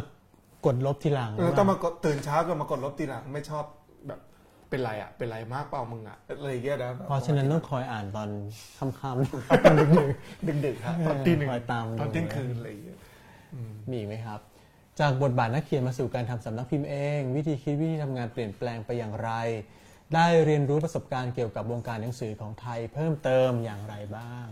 [0.66, 3.64] กดลบทีหลังเราต้องมากดตื่นเช้าก็มากดลบทีหลังไม่ชอบ
[4.09, 4.20] แบบ
[4.68, 8.28] เป็นไรอะเป็นไรมากเปล่ามึงอะอะไรอย่างเงี้ยนะเพราะฉะนั้นต้องคอยอ่านตอน
[8.78, 14.41] ค่ำๆตอนดึกดึกๆครับตอนตีหนึ่งคอยตามตอนเที่ยงดูคืนอะไรอย่างเงี้ยๆมีอีกไหมครับ
[15.01, 19.30] จากบทบาทนักเขียนมาสู่การทำสำนักพิมพ์เอง วิธีคิดวิธีทำงานเปลี่ยนแปลงไปอย่างไร
[20.14, 24.46] ได้เรียนรู้ประสบการณ์เกี่ยวกับวงการหนังสือของไทยเพิ่มเติมอย่างไรบ้าง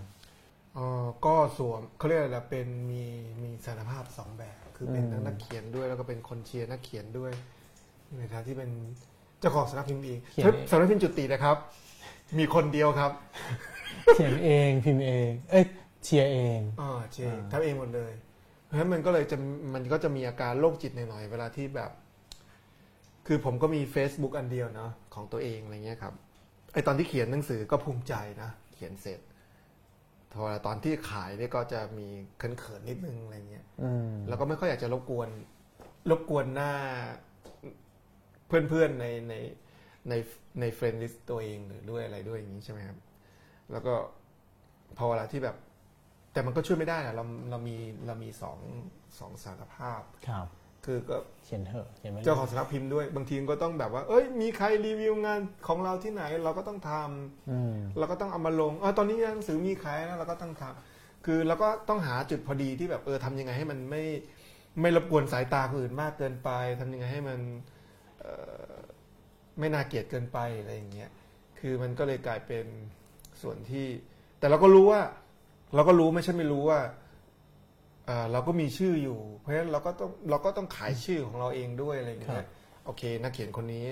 [0.74, 3.04] เออก็สวมเขาเรียกอะไรนะเป็นมี
[3.42, 7.32] มีสารภาพสองแบบ คือเป็นอืมทั้งนักเขียนด้วยแล้วก็เป็นคนเชียร์นักเขียนด้วย
[8.18, 8.70] ในฐานะที่เป็น
[9.40, 11.56] เจ้าของสำนักพิมพ์เองเขียนสำนักพิมพ์จุตินะครับ
[12.38, 13.12] มีคนเดียวครับ
[14.14, 15.64] เขียนเองพิมพ์เอง เอ้ย
[16.04, 18.12] เชียร์เองอ่าเจอ่าทำเองหมดเลย
[18.64, 19.36] เพราะฉะนั้นมันก็เลยจะ
[19.74, 21.90] มันก็จะมีอาการโรคจิตหน่อยๆเวลาที่แบบ
[23.32, 26.14] คือผมก็มี Facebook อันเดียวเนาะของตัวเองอะไรเงี้ยครับ
[26.72, 29.20] ไอตอนที่เขียนหนังสือก็ภูมิใจนะ เขียนเสร็จ
[30.32, 32.08] พอตอนที่ขายเนี่ยก็จะมี
[32.38, 35.28] เขินๆนิดนึงอะไรเงี้ยอืมแล้วก็ไม่ค่อยอยากจะรบกวน
[36.10, 36.72] รบกวนหน้า
[38.46, 39.34] เพื่อนๆในใน
[40.08, 40.14] ใน
[40.60, 42.98] ใน friend list ตัวเองหรือด้วยอะไรด้วยอย่างนี้ใช่ไหมครับ
[43.72, 43.94] แล้วก็
[44.98, 45.56] พอเวลาที่แบบ
[46.32, 47.76] แต่มันก็ช่วยไม่ได้นะเราเรามี
[48.06, 48.58] เรามีสอง
[49.18, 50.46] สองสารภาพครับ
[50.84, 64.04] คือก็เขียนเถอะเขียนไม่เจ้าของสำนักพิมพ์ด้วย บางทีก็ต้องแบบว่า เอ้ย มีใครรีวิวงานของเราที่ไหน เราก็ต้องทำอืมเราก็ต้องเอามาลงเออตอนนี้หนังสือมีขายแล้วเราก็ต้องทำคือเราก็ต้องหาจุดพอดีที่แบบเออทำยังไงให้มันไม่
[64.80, 66.50] ไม่รบกวนสายตาคนอื่นมากเกินไป
[66.80, 67.40] ทำยังไงให้มัน
[68.20, 68.32] เอ่
[68.70, 68.74] อ
[69.58, 71.10] ไม่น่าเกลียดเกินไปอะไรอย่างเงี้ย
[71.58, 72.66] คือมันก็เลยกลายเป็น
[73.42, 73.86] ส่วนที่
[74.38, 75.00] แต่เราก็รู้ว่า
[75.74, 76.80] เราก็รู้ไม่ใช่ไม่รู้ว่า
[78.10, 82.48] เอ่อเราก็มีชื่ออยู่ เพราะฉะนั้นเราก็ต้องเราก็ต้องขายชื่อของเราเองด้วยอะไรอย่างเงี้ย
[82.84, 83.86] โอเค นักเขียนคนนี้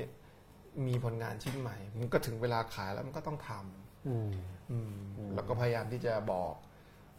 [0.87, 4.31] มีผลงานชิ้นใหม่ มันก็ถึงเวลาขายแล้วมันก็ต้องทำอืม
[4.71, 4.95] อืม
[5.35, 6.53] แล้วก็พยายามที่จะบอก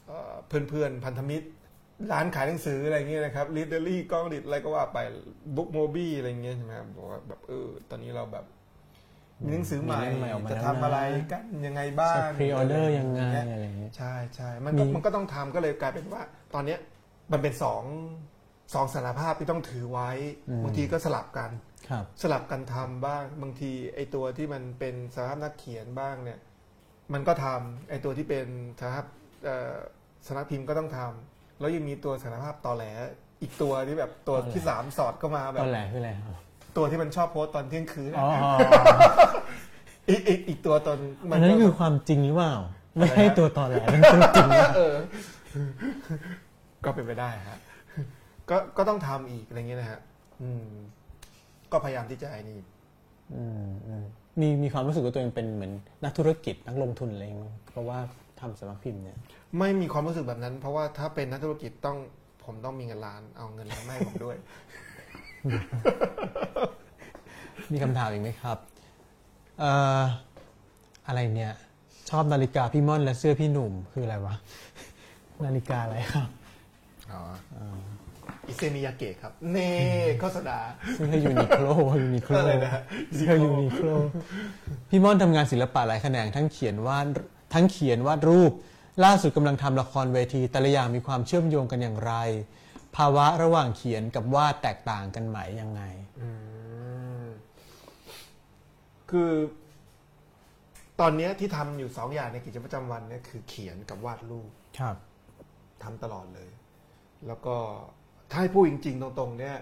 [0.07, 1.47] เอ่อเพื่อนๆ พันธมิตร
[2.11, 4.97] ร้านขายหนังสืออะไรเงี้ยนะครับลิเดอรี่กล้องดิดอะไรก็ว่าไป
[5.55, 8.58] บุ๊กโมบี้อะไรเงี้ยใช่ไหมครับบอกว่าแบบเออตอนนี้เราแบบมี
[9.47, 16.21] หนังสือใหม่มีเล่มใหม่ออกมาจะแล้วทำอะไรนะกันยังไงบ้างพรีออเดอร์ยังไงอะอะไรอย่างเงี้ยใช่ใช่มันก็มีมันก็ต้องทำก็เลยกลายเป็นว่า
[16.53, 16.79] ตอนเนี้ย
[17.31, 17.83] มันเป็นสอง
[18.73, 20.09] สองสารภาพที่ต้องถือไว้
[20.63, 21.51] บางทีก็สลับกัน
[21.89, 26.39] ครับสลับกันทำบ้างบางทีไอตัวที่มันเป็นสารภาพนักเขียนบ้างเนี่ย
[27.13, 28.47] มันก็ทำไอตัวที่เป็น
[28.79, 29.05] สารภาพ
[29.45, 29.75] เอ่อ
[30.27, 32.85] สารพิมพ์ก็ต้องทำแล้วยังมีตัวสารภาพตอแหล
[33.41, 36.35] อีกตัวที่แบบตัวตอแหลที่สามสอดเข้ามาแบตบอนแรกคืออะไรครับ
[36.77, 38.29] ตัวที่มันชอบโพสต์ตอนเที่ยงคืนอ๋อ
[40.09, 40.99] อีกอีกอีกตัวตน
[41.29, 42.55] มัอันนั้นก็คือความจริงหรือเปล่า
[42.95, 44.95] ไม่ให้ตัวตอนแรกนั่นคือจริงนะเออ
[46.85, 47.59] ก็เป็นไปได้ฮะ
[48.49, 49.99] ก็ก็ต้องทำอีกอะไรเงี้ยนะฮะ
[50.41, 50.67] อืม
[51.71, 52.59] ก็พยายามที่จะไอ้นี่
[53.35, 54.03] อืมอืม
[54.39, 55.71] มีมีความรู้สึกว่าตัวเองเป็นเหมือน
[56.03, 57.99] นักธุรกิจนักลงทุนอะไรอย่างเงี้ยเพราะว่า
[58.39, 59.17] ทำสำนักพิมพ์เนี่ย
[59.59, 61.97] ไม่มีความรู้สึกแบบนั้น เพราะว่าถ้าเป็นนักธุรกิจต้อง
[62.45, 64.37] ผมต้องมีเงินล้านเอาเงินล้านมาให้ผมด้วย
[67.71, 68.57] มีคำถามอีกไหมครับ
[69.59, 70.01] เอ่อ
[71.07, 71.53] อะไรเนี่ย
[72.09, 74.35] ชอบนาฬิกาพี่ม่อนและเสื้อพี่หนุ่มคืออะไรวะ
[75.45, 76.27] นาฬิกาอะไรครับ
[77.11, 77.21] อ๋อ
[78.47, 79.71] Issey Miyake ครับ เน่
[80.19, 80.57] โฆษณา
[80.95, 81.65] เสื้อ Uniqlo
[82.03, 82.71] Uniqlo อะไรนะ
[83.15, 83.87] เสื้อ Uniqlo
[84.89, 87.05] พี่ม่อนทำงานศิลปะหลายแขนงทั้งเขียนวาด
[87.53, 88.51] ทั้งเขียนวาดรูป
[89.03, 92.13] ล่าสุดกำลังทำละครเวทีแต่ละอย่างมีความเชื่อมโยงกันอย่างไร
[92.97, 95.81] ภาวะระหว่างเขียนกับวาดแตกต่างกันไหมยังไง
[96.21, 96.29] อื
[97.23, 97.25] ม
[99.09, 99.31] คือ
[100.99, 104.95] ตอนเนี้ยที่ทำอยู่สองอย่างในกิจประจำวันเนี่ยคือเขียนกับวาดรูปครับ
[105.83, 106.49] ทำตลอดเลย
[107.27, 107.55] แล้วก็
[108.29, 109.57] ถ้าให้พูดจริง ๆ ตรง ๆ เนี่ย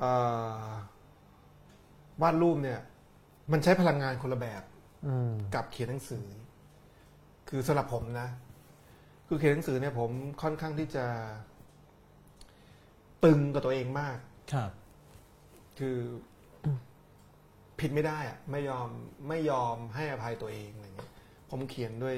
[0.00, 0.12] เอ่
[0.66, 0.68] อ
[2.22, 2.80] วาดรูปเนี่ย
[3.52, 4.62] มันใช้พลังงานคนละแบบ
[5.06, 6.26] อืมกับเขียนหนังสือ
[7.48, 8.28] คือสำหรับผมนะ
[9.28, 10.10] คือเขียนหนังสือเนี่ยผม
[10.42, 11.04] ค่อนข้างที่จะ
[13.24, 14.18] ตึงกับตัวเองมาก
[14.52, 14.70] ครับ
[15.78, 15.98] คือ
[17.80, 18.88] ผิดไม่ได้อะไม่ยอม
[19.28, 21.12] ไม่ยอมให้อภัยตัวเองอะไรเงี้ย
[21.50, 22.16] ผมเขียนด้วย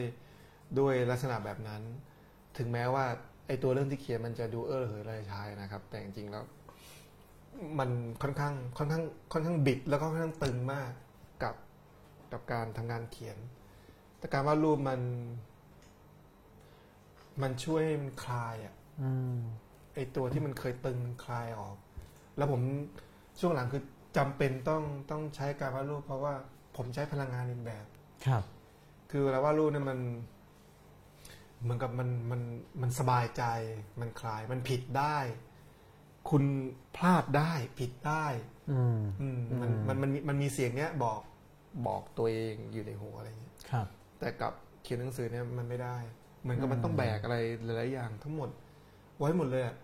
[0.78, 1.82] ด้วยลักษณะแบบนั้น
[2.59, 3.05] ถึงแม้ว่า
[3.47, 6.44] ไอตัวเรื่องที่เขียนมันจะดูเออระเหยระชายนะครับ แต่จริงๆแล้ว
[7.78, 7.90] มัน
[8.22, 10.90] ค่อนข้างค่อนข้างค่อนข้างบิด แล้วก็ค่อนข้างตึงมาก
[11.43, 11.55] กับ
[12.32, 13.39] กับการทำงานเขียน
[14.18, 15.01] แต่การวาดรูปมัน
[17.43, 19.39] มันช่วยให้มันคลายอะอืม
[19.94, 21.76] ไอตัวที่มันเคยตึงคลายออก
[22.36, 22.60] แล้วผม
[23.40, 23.82] ช่วงหลังคือ
[24.16, 26.34] จำเป็นต้องต้องใช้การวาดรูป เพราะว่า
[26.76, 27.86] ผมใช้พลังงานอีกแบบ
[28.26, 28.42] ครับ
[29.10, 29.98] คือเวลาวาดรูปเนี่ยมัน
[31.62, 32.40] เหมือนกับมันมัน
[32.82, 33.44] มันสบายใจ
[34.00, 35.18] มันคลาย มันผิดได้
[36.30, 36.44] คุณ
[36.96, 38.26] พลาดได้ ผิดได้
[38.72, 41.20] อืมอืมมันมันมันมีมันมีเสียงเนี้ยบอก
[41.86, 43.86] บอกตัวเองอยู่ในหัวอะไรอย่างเงี้ยครับ
[44.18, 44.52] แต่กับ
[44.82, 45.96] เขียนหนังสือเนี่ยมันไม่ได้
[46.42, 48.48] เหมือนกับมันต้องแบกอะไรหลายๆอย่างทั้งหมด
[49.18, 49.84] ไว้หมดเลยอะอืม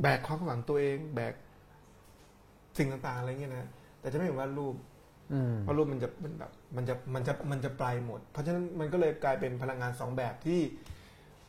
[0.00, 1.34] แบกความหวังตัวเอง แบก
[2.78, 3.70] สิ่งต่างๆอะไรเงี้ยนะ
[4.00, 4.74] แต่จะไม่เห็นว่ารูป
[5.32, 10.60] อืมเพราะรูปมันจะเป็นแบบ มันจะมันจะมันจะปลายหมด เพราะฉะนั้นมันก็เลยกลายเป็นพลังงานสองแบบที่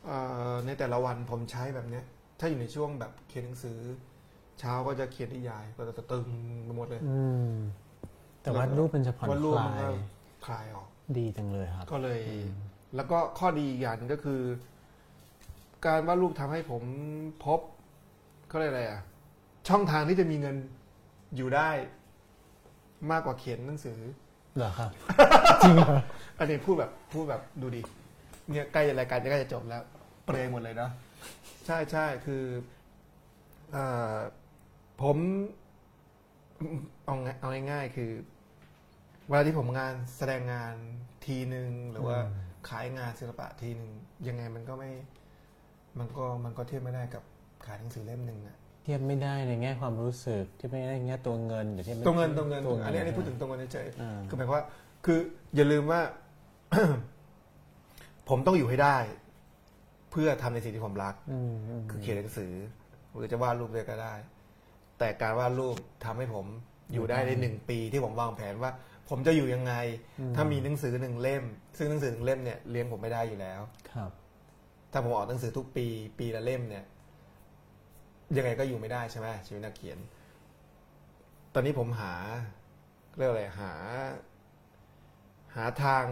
[0.04, 0.18] เอ่
[0.52, 2.04] อในแต่ละวันผมใช้แบบเนี้ย
[2.40, 3.78] ถ้าอยู่ในช่วงแบบเขียนหนังสือ
[4.60, 6.26] เช้าก็จะเขียนนิยายก็จะตึง
[6.64, 7.52] ไปหมดเลย อืม
[8.42, 9.96] แต่ว่ารูปมันจะผ่อนวาดรูปคมันลาก็ย
[10.46, 10.88] คลายออก
[11.18, 12.20] ดีจังเลยครับ ก็เลย
[12.96, 14.40] แล้วก็ข้อดีอีกอย่างหนึงก็คือ
[15.86, 16.82] การวาดรูปทำให้ผม
[17.44, 17.60] พบ
[18.48, 19.00] เขาเรียกอะไรอะ
[19.68, 20.56] ช่องทางที่จะมีเงิน
[21.36, 21.70] อยู่ได้
[23.10, 23.98] มากกว่าเขียนหนังสือ
[24.56, 24.90] เหรอครับ
[25.62, 25.96] จริงเหรอ
[26.38, 27.82] อันนี้พูดแบบพูดแบบดูดิ
[28.50, 29.82] เนี่ยใกล้รายการจะใกล้จะจบแล้ว
[30.24, 30.90] เปรยหมดเลยเนาะ
[31.66, 32.44] ใช่ใช่คือ
[33.72, 33.78] เอ
[34.14, 34.16] อ
[35.02, 35.16] ผม
[37.04, 38.10] เอาง่ายเอาง่ายๆคือ
[39.28, 40.74] เวลาที่ผมงานแสดงงาน
[41.26, 42.18] ทีหนึ่งหรือว่า
[42.68, 43.90] ขายงานศิลปะทีหนึ่ง
[44.28, 44.90] ยังไงมันก็ไม่
[45.98, 47.22] มันก็มันก็เทียบไม่ได้กับ
[47.66, 54.64] ขายหนังสือเล่มหนึ่งอะเทียบไม่ได้ในแง่ความรู้สึกเทียบไม่ได้ในแง่ตัวเงินหรือเทียบไม่ตัวเงินตัวเงินตัวอันนี้อันนี้พูดถึงตัวเงินเฉยๆอ่าคือหมายความว่า
[55.04, 55.18] คือ
[55.56, 56.00] อย่าลืมว่า
[58.28, 58.96] ผมต้องอยู่ให้ได้
[60.10, 62.52] เพื่อทำในสิ่งที่ผมรักอืมอืมคือเขียนหนังสือ
[63.16, 64.14] หรือจะวาดรูปเลยก็ได้
[64.98, 66.46] แต่การวาดรูปทำให้ผม
[66.92, 68.70] อยู่ได้ในหนึ่งปีที่ผมวางแผนว่า
[69.08, 69.74] ผมจะอยู่ยังไง
[70.36, 71.44] ถ้ามีหนังสือหนึ่งเล่ม
[71.76, 73.60] ซึ่งหนังสือหนึ่งเล่มเนี่ยเลี้ยงผมไม่ได้อยู่แล้ว
[73.94, 74.10] ครับ
[74.94, 75.86] ถ้าผมออกหนังสือทุกปี
[76.18, 76.84] ปีละเล่มเนี่ย
[78.36, 79.98] ยังไงก็อยู่ไม่ได้ใช่ไหมชีวิตนักเขียน
[81.54, 82.14] ตอนนี้ผมหา
[83.16, 83.72] เรียกอะไรหา
[85.56, 86.04] หาทาง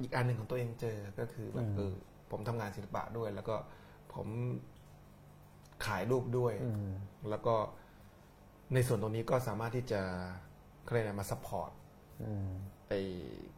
[0.00, 1.94] อีกอันหนึ่งของตัวเองเจอก็คือแบบอืมเออ
[2.30, 3.56] ผมทำงานศิลปะด้วย แล้วก็
[4.14, 4.26] ผม
[5.86, 6.90] ขายรูปด้วยอืม
[7.30, 7.54] แล้วก็
[8.74, 10.02] ในส่วนตรงนี้ก็สามารถที่จะ
[10.84, 11.70] เขาเรียกอะไรมา support
[12.22, 12.48] อืม
[12.88, 12.92] ไอ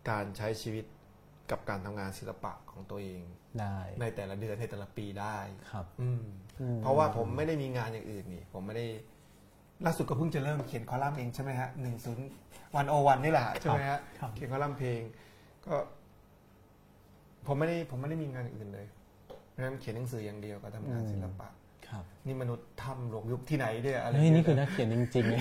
[0.09, 0.85] การใช้ชีวิต
[1.51, 3.23] กับการทำงานศิลปะของตัวเอง
[3.61, 5.39] ได้ในแต่ละเดือนในแต่ละปีได้
[5.73, 6.23] ครับอืม
[6.61, 8.87] อืมเพราะว่าผมไม่ได้มีงานอย่างอื่นนี่ ผมไม่ได้
[9.87, 12.27] ล่าสุดก็เพิ่งจะเริ่มเขียนคอลัมน์เองใช่ไหมฮะหนึ่งศูนย์
[12.77, 15.01] วันโอวันนี่แหละใช่ไหมฮะครับเขียนคอลัมน์เพลง
[15.67, 15.75] ก็
[17.47, 18.87] ผมไม่ได้ผมไม่ได้มีงานอื่นเลย
[19.51, 21.49] เพราะฉะนั้นเขียนหนังสืออย่างเดียวก็ทำงานศิลปะ
[21.89, 25.41] ครับนี่มนุษย์ทำหลงยุคที่ไหนเนี่ยอะไรเฮ้ยเยนี่คือนักเขียนจริงๆเลย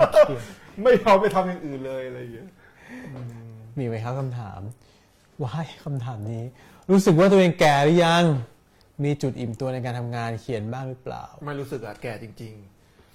[0.00, 0.42] นักเขียน
[0.82, 2.48] ไม่เอาไปทำอย่างอื่นเลยอะไรอย่างเงี้ย
[3.78, 4.60] มีไหมครับคำถาม
[5.44, 6.44] ว้ายคำถามนี้
[6.90, 8.24] รู้สึกว่าตัวเองแก่หรือยัง
[9.04, 12.54] มีจุดอิ่มตัวในการทำงานเขียนบ้างหรือเปล่า ไม่รู้สึกอะแก่จริง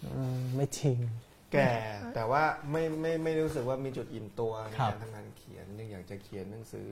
[0.06, 1.72] อืมไม่จริง ๆ แก่
[2.15, 6.89] แต่ว่าไม่ไม่ไม่รู้สึกว่ามีจุดอิ่มตัวในครับ การทำงานเขียนยังอยากจะเขียนหนังสือ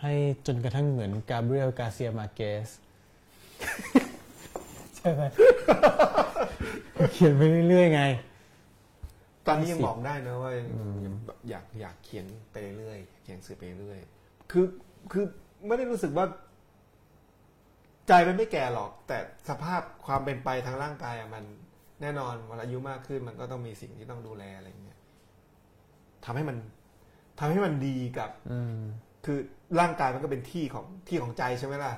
[0.00, 0.12] ให้
[0.46, 2.68] จนกระทั่งเหมือนกาเบรียลกาเซียมาเกส
[4.96, 5.22] ใช่ไหม
[7.12, 8.02] เขียนไปเรื่อยๆไง
[9.46, 10.52] ตอนนี้ยังบอกได้นะว่า
[11.26, 14.00] แบบอยากอยากเขียนไปเรื่อยๆเขียนหนังสือไปเรื่อย
[14.50, 14.66] คือ
[15.12, 15.24] คือ
[15.66, 16.26] ไม่ได้รู้สึกว่า
[18.08, 19.18] ใจมันไม่แก่หรอก แต่
[19.48, 21.44] สภาพความเป็นไปทางร่างกายอะมัน
[22.02, 24.98] แน่นอนเวลาอายุมากขึ้นมันก็ต้องมีสิ่งที่ต้องดูแลอะไรอย่างเงี้ย
[26.24, 26.56] ทำให้มัน
[27.38, 28.76] ทำให้มันดีกับ อืม
[29.24, 29.38] คือ
[29.80, 31.92] ร่างกายมันก็เป็นที่ของที่ของใจใช่ไหมล่ะ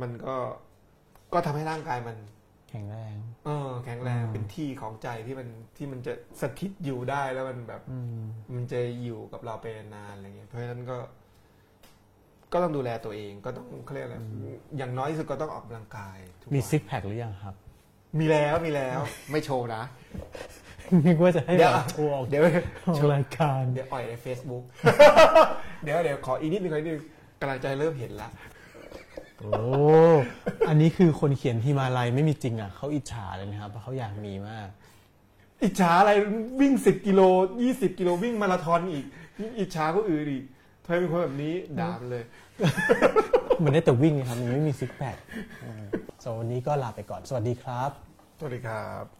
[0.00, 0.34] มันก็
[1.32, 2.16] ก็ทำให้ร่างกายมัน
[2.70, 3.14] แข็งแรง
[3.46, 8.22] เออ แข็งแรงอืมเป็นที่ของใจที่มันที่มันจะสถิตอยู่ได้แล้วมันแบบ อืม
[8.54, 10.96] มันจะอยู่กับเราไปนานๆอะไรเงี้ยเพราะฉะนั้นก็
[12.52, 14.16] ก็ต้องดูแลตัวเองก็ต้องเขาเรียกอะไร
[14.78, 17.54] อย่างน้อยที่สุดก็ต้องออกกำลังกายทุกวันมีซิกแพคหรือยังครับ
[18.18, 19.00] มีแล้วมีแล้ว
[19.30, 19.82] ไม่โชว์นะ
[21.06, 22.42] นึกว่าจะให้เดี๋ยวแบบโชว์ออกเดี๋ยว
[22.86, 24.64] ออกรายการเดี๋ยวอ่อยใน Facebook
[25.82, 27.06] เดี๋ยวเดี๋ยวขออีกนิดนึงขออีกนิดนึง
[27.40, 28.28] กำลังใจเริ่มเห็นละ
[29.38, 29.52] โอ้
[30.68, 34.68] อันนี้คือคนเขียนฮิมาลัยไม่มีจริงอะเขาอิจฉาเลยนะครับเพราะเขาอยากมีมาก
[35.62, 36.12] อิจฉาอะไร
[36.60, 37.20] วิ่งสิบกิโล
[37.62, 39.04] ยี่สิบกิโลวิ่งมาราธอนอีก
[39.40, 40.44] ยิ่งอิจฉาก็อื่นอีก
[40.88, 42.24] ทำไมเป็นคนแบบนี้ด่ามันเลย
[43.64, 45.16] มันได้แต่วิ่งนะครับ มันไม่มีซิกแพค
[45.64, 45.84] อืม
[46.22, 47.90] สำหรับวันนี้ก็ลาไปก่อน สวัสดีครับ
[48.38, 49.17] สวัสดีครับ